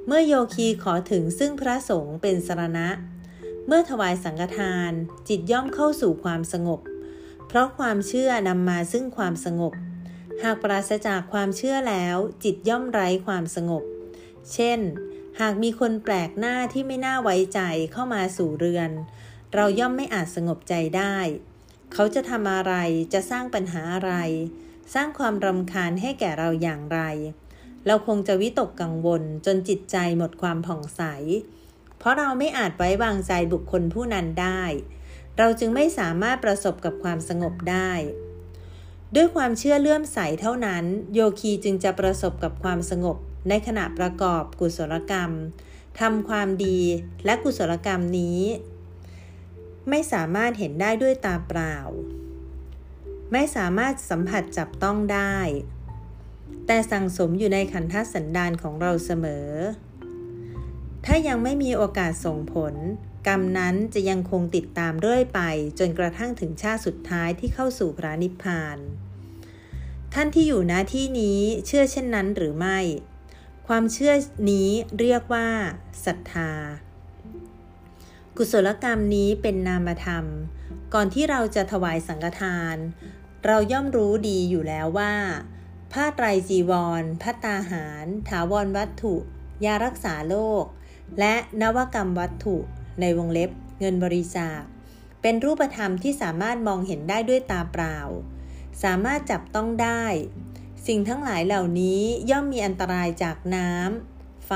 [0.06, 2.88] เมื่อโยคีขอถึงซึ่งพระสงฆ์เป็นสรณะ
[3.66, 4.92] เมื่อถวายสังฆทาน
[5.28, 6.80] จิตย่อมเข้าสู่ความสงบ
[7.46, 9.74] เพราะความเชื่อนำมาซึ่งความสงบ
[10.42, 13.84] หากปราศจากความเชื่อแล้วจิตย่อมไร้ความสงบ
[14.52, 14.80] เช่น
[15.40, 17.60] หากมีคนแปลกหน้าที่ไม่น่าไว้ใจ
[17.92, 18.90] เข้ามาสู่เรือน
[19.54, 21.16] เราย่อมไม่อาจสงบใจได้
[21.92, 22.74] เขาจะทำอะไร
[23.12, 24.14] จะสร้างปัญหาอะไร
[24.94, 27.00] สร้างความรำคาญให้แก่เราอย่างไร
[27.86, 31.02] เราคงจะวิตกกังวลจนจิตใจหมดความผ่องใส
[31.98, 34.62] เพราะเราไม่อาจไว้วางใจบุคคลผู้นั้นได้
[35.38, 37.92] เราจึงไม่สามารถประสบกับความสงบได้
[39.14, 40.84] ด้วยความเชื่อเลื่อมใสเท่านั้น
[41.14, 43.16] โยคีจึงจะประสบกับความสงบ
[43.48, 45.30] ในขณะประกอบกุศลกรรม
[46.00, 46.80] ทำความดี
[47.24, 48.40] และกุศลกรรมนี้
[49.88, 51.76] ไม่สามารถเห็นได้ด้วยตาเปล่า
[53.32, 55.36] ไม่สามารถสัมผัสจับต้องได้
[56.66, 59.48] แต่สั่งสมอยู่ในขันธสันดานของเราเสมอ
[61.04, 62.74] ถ้ายังไม่มีโอกาสส่งผล
[63.26, 65.40] กรรมนั้นจะยังคงติดตามเรื่อยไป
[65.78, 68.78] จนกระทั่งถึงชาติสุดท้ายที่เข้าสู่พระนิพพาน
[70.14, 72.78] ท่านที่อยู่ณที่นี้เชื่อเช่นนั้นหรือไม่
[73.66, 74.14] ความเชื่อ
[74.50, 75.48] นี้เรียกว่า
[76.04, 76.52] ศรัทธา
[78.36, 80.24] กุศลกรรมนี้เป็นนามธรรม
[80.94, 82.76] ก่อนที่เราจะถวายสังฆทาน
[83.46, 85.14] เราย่อมรู้ดีอยู่แล้วว่า
[85.92, 89.14] ผ้าไตรจีวรพัตตาหาร ถาวรวัตถุ
[89.64, 90.64] ยารักษาโรค
[91.18, 92.56] และนวกรรมวัตถุ
[93.00, 94.60] ในวงเล็บเงินบริจาค
[95.22, 97.98] เป็นรูปธรรมที่สามารถมองเห็นได้ด้วยตาเปล่า
[98.82, 100.04] สามารถจับต้องได้
[100.86, 104.52] สิ่งทั้งหลายเหล่านี้ย่อมมีอันตรายจากน้ำ ไฟ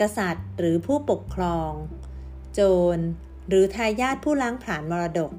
[0.00, 1.72] กษัตริย์ หรือผู้ปกครอง
[2.52, 2.60] โจ
[2.96, 2.98] ร
[3.48, 5.32] หรือทายาทผู้ล้างผลาญมรดก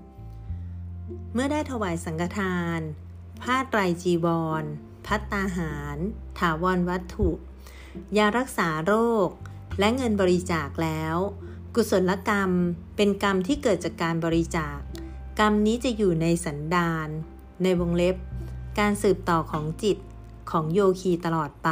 [1.34, 2.80] เมื่อได้ถวายสังฆทาน
[3.42, 4.28] ผ้าไตรจีว
[4.62, 4.64] ร
[5.06, 5.98] พัตตาหาร
[6.40, 7.30] ถาวรวัตถุ
[8.18, 8.94] ยารักษาโร
[9.28, 9.30] ค
[9.80, 11.18] และเงินบริจาคแล้ว
[11.76, 12.52] กุศลกรรม
[12.96, 14.78] เป็นกรรมที่เกิดจากการบริจาค
[15.40, 17.08] กรรมนี้จะอยู่ในสันดาน
[17.64, 18.16] ในวงเล็บ
[18.80, 19.98] การสืบต่อของจิต
[20.52, 21.70] ของโยคีตลอดไป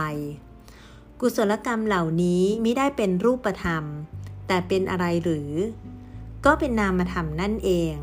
[1.19, 3.83] กุศลกรรมเหล่านี้ม่ได้เป็นรูปธรรม
[4.47, 5.51] แต่เป็นอะไรหรือ
[6.45, 7.95] ก็เป็นนามธรรมนั่นเอง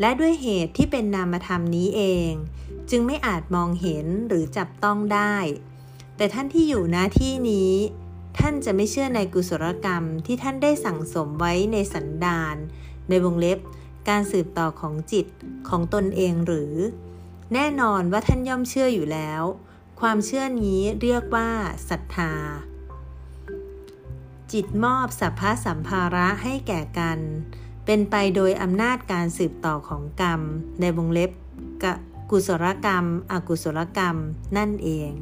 [0.00, 2.30] และด้วยเหตุที่เป็นนามธรรมนี้เอง
[2.90, 5.36] จึงไม่อาจมองเห็นหรือจับต้องได้
[6.16, 7.72] แต่ท่านที่อยู่หน้าที่นี้
[8.38, 12.56] ท่านจะไม่เชื่อในกุศลกรรมที่ท่านได้สั่งสมไว้ในสันดาน
[13.08, 13.58] ในวงเล็บ
[14.08, 15.26] การสืบต่อของจิต
[15.68, 16.74] ของตนเองหรือ
[17.54, 19.42] แน่นอนว่าท่านย่อมเชื่ออยู่แล้ว
[20.00, 21.50] ความเชื่อนี้เรียกว่า
[21.88, 22.32] ศรัทธา
[24.52, 27.18] จิตมอบสัพพะสัมภาระให้แก่กัน
[27.84, 30.40] เป็นไปโดยอำนาจการสืบต่อของกรรม
[30.80, 31.30] ในวงเล็บ
[32.30, 34.16] กุศลกรรม อกุศลกรรม
[34.56, 35.12] นั่นเอง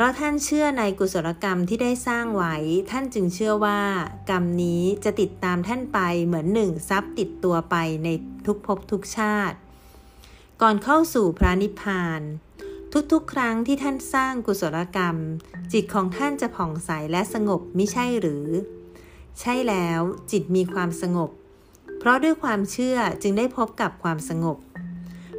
[0.00, 2.56] ราะท่านเชื่อในกุศลกรรมที่ได้สร้างไว้
[2.90, 3.80] ท่านจึงเชื่อว่า
[4.30, 8.08] กรรมนี้จะติดตามท่านไปเหมือนหนึ่งทรัพย์ติดตัวไปใน
[8.46, 9.56] ทุกภพทุกชาติ
[10.62, 12.20] ก่อนเข้าสู่พระนิพพาน
[13.12, 15.16] ทุกๆ ครั้งที่ท่านสร้างกุศลกรรม
[15.72, 18.46] จิตของท่านจะผ่องใสและสงบไม่ใช่หรือ
[19.40, 21.30] ใช่แล้วจิตมีความสงบ
[21.98, 24.56] เพราะด้วยความเชื่อจึงได้พบกับความสงบ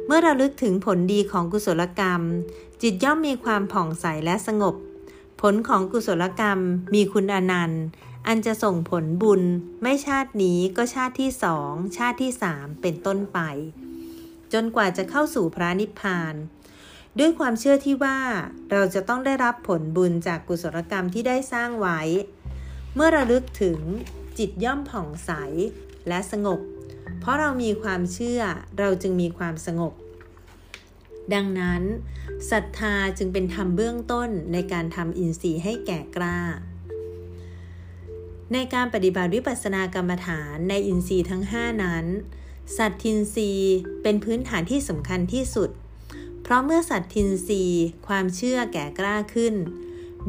[0.06, 2.22] เมื่อเราลึกถึงผลดีของกุศลกรรม
[2.82, 4.74] จิตย่อมมีความผ่องใสและสงบ
[5.40, 6.60] ผลของกุศลกรรม
[6.94, 7.84] มีคุณอนันต์
[8.26, 9.42] อันจะส่งผลบุญ
[9.82, 13.38] ไม่ชาตินี้ก็ชาติที่สองชาติที่สามเป็นต้นไป
[14.52, 16.34] จนกว่าจะเข้าสู่พระนิพพาน
[17.18, 18.18] ด้วยความเชื่อที่ว่า
[18.72, 22.00] เราจะต้องได้รับผลบุญจากกุศลกรรมที่ได้สร้างไว้
[22.94, 23.78] เมื่อระลึกถึง
[24.38, 25.30] จิตย่อมผ่องใส
[26.08, 26.60] และสงบ
[27.20, 28.40] เพราะเรามีความเชื่อ
[28.78, 29.92] เราจึงมีความสงบ
[31.34, 31.82] ดังนั้น
[32.50, 36.38] ศรัทธาจึงเป็นธรรมเบื้องต้นในการทำอินทรีย์ให้แก่กล้า
[38.52, 42.06] ในการปฏิบัติวิปัสสนากรรมฐานในอินทรีย์ทั้ง 5 นั้น
[42.76, 45.70] สัตทินทรีย์เป็นพื้นฐานที่สำคัญที่สุด
[46.42, 49.54] เพราะเมื่อสัตทินทรีย์ความเชื่อแก่กล้าขึ้น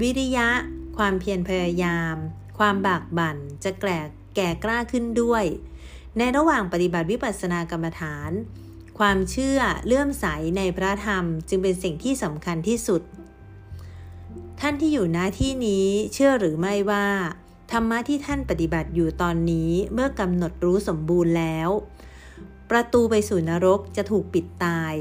[0.01, 0.49] วิริยะ
[0.97, 2.15] ความเพียรพยายาม
[2.57, 3.99] ความบากบั่นจะแก่
[4.35, 5.43] แก่กล้าขึ้นด้วย
[6.17, 8.31] ในระหว่างปฏิบัติวิปัสสนากรรมฐาน
[9.05, 10.25] ความเชื่อเลื่อมใส
[10.57, 13.01] ในพระธรรมจึงเป็นสิ่งที่สำคัญที่สุด
[14.59, 17.07] ท่านที่อยู่หน้าที่นี้เชื่อหรือไม่ว่า
[17.71, 21.69] ธรรมะที่ท่านปฏิบัติอยู่ตอนนี้เมื่อกำหนดรู้สมบูรณ์แล้ว
[22.69, 24.93] ประตูไปสู่นรกจะถูกปิดตาย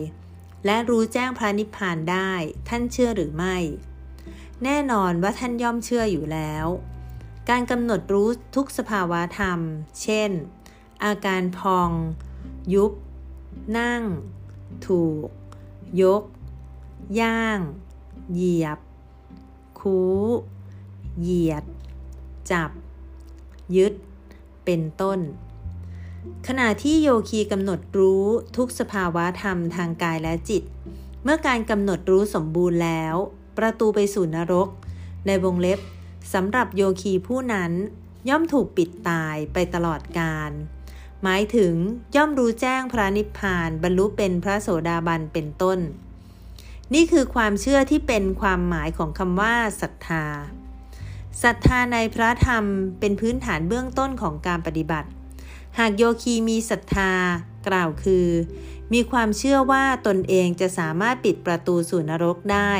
[0.66, 2.32] และรู้แจ้งพระนิพพานได้
[2.68, 3.56] ท่านเชื่อหรือไม่
[4.64, 6.66] แน่นอนว่าท่านย่อมเชื่ออยู่แล้ว
[7.50, 9.58] การกำหนดรู้ทุกสภาวะธรรม
[10.02, 10.30] เช่น
[11.04, 11.90] อาการพอง
[12.74, 12.92] ยุบ
[13.78, 14.02] นั่ง
[14.86, 15.28] ถูก
[16.02, 16.22] ยก
[17.20, 17.58] ย่าง
[18.34, 18.78] เหยียบ
[19.80, 20.00] คู
[21.20, 21.64] เหยียด
[22.50, 22.70] จับ
[23.76, 23.92] ยึด
[24.64, 25.18] เป็นต้น
[26.46, 28.24] ขณะที่โยคีกำหนดรู้
[28.56, 30.62] ทุกสภาวะธรรมทางกายและจิต
[31.22, 33.14] เมื่อการกำหนดรู้สมบูรณ์แล้ว
[33.58, 34.68] ประตูไปสู่นรก
[35.26, 35.78] ในวงเล็บ
[36.34, 37.72] สำหรับโยคีผู้นั้น
[38.28, 40.50] ย่อมถูกปิดตายไปตลอดกาล
[41.24, 41.74] หมายถึง
[42.16, 45.78] ย่อมรู้แจ้งพระนิพพานบรรลุเป็นพระโสดาบันเป็นต้น
[46.94, 50.24] นี่คือความเชื่อที่เป็นความหมายของคำว่าศรัทธา
[51.42, 52.64] ศรัทธาในพระธรรม
[53.00, 55.08] เป็นพื้นฐานเบื้องต้นของการปฏิบัติ
[55.78, 57.12] หากโยคีมีศรัทธา
[57.68, 58.26] กล่าวคือ
[58.92, 62.72] มีความเชื่อว่าตนเองจะสามารถปิดประตูสู่นรกได้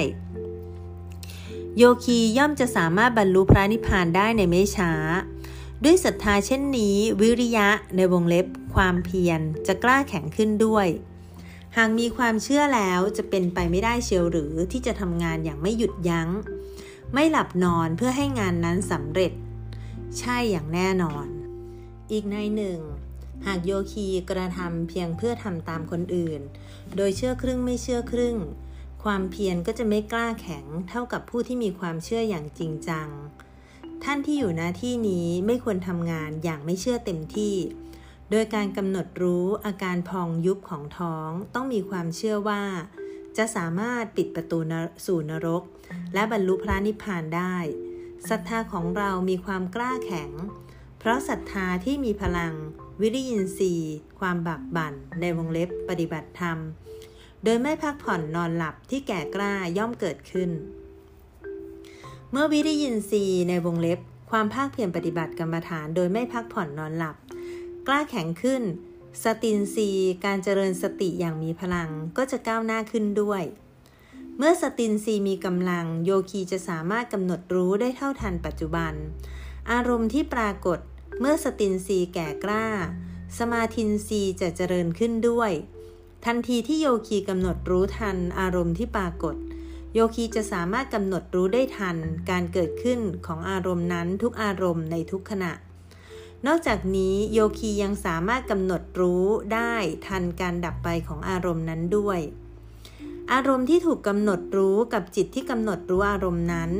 [1.76, 4.92] โยคีย่อมจะสามารถบรรลุพระนิพพานได้ในไม่ช้า
[5.84, 10.86] ด้วยศรัทธาเช่นนี้ วิริยะในวงเล็บ ความเพียรจะกล้าแข็งขึ้นด้วย
[11.76, 16.28] หากมีความเชื่อแล้วจะเป็นไปไม่ได้เชียวหรือที่จะทำงานอย่างไม่หยุดยัง้ง
[17.14, 19.32] ไม่หลับนอนเพื่อให้งานนั้นสำเร็จ
[20.18, 21.26] ใช่อย่างแน่นอน
[22.12, 22.80] อีกในหนึ่ง
[23.46, 26.40] หากโยคีกระทำเพียงเพื่อทำตามคนอื่น
[26.96, 28.36] โดยเชื่อครึ่งไม่เชื่อครึ่ง
[29.04, 33.08] ความเพียรก็จะไม่กล้าแข็งเท่ากับผู้ที่มีความเชื่ออย่างจริงจัง
[34.04, 37.56] ท่านที่อยู่หน้าที่นี้ไม่ควรทำงานอย่างไม่เชื่อเต็มที่
[38.30, 42.64] โดยการกำหนดรู้อาการพองยุบของท้องต้องมีความเชื่อว่า
[43.36, 44.58] จะสามารถปิดประตู
[45.06, 45.62] สู่นรก
[46.14, 47.56] และบรรลุพระนิพพานได้
[48.28, 50.30] ศรัทธาของเรามีความกล้าแข็ง
[50.98, 52.54] เพราะศรัทธาที่มีพลัง
[53.00, 56.58] วิริยินทรีย์ความบักบั่นในวงเล็บปฏิบัติธรรม
[57.44, 60.50] โดยไม่พักผ่อนนอนหลับที่แก่กล้าย่อมเกิดขึ้น
[62.32, 64.00] เมื่อวิริยินทรีย์ในวงเล็บ
[64.30, 67.16] ความภาคเพียรปฏิบัติกรรมฐานโดยไม่พักผ่อนนอนหลับ
[67.86, 68.62] กล้าแข็งขึ้น
[69.24, 73.42] สตินทรีย์การเจริญสติอย่างมีพลังก็จะก้าวหน้าขึ้นด้วย
[74.36, 78.92] เมื่อสตินซีมีกำลัง โยคีจะสามารถกำหนดรู้ได้เท่าทันปัจจุบัน
[79.72, 80.78] อารมณ์ที่ปรากฏ
[81.20, 82.66] เมื่อสตินซีแก่กล้า
[83.38, 85.52] สมาธินซีจะเจริญขึ้นด้วย
[86.26, 89.36] ทันทีที่โยคีกำหนดรู้ทันอารมณ์ที่ปรากฏ
[89.94, 91.96] โยคีจะสามารถกำหนดรู้ได้ทัน
[92.30, 95.52] การเกิดขึ้นของอารมณ์นั้นทุกอารมณ์ในทุกขณะ
[96.46, 99.24] นอกจากนี้โยคียังสามารถกำหนดรู้
[99.54, 99.74] ได้
[100.06, 102.20] ทันการดับไปของอารมณ์นั้นด้วย
[103.32, 106.70] อารมณ์ที่ถูกกำหนดรู้กับจิตที่กำหนดรู้อารมณ์นั้น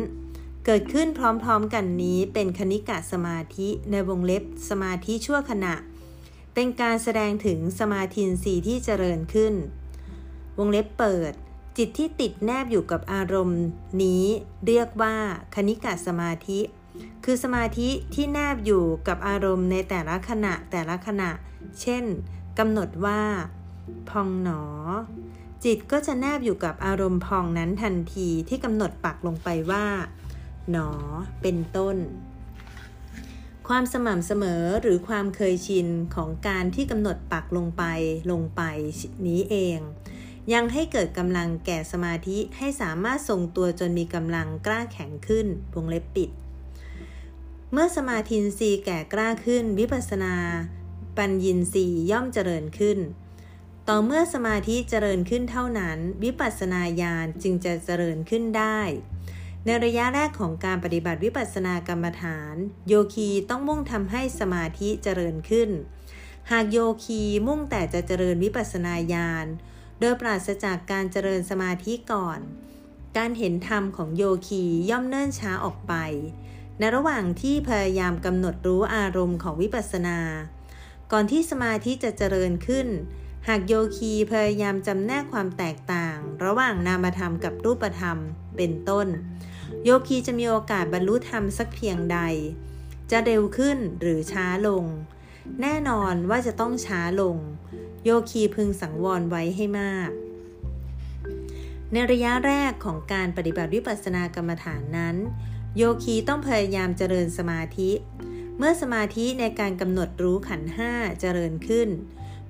[0.67, 5.75] เกิดขึ้นพร้อมๆกันนี้เป็นคณิกะสมาธิในวงเล็บสมาธิชั่วขณะ
[6.55, 9.55] เป็นการแสดงถึงสมาธิสีที่เจริญขึ้น
[10.59, 11.33] วงเล็บเปิด
[11.77, 13.63] จิตที่ติดแนบอยู่กับอารมณ์
[14.03, 14.25] นี้
[14.67, 15.17] เรียกว่า
[15.55, 16.61] คณิกะสมาธิ
[17.25, 21.31] คือสมาธิที่แนบอยู่กับอารมณ์ในแต่ละขณะแต่ละขณะ
[21.81, 22.05] เช่น
[22.59, 23.21] กำหนดว่า
[24.11, 24.63] พองหนอ
[25.65, 29.87] จิตก็จะแนบอยู่กับอารมณ์พองนั้นทันทีที่กำหนดปักลงไปว่า
[30.71, 30.91] หนอ
[31.43, 31.97] เป็นต้น
[33.69, 37.85] ความสม่ำเสมอหรือความเคยชินของการที่กำหนดปักลงไป
[38.31, 38.63] ลงไป
[39.27, 39.79] นี้เอง
[40.53, 46.31] ยังให้เกิดกำลังแก่สมาธิให้สามารถทรงตัวจนมีกำลังกล้าแข็งขึ้นวงเล็บปิด
[47.73, 50.35] เมื่อสมาธินรีแก่กล้าขึ้น วิปัสนา
[51.17, 52.99] ปัญญินรีย่อมเจริญขึ้น
[53.89, 58.81] ต่อเมื่อสมาธิเจริญขึ้นเท่านั้น วิปัสสนาญาณจึงจะเจริญขึ้นได้
[59.65, 62.55] ในระยะแรกของการปฏิบัติวิปัสสนากรรมฐาน
[62.89, 65.71] โยคีต้องมุ่งทำให้สมาธิเจริญขึ้น
[66.51, 69.47] หากโยคีมุ่งแต่จะเจริญวิปัสสนาญาณ
[70.01, 72.41] โดยปราศจากการเจริญสมาธิก่อน
[73.17, 75.95] การเห็นธรรมของโยคีย่อมเนิ่นช้าออกไป
[76.79, 80.19] ในระหว่างที่พยายามกำหนดรู้อารมณ์ของวิปัสสนา
[81.13, 82.89] ก่อนที่สมาธิจะเจริญขึ้น
[83.49, 88.19] หากโยคีพยายามจำแนกความแตกต่าง ระหว่างนามธรรมกับรูปธรรม
[88.57, 89.07] เป็นต้น
[89.85, 92.19] โยคีจะมีโอกาสบรรลุธรรมสักเพียงใด
[93.11, 94.85] จะเร็วขึ้นหรือช้าลง
[95.61, 97.37] แน่นอนว่าจะต้องช้าลง
[98.05, 100.11] โยคีพึงสังวรไว้ให้มาก
[101.93, 105.17] ในระยะแรกของการปฏิบัติวิปัสสนากรรมฐานนั้น
[105.77, 107.91] โยคีต้องพยายามเจริญสมาธิ
[108.59, 111.89] เมื่อสมาธิในการกำหนดรู้ขันห้าเจริญขึ้น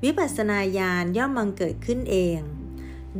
[0.05, 2.40] วิปัสสนาญาณย่อมมังเกิดขึ้นเอง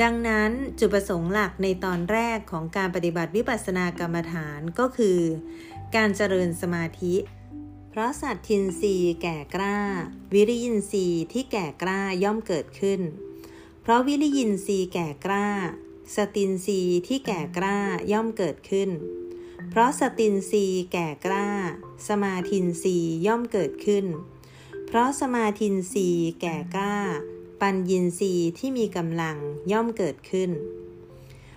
[0.03, 5.21] ดังนั้นจุดประสงค์หลักในตอนแรกของการปฏิบัติวิปัสสนากรรมฐานก็คือ
[5.97, 7.15] การเจริญสมาธิ
[7.93, 9.79] เพราะสัตทินรีแก่กล้า
[10.35, 13.01] วิริยินรีที่แก่กล้าย่อมเกิดขึ้น
[13.83, 15.47] เพราะวิริยินรีแก่กล้า
[16.17, 17.77] สตินรีที่แก่กล้า
[18.13, 18.91] ย่อมเกิดขึ้น
[19.71, 21.47] เพราะสตินรีแก่กล้า
[22.09, 24.07] สมาธินรีย่อมเกิดขึ้น
[24.87, 26.09] เพราะสมาธินรี
[26.41, 26.97] แก่กล้า
[27.61, 29.37] ปัญญินรีที่มีกำลัง
[29.73, 30.51] ย่อมเกิดขึ้น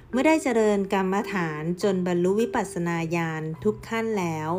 [0.09, 4.49] เมื่อได้เจริญกรรมฐานจนบรรลุวิปัสสนาญาณทุกขั้นแล้ว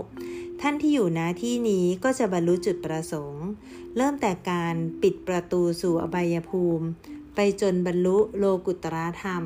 [0.60, 3.46] ท่านที่อยู่ณที่นี้ก็จะบรรลุจุดประสงค์
[3.96, 6.86] เริ่มแต่การปิดประตูสู่อบายภูมิ
[7.34, 9.44] ไปจนบรรลุโลกุตระธรรม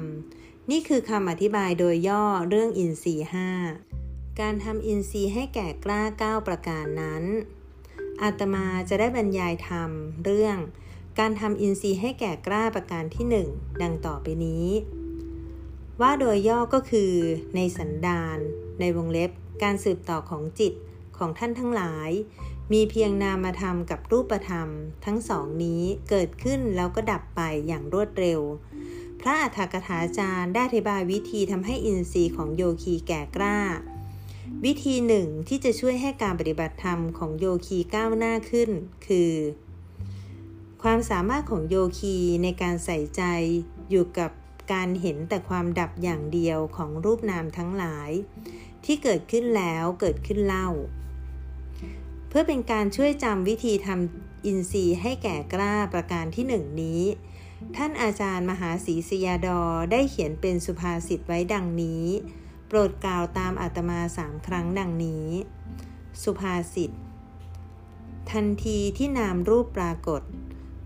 [0.70, 3.50] นี่คือคำอธิบายโดยย่อเรื่องอินทรีห้า
[4.40, 7.24] การทำอินทรีย์ให้แก่กล้าเก้าประการนั้น
[8.22, 9.90] อาตมาจะได้บรรยายธรรม
[10.24, 10.56] เรื่อง
[11.18, 13.48] การทำอินทรีย์ให้แก่กล้าประการที่หนึ่ง
[13.82, 14.66] ดังต่อไปนี้
[16.00, 17.12] ว่าโดยย่อก็คือ
[17.54, 18.38] ในสันดาน
[18.80, 19.30] ในวงเล็บ
[19.62, 20.72] การสืบต่อของจิต
[21.18, 22.10] ของท่านทั้งหลาย
[22.72, 24.68] มีเพียงนามธรรมกับรูปธรรม
[25.04, 28.40] ทั้งสองนี้เกิดขึ้นแล้วก็ดับไปอย่างรวดเร็ว
[29.20, 33.58] พระอัฏฐกถาจารย์ได้อธิบายวิธีทำให้อินทรีย์ของโยคีแก่กล้า
[34.64, 38.70] วิธีหนึ่งที่จะช่วยให้การปฏิบัติธรรมของโยคีก้าวหน้าขึ้น
[39.06, 39.32] คือ
[40.82, 43.22] ความสามารถของโยคีในการใส่ใจ
[43.90, 44.30] อยู่กับ
[44.72, 48.10] การเห็นแต่ความดับอย่างเดียวของรูปนามทั้งหลาย
[48.84, 50.68] ที่เกิดขึ้นแล้วเกิดขึ้นเล่า
[52.28, 57.02] เพื่อเป็นการช่วยจำวิธีทำอินทรีย์ให้แก่กล้าประการที่หนึ่งนี้
[57.76, 59.60] ท่านอาจารย์มหาศรีสยาดอ
[59.92, 62.04] ได้เขียนเป็นสุภาษิตไว้ดังนี้
[62.66, 65.26] โปรดกล่าวตามอาตมาสามครั้งดังนี้
[66.22, 66.90] สุภาษิต
[68.32, 70.22] ทันทีที่นามรูปปรากฏ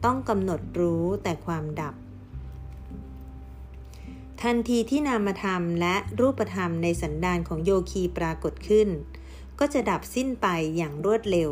[0.05, 1.95] ต้องกำหนดรู้แต่ความดับ
[4.43, 8.89] ทันทีที่นามธรรมและรูปธรรมในสันดานของโยคีปรากฏขึ้น
[9.65, 10.47] ก็จะดับสิ้นไป
[10.77, 11.51] อย่างรวดเร็ว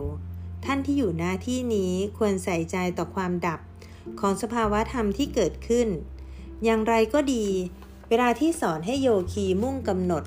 [0.64, 3.60] ท่านที่อยู่หน้าที่นี้ควรใส่ใจต่อความดับ
[4.20, 5.88] ของสภาวะธรรมที่เกิดขึ้น
[6.64, 7.46] อย่างไรก็ดี
[8.08, 10.24] เวลาที่สอนให้โยคีมุ่งกำหนด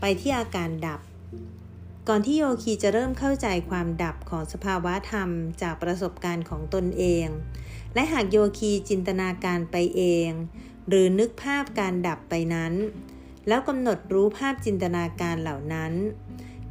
[0.00, 1.00] ไปที่อาการดับ
[2.08, 5.30] ก่อนที่โยคีจะเริ่มเข้าใจความดับของสภาวะธรรม
[5.62, 7.26] จากประสบการณ์ของตนเอง
[7.94, 10.30] และหากโยคีจินตนาการไปเอง
[10.88, 12.72] หรือนึกภาพการดับไปนั้น
[13.48, 15.94] แล้วกำหนดรู้ภาพจินตนาการเหล่านั้น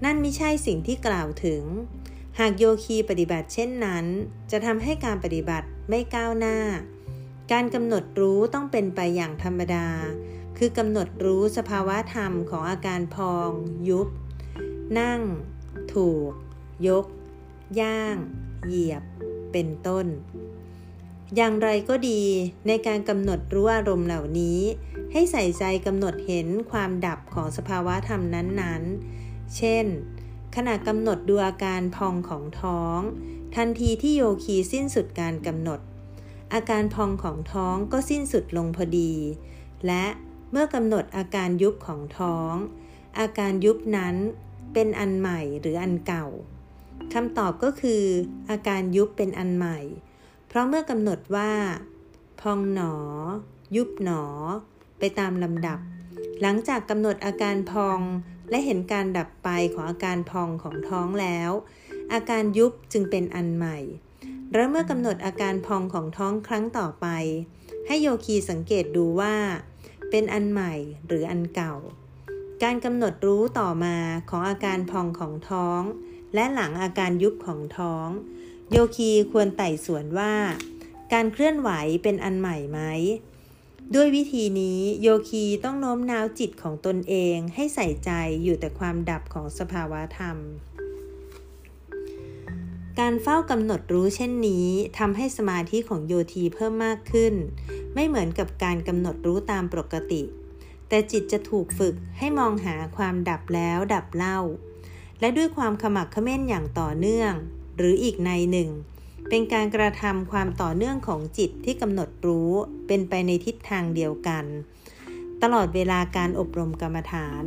[0.03, 1.63] นั่นไม่ใช่สิ่งที่กล่าวถึง
[2.39, 4.05] หากโยคีปฏิบัติเช่นนั้น
[4.51, 6.57] จะทำให้การปฏิบัติไม่ก้าวหน้า
[7.51, 9.87] การกำหนดรู้ต้องเป็นไปอย่างธรรมดา
[10.57, 13.49] คือกำหนดรู้สภาวะธรรมของอาการพอง
[13.89, 14.07] ยุบ
[14.99, 15.21] นั่ง
[15.93, 16.31] ถูก
[16.87, 17.05] ยก
[17.79, 18.17] ย่าง
[18.65, 19.03] เหยียบ
[19.51, 20.05] เป็นต้น
[21.35, 22.21] อย่างไรก็ดี
[22.67, 24.59] ในการกำหนดรู้อารมณ์เหล่านี้
[25.11, 29.16] ให้ใส่ใจกำหนดเห็นความดับของสภาวะธรรมนั้นๆ
[29.55, 29.85] เช่น
[30.55, 32.99] ขณะกำหนดดูอาการพองของท้อง
[33.55, 35.79] ทันทีที่โยคีสิ้นสุดการกำหนด
[36.53, 39.13] อาการพองของท้องก็สิ้นสุดลงพอดี
[39.87, 40.05] และ
[40.51, 42.53] เมื่อกำหนดอาการยุบของท้อง
[43.19, 44.15] อาการยุบนั้น
[44.73, 46.27] เป็นอันใหม่หรืออันเก่า
[47.13, 48.03] คำตอบก็คือ
[48.49, 49.79] อาการยุบเป็นอันใหม่
[50.47, 51.51] เพราะเมื่อกำหนดว่า
[52.41, 52.95] พองหนอ
[53.75, 54.23] ยุบหนอ
[54.99, 55.79] ไปตามลำดับ
[56.41, 57.99] หลังจากกำหนดอาการพอง
[58.49, 61.51] และเห็นการดับไปของอาการพองของท้องแล้ว
[62.13, 63.77] อาการยุบจึงเป็นอันใหม่
[64.53, 67.07] และเมื่อกำหนดอาการพองของท้องครั้งต่อไป
[67.87, 69.35] ให้โยคีสังเกตดูว่า
[70.09, 70.73] เป็นอันใหม่
[71.07, 71.75] หรืออันเก่า
[72.63, 73.97] การกำหนดรู้ต่อมา
[74.29, 75.81] ของอาการพองของท้อง
[76.35, 78.07] และหลังอาการยุบของท้อง
[78.71, 80.33] โยคีควรไต่สวนว่า
[81.13, 81.69] การเคลื่อนไหว
[82.03, 82.79] เป็นอันใหม่ไหม
[83.95, 88.11] ด้วยวิธีนี้โยคีต้องโน้มน้าวจิตของตนเองให้ใส่ใจ
[88.43, 90.37] อยู่แต่ความดับของสภาวะธรรม
[92.99, 94.67] การเฝ้ากำหนดรู้เช่นนี้
[94.97, 97.33] ทำให้สมาธิของโยทีเพิ่มมากขึ้น
[97.93, 100.21] ไม่เหมือนกับการกำหนดรู้ตามปกติ
[100.87, 104.39] แต่จิตจะถูกฝึกให้มองหาความดับแล้วดับเล่า
[105.19, 107.31] และด้วยความขมักขม้นอย่างต่อเนื่อง
[107.77, 108.69] หรืออีกในหนึ่ง
[109.29, 112.51] เป็นการกระทำความต่อเนื่องของจิตที่กำหนดรู้
[112.87, 114.45] เป็นไปในทิศทางเดียวกัน
[115.41, 117.43] ตลอดเวลาการอบรมกรรมฐาน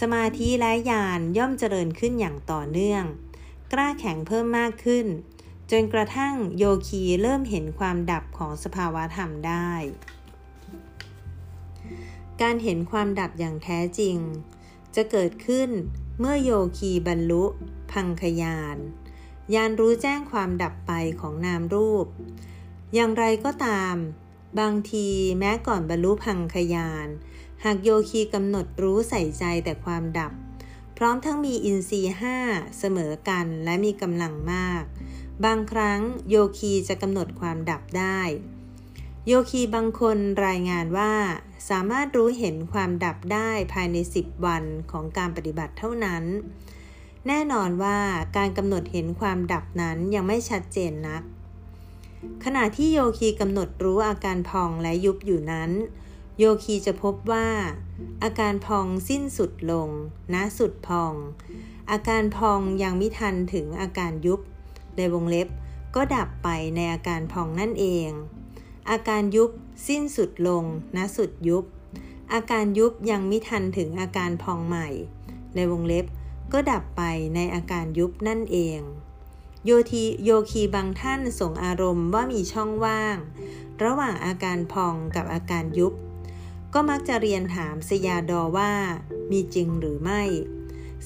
[0.00, 3.04] สมาธิและญาณย่อมเจริญขึ้นอย่างต่อเนื่อง
[3.72, 5.06] กล้าแข็งเพิ่มมากขึ้น
[5.70, 9.72] จนกระทั่งโยคีเริ่มเห็นความดับของสภาวะธรรมได้
[12.42, 14.16] การเห็นความดับอย่างแท้จริง
[14.94, 15.70] จะเกิดขึ้น
[16.18, 17.44] เมื่อโยคีบรรลุ
[17.92, 18.76] พังคยาน
[19.54, 22.06] ยานรู้แจ้งความดับไปของนามรูป
[22.94, 23.94] อย่างไรก็ตาม
[24.60, 27.08] บางทีแม้ก่อนบรรลุพังคยาน
[27.64, 30.32] หากโยคีกำหนดรู้ใส่ใจแต่ความดับ
[30.96, 32.36] พร้อมทั้งมีอินทรีย์ห้า
[32.78, 34.82] เสมอกันและมีกำลังมาก
[35.44, 36.00] บางครั้ง
[36.30, 38.20] โยคีจะกำหนดความดับได้
[39.26, 41.14] โยคีบางคนรายงานว่า
[41.70, 46.24] สามารถรู้เห็นความดับได้ภายใน 10 วันของการปฏิบัติเท่านั้น
[47.28, 47.98] แน่นอนว่า
[48.36, 51.22] การกำหนดเห็นความดับนั้นยังไม่ชัดเจนนัก
[52.44, 55.70] ขณะที่โยคีกำหนดรู้อาการพองและยุบอยู่นั้น
[56.38, 57.48] โยคีจะพบว่า
[58.22, 59.88] อาการพองสิ้นสุดลง
[60.34, 61.14] ณสุดพอง
[61.90, 64.40] อาการพองยังไม่ทันถึงอาการยุบ
[64.96, 65.48] ในวงเล็บ
[65.94, 68.08] ก็ดับไปในอาการพองนั่นเอง
[68.90, 69.50] อาการยุบ
[69.88, 70.64] สิ้นสุดลง
[70.96, 71.64] ณสุดยุบ
[72.32, 74.88] อาการยุบยังไม่ทันถึงอาการพองใหม่
[75.54, 76.06] ในวงเล็บ
[76.52, 77.02] ก็ดับไป
[77.34, 78.80] ในอาการยุบนั่นเอง
[79.64, 83.16] โยทีโยคีบางท่านส่งอารมณ์ว่ามีช่องว่าง
[83.84, 85.92] ระหว่างอาการพองกับอาการยุบ
[86.74, 88.72] ก็มักจะเรียนถามสยาดอว่า
[89.30, 90.22] มีจริงหรือไม่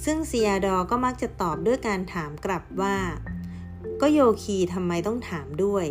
[0.05, 2.97] ซึ่งสยาดอก็มักจะตอบด้วยการถามกลับว่า
[4.01, 5.87] ก็โยคีทำไมต้องถามด้วย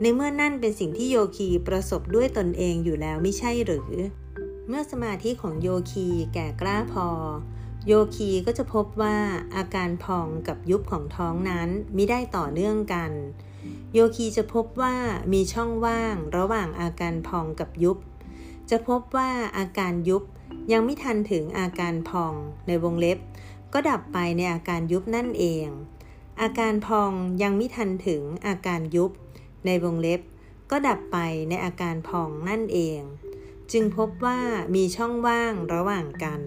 [0.00, 3.90] ในเมื่อนั่นเป็นสิ่งที่โยคีประสบด้วยตนเองอยู่แล้วไม่ใช่หรือ
[4.68, 7.08] เมื่อสมาธิของโยคีแก่กล้าพอ
[7.86, 9.16] โยคีก็จะพบว่า
[9.56, 13.10] อาการพองกับยุบของท้องนั้นมิได้ต่อเนื่องกัน
[13.92, 14.94] โยคีจะพบว่า
[15.32, 17.98] มีช่องว่างระหว่างอาการพองกับยุบ
[18.70, 20.22] จะพบว่าอาการยุบ
[20.72, 22.34] ยังไม่ทันถึงอาการพอง
[22.66, 23.18] ในวงเล็บ
[23.72, 25.66] ก็ดับไปในอาการยุบนั่นเอง
[26.42, 27.12] อาการพอง
[27.42, 29.10] ยังไม่ทันถึงอาการยุบ
[29.66, 30.20] ในวงเล็บ
[30.70, 31.18] ก็ดับไป
[31.48, 33.00] ในอาการพองนั่นเอง
[33.72, 34.38] จึงพบว่า
[34.74, 36.42] มีช่องว่างระหว่างกัน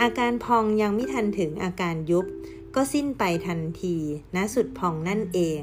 [0.00, 2.26] อาการพองยังไม่ทันถึงอาการยุบ
[2.74, 3.96] ก็สิ้นไปทันที
[4.36, 5.60] ณสุดพองนั่นเอง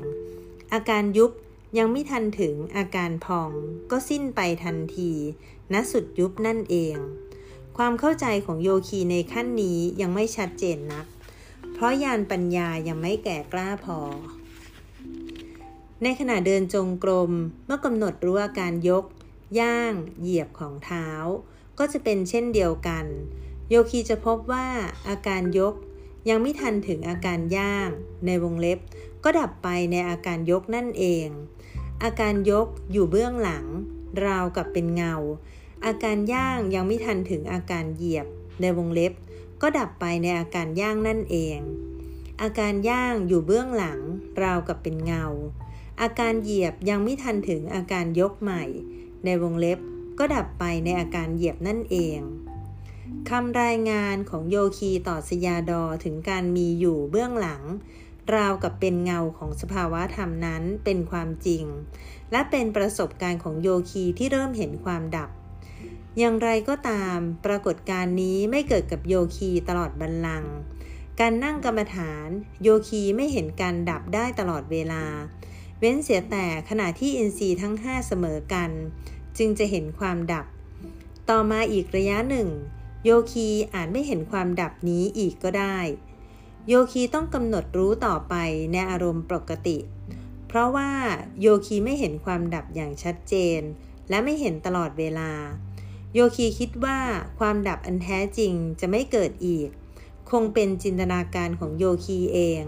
[0.73, 1.31] อาการยุบ
[1.77, 3.51] ยังไม่ทันถึงอาการพอง
[3.91, 5.11] ก็สิ้นไปทันที
[5.73, 6.95] ณสุดยุบนั่นเอง
[7.77, 11.05] ความเข้าใจของโยคีในขั้นนี้ยังไม่ชัดเจนนัก
[11.73, 13.99] เพราะยานปัญญายังไม่แก่กล้าพอ
[16.03, 17.31] ในขณะเดินจงกรม
[17.65, 19.05] เมื่อกำหนดรู้อาการยก
[19.59, 21.07] ย่าง เหยียบของเท้า
[21.79, 23.05] ก็จะเป็นเช่นเดียวกัน
[23.69, 24.67] โยคีจะพบว่า
[25.09, 25.75] อาการยก
[26.29, 27.89] ยังไม่ทันถึงอาการย่าง
[28.25, 28.79] ในวงเล็บ
[29.23, 31.27] ก็ดับไปในอาการยกนั่นเอง
[32.03, 33.65] อาการยกอยู่เบื้องหลัง
[34.25, 35.15] ราวกับเป็นเงา
[35.85, 38.27] อาการย่างยังไม่ทันถึงอาการเหยียบ
[38.61, 39.13] ในวงเล็บ
[39.61, 41.59] ก็ดับไปในอาการย่างนั่นเอง
[42.41, 43.99] อาการย่างอยู่เบื้องหลัง
[44.43, 45.25] ราวกับเป็นเงา
[46.01, 48.63] อาการเหยียบยังไม่ทันถึงอาการยกใหม่
[49.25, 49.79] ในวงเล็บ
[50.19, 52.19] ก็ดับไปในอาการเหยียบนั่นเอง
[53.29, 57.63] คำรายงานของโยคีต่อสยาดอถึงการมีอยู่เบื้องหลัง
[58.35, 61.63] ราวกับเป็นเงาของสภาวะธรรมนั้นเป็นความจริง
[62.31, 65.29] และเป็นประสบการณ์ของโยคีที่เริ่มเห็นความดับ
[66.17, 70.53] อย่างไรก็ตาม ปรากฏการณ์นี้ไม่เกิดกับโยคีตลอดบัลลังก์
[71.19, 72.27] การนั่งกรรมฐาน
[72.63, 75.03] โยคีไม่เห็นการดับได้ตลอดเวลา
[75.79, 78.69] เว้นเสียแต่ขณะที่อินทรีย์ทั้งห้าเสมอกัน
[79.37, 80.45] จึงจะเห็นความดับ
[81.29, 82.47] ต่อมาอีกระยะหนึ่ง
[83.05, 85.77] โยคีอาจไม่เห็นความดับนี้อีกก็ได้
[86.67, 88.35] โยคีต้องกำหนดรู้ต่อไป
[88.71, 89.77] ในอารมณ์ปกติ
[90.47, 90.91] เพราะว่า
[91.41, 93.61] โยคีไม่เห็นความดับอย่างชัดเจน
[94.09, 95.31] และไม่เห็นตลอดเวลา
[96.13, 96.99] โยคีคิดว่า
[97.39, 99.69] ความดับอันแท้จริงจะไม่เกิดอีก
[100.31, 102.63] คงเป็นจินตนาการของโยคีเอง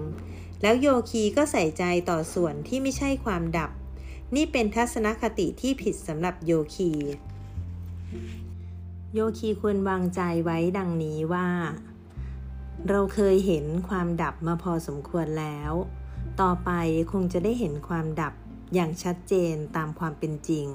[0.62, 3.72] แล้วโยคีก็ใส่ใจต่อส่วนที่ไม่ใช่ความดับ
[4.36, 6.92] นี่เป็นทัศนคติที่ผิดสำหรับโยคี
[9.16, 11.48] โยคีควรวางใจไว้ดังนี้ว่า
[12.90, 15.72] เราเคยเห็นความดับมาพอสมควรแล้ว
[16.42, 16.72] ต่อไป
[17.12, 18.34] คงจะได้เห็นความดับ
[18.74, 20.68] อย่างชัดเจนตามความเป็นจริง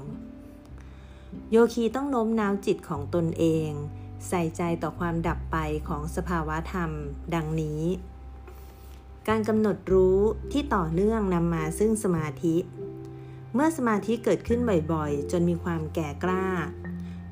[1.51, 3.69] โยคีต้องโน้มน้าวจิตของตนเอง
[4.27, 5.57] ใส่ใจต่อความดับไป
[5.87, 6.91] ของสภาวะธรรม
[7.35, 7.81] ดังนี้
[9.27, 10.19] การกำหนดรู้
[10.51, 12.55] ที่ต่อเนื่องนำมาซึ่งสมาธิ
[13.53, 14.59] เมื่อสมาธิเกิดขึ้น
[14.93, 16.45] บ่อยๆ จนมีความแก่กล้า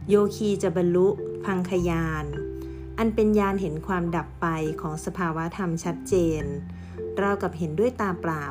[0.10, 1.08] โยคีจะบรรลุ
[1.45, 2.26] พังคยาน
[2.97, 4.47] อันเป็นญาณเห็นความดับไป
[4.82, 6.43] ของสภาวะธรรมชัดเจน
[7.18, 8.45] เรากับเห็นด้วยตาเปล่า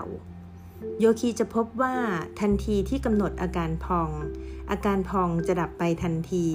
[0.99, 1.95] โยคีจะพบว่า
[2.41, 4.11] ทันทีที่กำหนดอาการพอง
[4.71, 6.47] อาการพองจะดับไปทันที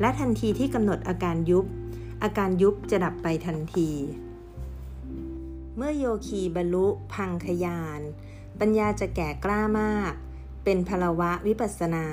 [0.00, 1.66] และทันทีที่กำหนดอาการยุบ
[2.22, 3.90] อาการยุบจะดับไปทันที
[5.76, 8.00] เมื่อโยคีบรรลุพังคยาน
[8.60, 10.12] ปัญญาจะแก่กล้ามาก
[10.64, 12.06] เป็นพลวะวิปัสนา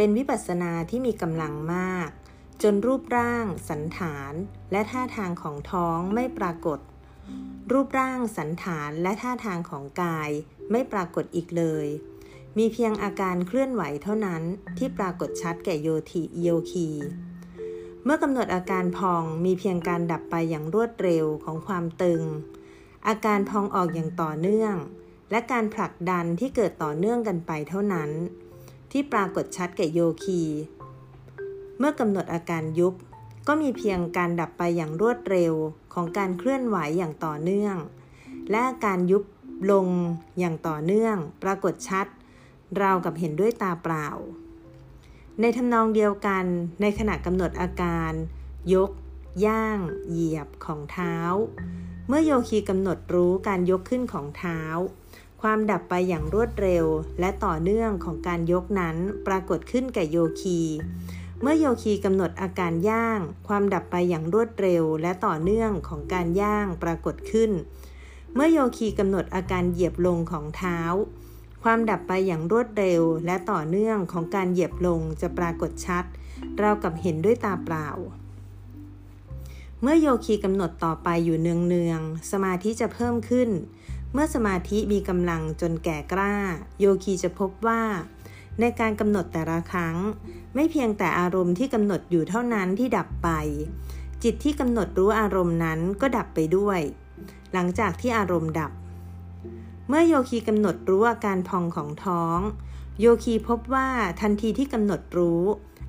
[0.00, 2.08] เป็นวิปัสสนาที่มีกำลังมาก
[2.62, 4.32] จนรูปร่าง สันฐาน
[4.72, 6.78] และท่าทางของท้องไม่ปรากฏ
[7.72, 10.30] รูปร่าง สันฐานและท่าทางของกาย
[10.70, 11.86] ไม่ปรากฏอีกเลย
[12.58, 14.42] มีเพียงอาการเคลื่อนไหวเท่านั้น
[14.78, 16.88] ที่ปรากฏชัดแก่โยทีโยคี
[18.04, 22.22] เมื่อกำหนดอาการพองมีเพียงการดับไปอย่างรวดเร็วของความตึง
[23.08, 24.74] อาการพองออกอย่างต่อเนื่อง
[25.30, 28.12] และการผลักดันที่เกิดต่อเนื่องกันไปเท่านั้น
[28.92, 30.42] ที่ปรากฏชัดแก่โยคี
[31.78, 32.94] เมื่อกำหนดอาการยุบ
[33.48, 35.54] ก็มีเพียงการดับไปอย่างรวดเร็ว
[35.94, 37.76] ของการเคลื่อนไหวอย่างต่อเนื่อง
[38.50, 39.24] และการยุบ
[39.70, 39.86] ลง
[40.38, 42.06] อย่างต่อเนื่อง ปรากฏชัด
[42.80, 44.08] ราวกับเห็นด้วยตาเปล่า
[45.40, 46.44] ในทำนองเดียวกัน
[46.80, 48.12] ในขณะกำหนดอาการ
[48.74, 48.90] ยก
[49.46, 49.78] ย่าง
[50.10, 51.16] เหยียบของเท้า
[52.08, 54.60] เมื่อโยคีกำหนดรู้การยกขึ้นของเท้า
[55.42, 56.84] ความดับไปอย่างรวดเร็ว
[57.20, 58.96] และต่อเนื่องของการยกนั้น
[59.26, 60.60] ปรากฏขึ้นแก่โยคี
[61.40, 67.50] เมื่อโยคีกำหนดอาการย่าง ความดับไปอย่างรวดเร็ว และต่อเนื่องของการย่างปรากฏขึ้น
[68.34, 70.78] เมื่อโยคีกำหนดอาการเหยียบลงของเท้า
[71.62, 76.04] ความดับไปอย่างรวดเร็ว และต่อเนื่องของการเหยียบลงจะปรากฏชัด
[76.58, 77.88] เรากับเห็นด้วยตาเปล่า
[79.82, 83.48] เมื่อโยคีกำหนดต่อไปอยู่เนืองๆ สมาธิจะเพิ่มขึ้น
[84.12, 86.34] เมื่อสมาธิมีกำลังจนแก่กล้า
[86.78, 87.82] โยคีจะพบว่า
[88.60, 89.96] ในการกำหนดแต่ละครั้ง
[90.54, 93.28] ไม่เพียงแต่อารมณ์ที่กำหนดอยู่เท่านั้นที่ดับไป
[94.22, 96.80] จิตที่กำหนดรู้อารมณ์นั้นก็ดับไปด้วย
[97.52, 98.72] หลังจากที่อารมณ์ดับ
[99.88, 102.38] เมื่อโยคีกำหนดรู้อาการพองของท้อง
[103.00, 103.88] โยคีพบว่า
[104.20, 105.42] ทันทีที่กำหนดรู้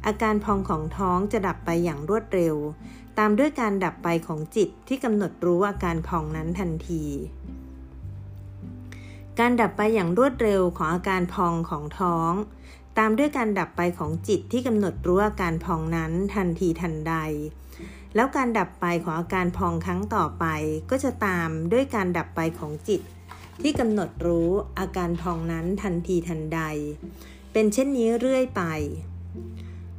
[0.05, 2.55] อาการพองของท้องจะดับไปอย่างรวดเร็ว
[3.17, 7.03] ตามด้วยการดับไปของจิตที่กำหนดรู้อาการพองนั้นทันที
[9.39, 12.31] การดับไปอย่างรวดเร็วของอาการพองของท้อง
[12.97, 17.13] ตามด้วยการดับไปของจิตที่กำหนดรู้อาการพองนั้นทันทีทันใด
[18.15, 20.45] แล้วการดับไปของอาการพองครั้งต่อไป
[20.89, 23.01] ก็จะตามด้วยการดับไปของจิต
[23.61, 24.49] ที่กำหนดรู้
[24.79, 26.61] อาการพองนั้นทันทีทันใด
[27.53, 28.63] เป็นเช่นนี้เรื่อยไป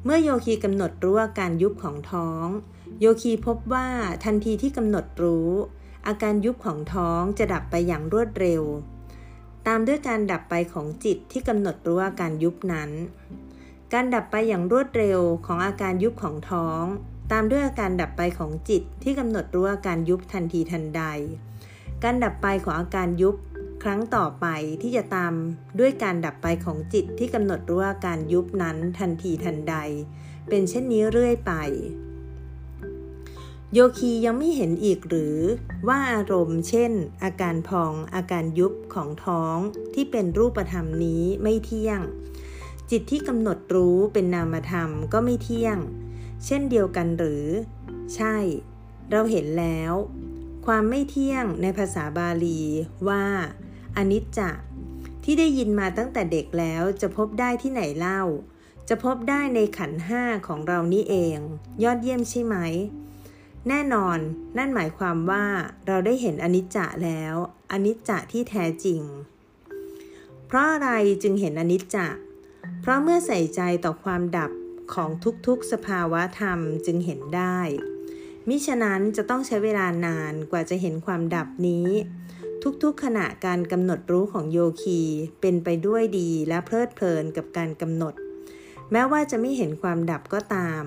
[0.05, 2.47] เมื่อโยคีกำหนดรู้อาการยุบของท้อง
[3.01, 3.87] โยคีพบว่า
[4.25, 5.49] ทันทีที่กำหนดรู้
[6.07, 8.65] อาการยุบของท้องจะดับไปอย่างรวดเร็ว
[9.67, 12.91] ตามด้วยการดับไปของจิตที่กำหนดรู้อาการยุบนั้น
[13.93, 16.83] การดับไปอย่างรวดเร็วของอาการยุบของท้อง
[17.33, 21.03] ตามด้วยอาการดับไปของจิตที่กำหนดรู้อาการยุบทันทีทันใด
[22.05, 23.37] การดับไปของอาการยุบ
[23.83, 24.47] ครั้งต่อไป
[24.83, 25.33] ที่จะตาม
[25.79, 29.77] ด้วยการดับไปของจิตที่กำหนดรู้อาการยุบนั้นทันทีทันใด
[30.49, 31.53] เป็นเช่นนี้เรื่อยไป
[33.75, 35.39] โยคียังไม่เห็นอีกหรือ
[35.89, 36.93] ว่าอารมณ์ เช่น
[37.25, 39.57] อาการพอง อาการยุบของท้อง
[39.95, 42.01] ที่เป็นรูปธรรมนี้ไม่เที่ยง
[42.91, 45.77] จิตที่กำหนดรู้เป็นนามธรรมก็ไม่เที่ยง
[46.47, 47.47] เช่นเดียวกันหรือ
[48.15, 48.37] ใช่
[49.11, 49.93] เราเห็นแล้ว
[50.67, 52.61] ความไม่เที่ยงในภาษาบาลี
[53.09, 53.25] ว่า
[53.97, 54.51] อนิจจะ
[55.25, 58.23] ที่ได้ยินมาตั้งแต่เด็กแล้วจะพบได้ที่ไหนเล่า
[58.89, 61.39] จะพบได้ในขันห้าของเรานี่เอง
[61.83, 62.57] ยอดเยี่ยมใช่ไหม
[63.69, 64.19] แน่นอน
[64.59, 65.45] นั่นหมายความว่า
[65.87, 67.35] เราได้เห็นอนิจจะแล้ว
[67.73, 69.03] อนิจจะที่แท้จริง
[70.47, 70.91] เพราะอะไร
[71.23, 72.09] จึงเห็นอนิจจะ
[72.81, 74.51] เพราะเมื่อใส่ใจต่อความดับ
[74.95, 75.11] ของ
[75.47, 77.59] ทุกๆสภาวะธรรมจึงเห็นได้
[78.49, 81.89] มิฉะนั้นจะต้องใช้เวลานานกว่าจะเห็นความดับนี้
[82.83, 85.01] ทุกๆขณะการกำหนดรู้ของโยคี
[85.41, 88.15] เป็นไปด้วยดีและเพลิดเพลินกับการกำหนด
[88.93, 90.85] แม้ว่าจะไม่เห็นความดับก็ตาม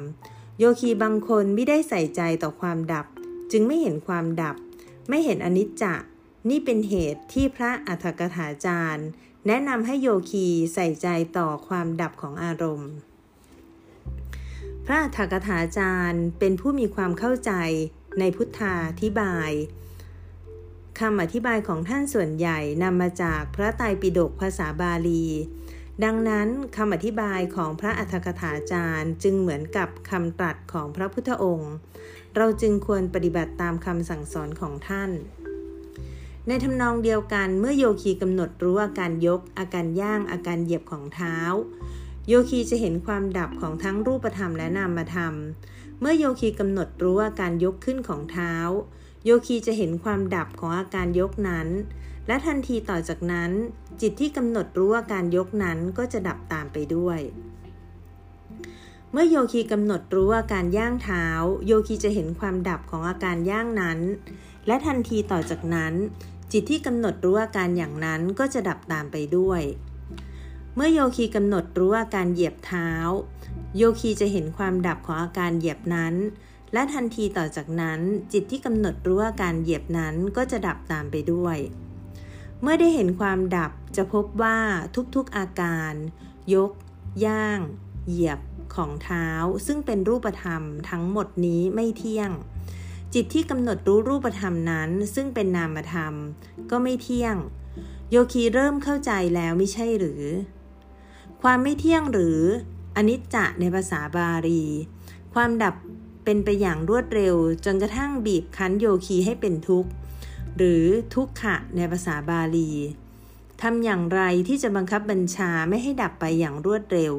[0.59, 3.05] โยคีบางคนไม่ได้ใส่ใจต่อความดับ
[3.51, 4.55] จึงไม่เห็นความดับ
[5.09, 5.95] ไม่เห็นอนิจจะ
[6.49, 9.07] นี่เป็นเหตุที่พระอัฏฐกถาจารย์
[9.47, 11.07] แนะนำให้โยคีใส่ใจ
[11.37, 12.91] ต่อความดับของอารมณ์
[14.85, 17.51] พระอัฏฐกถาจารย์เป็นผู้มีความเข้าใจ
[18.19, 19.51] ในพุทธาธิบาย
[20.99, 25.25] คำอธิบายของท่านส่วนใหญ่นำมาจากพระไตรปิฎกภาษาบาลี
[26.03, 26.47] ดังนั้น
[26.77, 31.73] คำอธิบายของพระอัฏฐกถาจารย์ จึงเหมือนกับคำตรัสของพระพุทธองค์
[32.35, 35.11] เราจึงควรปฏิบัติตามคำสั่งสอนของท่าน
[36.47, 41.37] ในทำนองเดียวกันเมื่อโยคีกำหนดรู้อาการยก อาการย่าง อาการเหยียบของเท้า
[42.27, 45.33] โยคีจะเห็นความดับของทั้งรูปธรรมและนามธรรม
[45.99, 48.53] เมื่อโยคีกำหนดรู้อาการยกขึ้นของเท้า
[49.25, 51.67] โยคีจะเห็นความดับของอาการยกนั้น
[52.27, 53.51] และทันทีต่อจากนั้น
[54.01, 57.19] จิตที่กำหนดรู้อาการยกนั้นก็จะดับตามไปด้วย
[59.11, 61.25] เมื่อโยคีกำหนดรู้อาการย่างเท้า
[61.65, 63.99] โยคีจะเห็นความดับของอาการย่างนั้น
[64.67, 65.93] และทันทีต่อจากนั้น
[66.51, 69.61] จิตที่กำหนดรู้อาการอย่างนั้นก็จะดับตามไปด้วย
[70.75, 72.89] เมื่อโยคีกำหนดรู้อาการเหยียบเท้า
[73.77, 76.15] โยคีจะเห็นความดับของอาการเหยียบนั้น
[76.73, 77.99] และทันทีต่อจากนั้น
[78.33, 81.57] จิตที่กำหนดรู้อาการเหยียบนั้นก็จะดับตามไปด้วย
[82.65, 84.57] เมื่อได้เห็นความดับจะพบว่า
[85.15, 85.93] ทุกๆอาการ
[86.55, 86.71] ยก
[87.25, 87.59] ย่าง
[88.07, 88.39] เหยียบ
[88.75, 89.27] ของเท้า
[89.65, 92.31] ซึ่งเป็นรูปธรรมทั้งหมดนี้ไม่เที่ยง
[93.13, 96.13] จิตที่กำหนดรู้รูปธรรมนั้น ซึ่งเป็นนามธรรม
[96.69, 97.35] ก็ไม่เที่ยง
[98.11, 100.23] โยคีเริ่มเข้าใจแล้วไม่ใช่หรือ
[101.41, 102.39] ความไม่เที่ยงหรือ
[102.95, 104.63] อนิจจะในภาษาบาลี
[105.33, 105.75] ความดับ
[106.23, 107.35] เป็นไปอย่างรวดเร็ว
[107.65, 109.89] จนกระทั่งบีบคั้นโยคีให้เป็นทุกข์
[110.57, 110.85] หรือ
[111.15, 112.71] ทุกขะในภาษาบาลี
[113.61, 117.13] ทำอย่างไรที่จะบังคับบัญชาไม่ให้ดับไปอย่างรวดเร็ว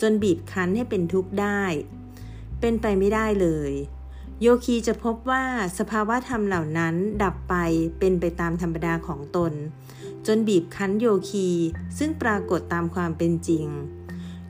[0.00, 1.62] จนบีบคั้นให้เป็นทุกข์ได้
[2.60, 3.72] เป็นไปไม่ได้เลย
[4.40, 5.44] โยคีจะพบว่า
[5.78, 7.54] สภาวะธรรมเหล่านั้นดับไป
[7.98, 9.52] เป็นไปตามธรรมดาของตน
[10.26, 11.48] จนบีบคั้นโยคี
[11.98, 13.66] ซึ่งปรากฏตามความเป็นจริง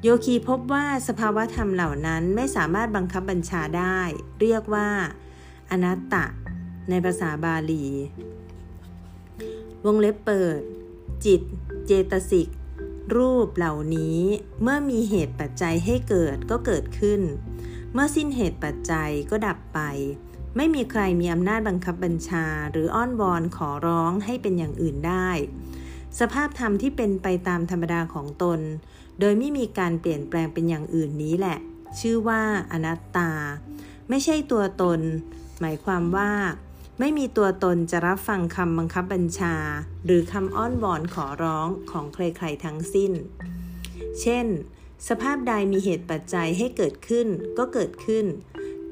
[0.02, 4.00] โยคีพบว่าสภาวะธรรมเหล่านั้นไม่สามารถบังคับบัญชาได้
[4.40, 4.88] เรียกว่า
[5.70, 6.24] อนัตตะ
[6.90, 7.86] ในภาษาบาลี
[9.84, 10.60] วงเล็บเปิด
[11.24, 11.40] จิต
[11.86, 12.48] เจตสิก
[13.16, 14.20] รูปเหล่านี้
[14.62, 17.20] เมื่อมีเหตุปัจจัยให้เกิดก็เกิดขึ้น
[17.92, 19.80] เมื่อสิ้นเหตุปัจจัยก็ดับไป
[20.56, 25.28] ไม่มีใครมีอำนาจบังคับบัญชาหรืออ้อนวอนขอร้องให้เป็นอย่างอื่นได้
[26.18, 28.60] สภาพธรรมที่เป็นไปตามธรรมดาของตน
[29.20, 31.58] โดยไม่มีการเปลี่ยนแปลงเป็นอย่างอื่นนี้แหละ
[32.00, 32.42] ชื่อว่า
[32.72, 33.30] อนัตตา
[34.08, 35.00] ไม่ใช่ตัวตน
[35.60, 36.30] หมายความว่า
[36.98, 39.54] ไม่มีตัวตนจะรับฟังคำบังคับบัญชา
[40.04, 43.12] หรือคำอ้อนวอนขอร้องของใครๆทั้งสิ้น
[44.20, 44.46] เช่น
[45.08, 47.26] สภาพใดมีเหตุปัจจัยให้เกิดขึ้น
[47.58, 48.26] ก็เกิดขึ้น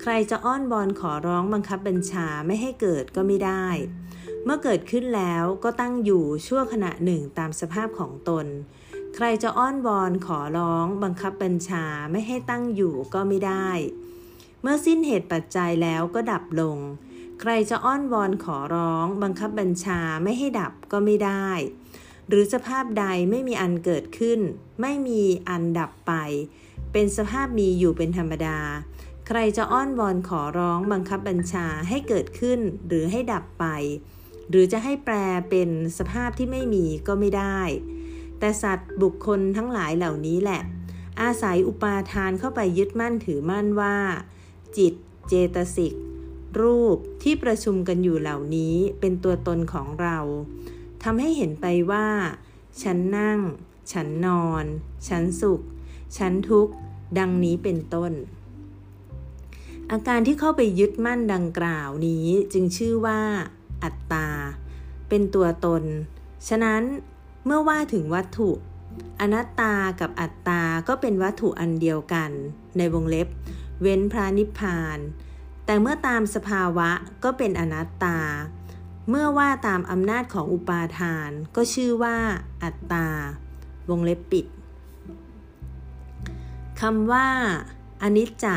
[0.01, 3.67] ใครจะอ้อนวอนขอร้องบังคับบัญชาไม่ให้เกิดก็ไม่ได้
[4.45, 8.47] เมื่อเกิดขึ้นแล้วก็ตั้งอยู่ชั่วขณะหนึ่งตามสภาพของตน
[9.15, 13.69] ใครจะอ้อนวอนขอร้องบังคับบัญชาไม่ให้ตั้งอยู่ก็ไม่ได้
[14.63, 16.79] เมื่อสิ้นเหตุปัจจัยแล้วก็ดับลง
[17.43, 21.49] ใครจะอ้อนวอนขอร้อง บังคับบัญชาไม่ให้ดับก็ไม่ได้
[22.29, 24.41] หรือสภาพใดไม่มีอันเกิดขึ้น
[24.81, 26.13] ไม่มีอันดับไป
[26.93, 28.59] เป็นสภาพมีอยู่เป็นธรรมดา
[29.27, 33.67] ใครจะอ้อนวอนขอร้องบังคับบัญชาให้เกิดขึ้นหรือให้ดับไป
[34.51, 35.15] หรือจะให้แปล
[35.51, 37.61] เป็นสภาพที่ไม่มีก็ไม่ได้
[38.39, 40.63] แต่สัตว์บุคคลทั้งหลายเหล่านี้แหละ
[41.23, 43.97] อาศัยอุปาทานเข้าไปยึดมั่นถือมั่นว่า
[44.77, 44.95] จิต
[45.29, 45.95] เจตสิก
[46.61, 50.19] รูปที่ประชุมกันอยู่เหล่านี้เป็นตัวตนของเรา
[51.03, 52.07] ทำให้เห็นไปว่า
[52.83, 53.39] ฉันนั่ง
[53.93, 54.65] ฉันนอน
[55.09, 55.61] ฉันสุข
[56.17, 56.73] ฉันทุกข์
[57.19, 58.13] ดังนี้เป็นต้น
[59.91, 63.21] อาการที่เข้าไปยึดมั่นดังกล่าวนี้จึงชื่อว่า
[63.83, 64.29] อัตตา
[65.09, 65.85] เป็นตัวตน
[66.49, 66.83] ฉะนั้น
[67.45, 68.51] เมื่อว่าถึงวัตถุ
[69.21, 72.31] อนัตตากับอัตตาก็เป็นวัตถุอันเดียวกัน
[72.77, 73.29] ในวงเล็บ
[73.83, 74.99] เว้นพระนิพพาน
[75.71, 76.91] แต่เมื่อตามสภาวะ
[77.25, 78.19] ก็เป็นอนัตตา
[79.09, 82.17] เมื่อว่าตามอำนาจของอุปาทาน ก็ชื่อว่า
[82.63, 83.07] อัตตา
[83.91, 84.47] วงเล็บปิด
[86.81, 87.29] คำว่า
[88.03, 88.57] อนิจจะ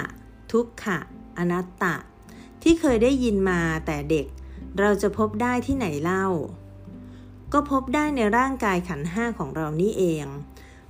[0.52, 1.00] ทุกขะ
[1.38, 1.96] อนัตตะ
[2.62, 4.26] ที่เคยได้ยินมาแต่เด็ก
[4.80, 6.28] เราจะพบได้ที่ไหนเล่า
[7.54, 10.26] ก็พบได้ในร่างกายขันห้าของเรานี่เอง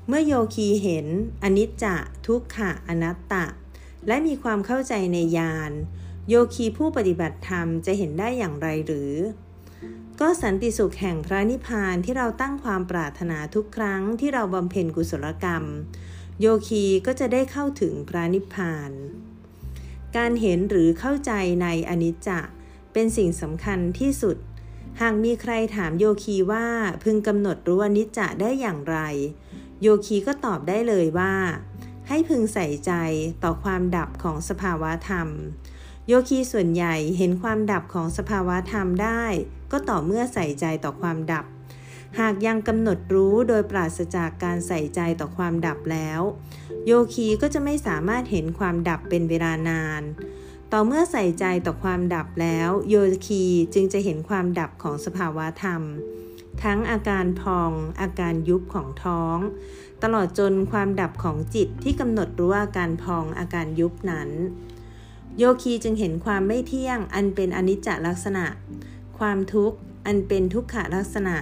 [0.08, 1.08] เมื่อโยคีเห็น
[1.44, 1.95] อนิจจะ
[2.28, 3.45] ทุกขะ อนัตตะ
[4.08, 5.74] และมีความเข้าใจในญาณ
[6.30, 9.14] โยคีผู้ปฏิบัติธรรมจะเห็นได้อย่างไรหรือ
[10.20, 15.64] ก็สันติสุขแห่งพระนิพพานที่เราตั้งความปรารถนาทุกครั้งที่เราบำเพ็ญกุศลกรรม
[16.41, 18.91] โยคีก็จะได้เข้าถึงพระนิพพาน
[20.18, 21.32] การเห็นหรือเข้าใจ
[21.62, 22.40] ในอนิจจะ
[22.94, 24.38] เป็นสิ่งสำคัญที่สุด
[25.02, 26.68] หากมีใครถามโยคีว่า
[27.04, 28.98] พึงกำหนดรู้อนิจจะได้อย่างไร
[29.82, 31.34] โยคีก็ตอบได้เลยว่า
[32.08, 32.91] ให้พึงใส่ใจ
[33.44, 35.30] ต่อความดับของสภาวะธรรม
[36.08, 39.24] โยคีส่วนใหญ่เห็นความดับของสภาวะธรรมได้
[39.72, 41.46] ก็ต่อเมื่อใส่ใจต่อความดับ
[42.20, 46.22] หากยังกำหนดรู้โดยปราศจากการใส่ใจต่อความดับแล้ว
[46.86, 50.02] โยคีก็จะไม่สามารถเห็นความดับเป็นเวลานาน
[50.72, 52.96] ต่อเมื่อใส่ใจต่อความดับแล้ว โย
[53.28, 53.44] คี
[53.74, 55.82] จึงจะเห็นความดับของสภาวะธรรม
[56.64, 57.72] ทั้งอาการพอง
[58.02, 59.38] อาการยุบของท้อง
[60.04, 64.30] ตลอดจนความดับของจิตที่กำหนดรู้อาการพองอาการยุบนั้น
[65.38, 68.45] โยคีจึงเห็นความไม่เที่ยงอันเป็นอนิจจลักษณะ
[69.19, 71.38] ความทุกข์อันเป็นทุกขลักษณะ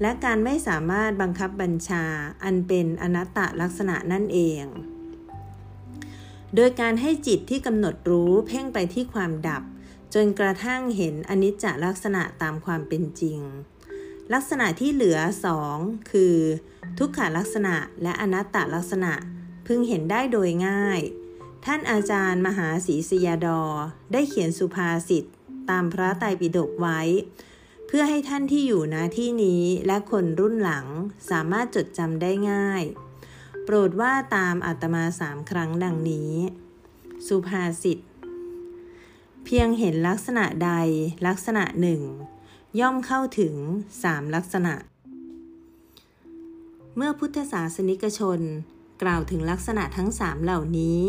[0.00, 2.04] และการไม่สามารถบังคับบัญชา
[2.44, 4.64] อันเป็นอนัตตลักษณะนั่นเอง
[6.54, 9.62] โดยการให้จิตที่กำหนดรู้เพ่งไปที่ความดับ
[10.14, 13.38] จนกระทั่งเห็นอนิจจลักษณะตามความเป็นจริง
[14.32, 15.76] ลักษณะที่เหลือสอง
[16.10, 16.36] คือ
[16.98, 19.12] ทุกขาลักษณะและอนัตตลักษณะ
[19.66, 21.00] พึงเห็นได้โดยง่าย
[21.66, 23.62] ท่านอาจารย์มหาศรีสยาดอ
[24.12, 25.24] ได้เขียนสุภาษิต
[25.70, 27.00] ตามพระไตรปิฎกไว้
[27.86, 30.86] เพื่อให้ท่านที่อยู่ณที่นี้และคนรุ่นหลัง
[31.30, 32.82] สามารถจดจำได้ง่าย
[33.64, 36.32] โปรดว่าตามอัตมาสามครั้งดังนี้
[37.26, 37.98] สุภาษิต
[39.44, 40.70] เพียงเห็นลักษณะใด
[41.26, 42.02] ลักษณะหนึ่ง
[42.80, 43.54] ย่อมเข้าถึง
[44.02, 44.74] สามลักษณะ
[46.96, 48.40] เมื่อพุทธศาสนิกชน
[49.02, 51.02] กล่าวถึงลักษณะทั้งสามเหล่านี้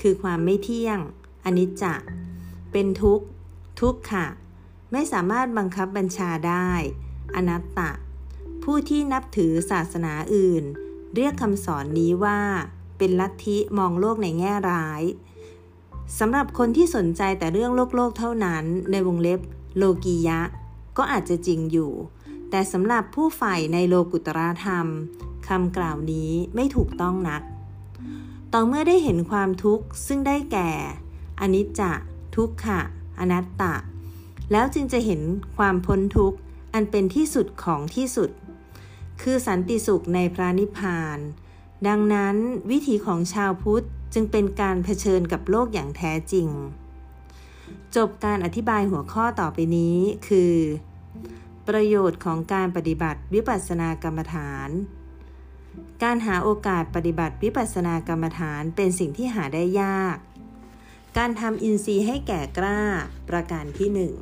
[0.00, 0.98] คือความไม่เที่ยง
[1.44, 2.08] อนิจจ์
[2.72, 3.26] เป็นทุกข์
[3.80, 4.26] ทุกขะ
[4.92, 6.70] ไม่สามารถบังคับบัญชาได้
[7.34, 7.90] อนัตตะ
[8.62, 10.64] ผู้ที่นับถือศาสนาอื่น
[11.14, 12.40] เรียกคำสอนนี้ว่า
[12.98, 15.02] เป็นลัทธิมองโลกในแง่ร้าย
[16.18, 19.40] สำหรับคนที่สนใจแต่เรื่องโลกโลกเท่านั้นในวงเล็บ
[19.76, 20.40] โลกียะ
[20.96, 21.92] ก็อาจจะจริงอยู่
[22.50, 24.86] แต่สำหรับผู้ใฝ่ในโลกุตราธรรม
[25.48, 27.42] คำกล่าวนี้ไม่ถูกต้องนัก
[28.56, 30.70] ต่อเมื่อได้เห็นความทุกข์ซึ่งได้แก่
[31.40, 31.92] อนิจจะ
[32.36, 32.80] ทุกขะ
[33.18, 33.74] อนัตตะ
[34.52, 35.20] แล้วจึงจะเห็น
[35.56, 36.38] ความพ้นทุกข์
[36.74, 38.30] อันเป็นที่สุดของที่สุด
[39.22, 41.18] คือสันติสุขในพระนิพพาน
[41.88, 42.36] ดังนั้น
[42.70, 46.48] วิถีของชาวพุทธจึงเป็นการเผชิญกับโลกอย่างแท้จริง
[47.96, 49.96] จบการอธิบายหัวข้อต่อไปนี้
[50.28, 50.54] คือ
[51.68, 54.70] ประโยชน์ของการปฏิบัติวิปัสสนากรรมฐาน
[56.02, 60.16] การหาโอกาสปฏิบัติวิปัสสนากรรมฐานเป็นสิ่งที่หาได้ยาก
[61.18, 62.80] การทำอินทรีย์ให้แก่กล้า
[63.28, 64.14] ประการที่หนึ่ง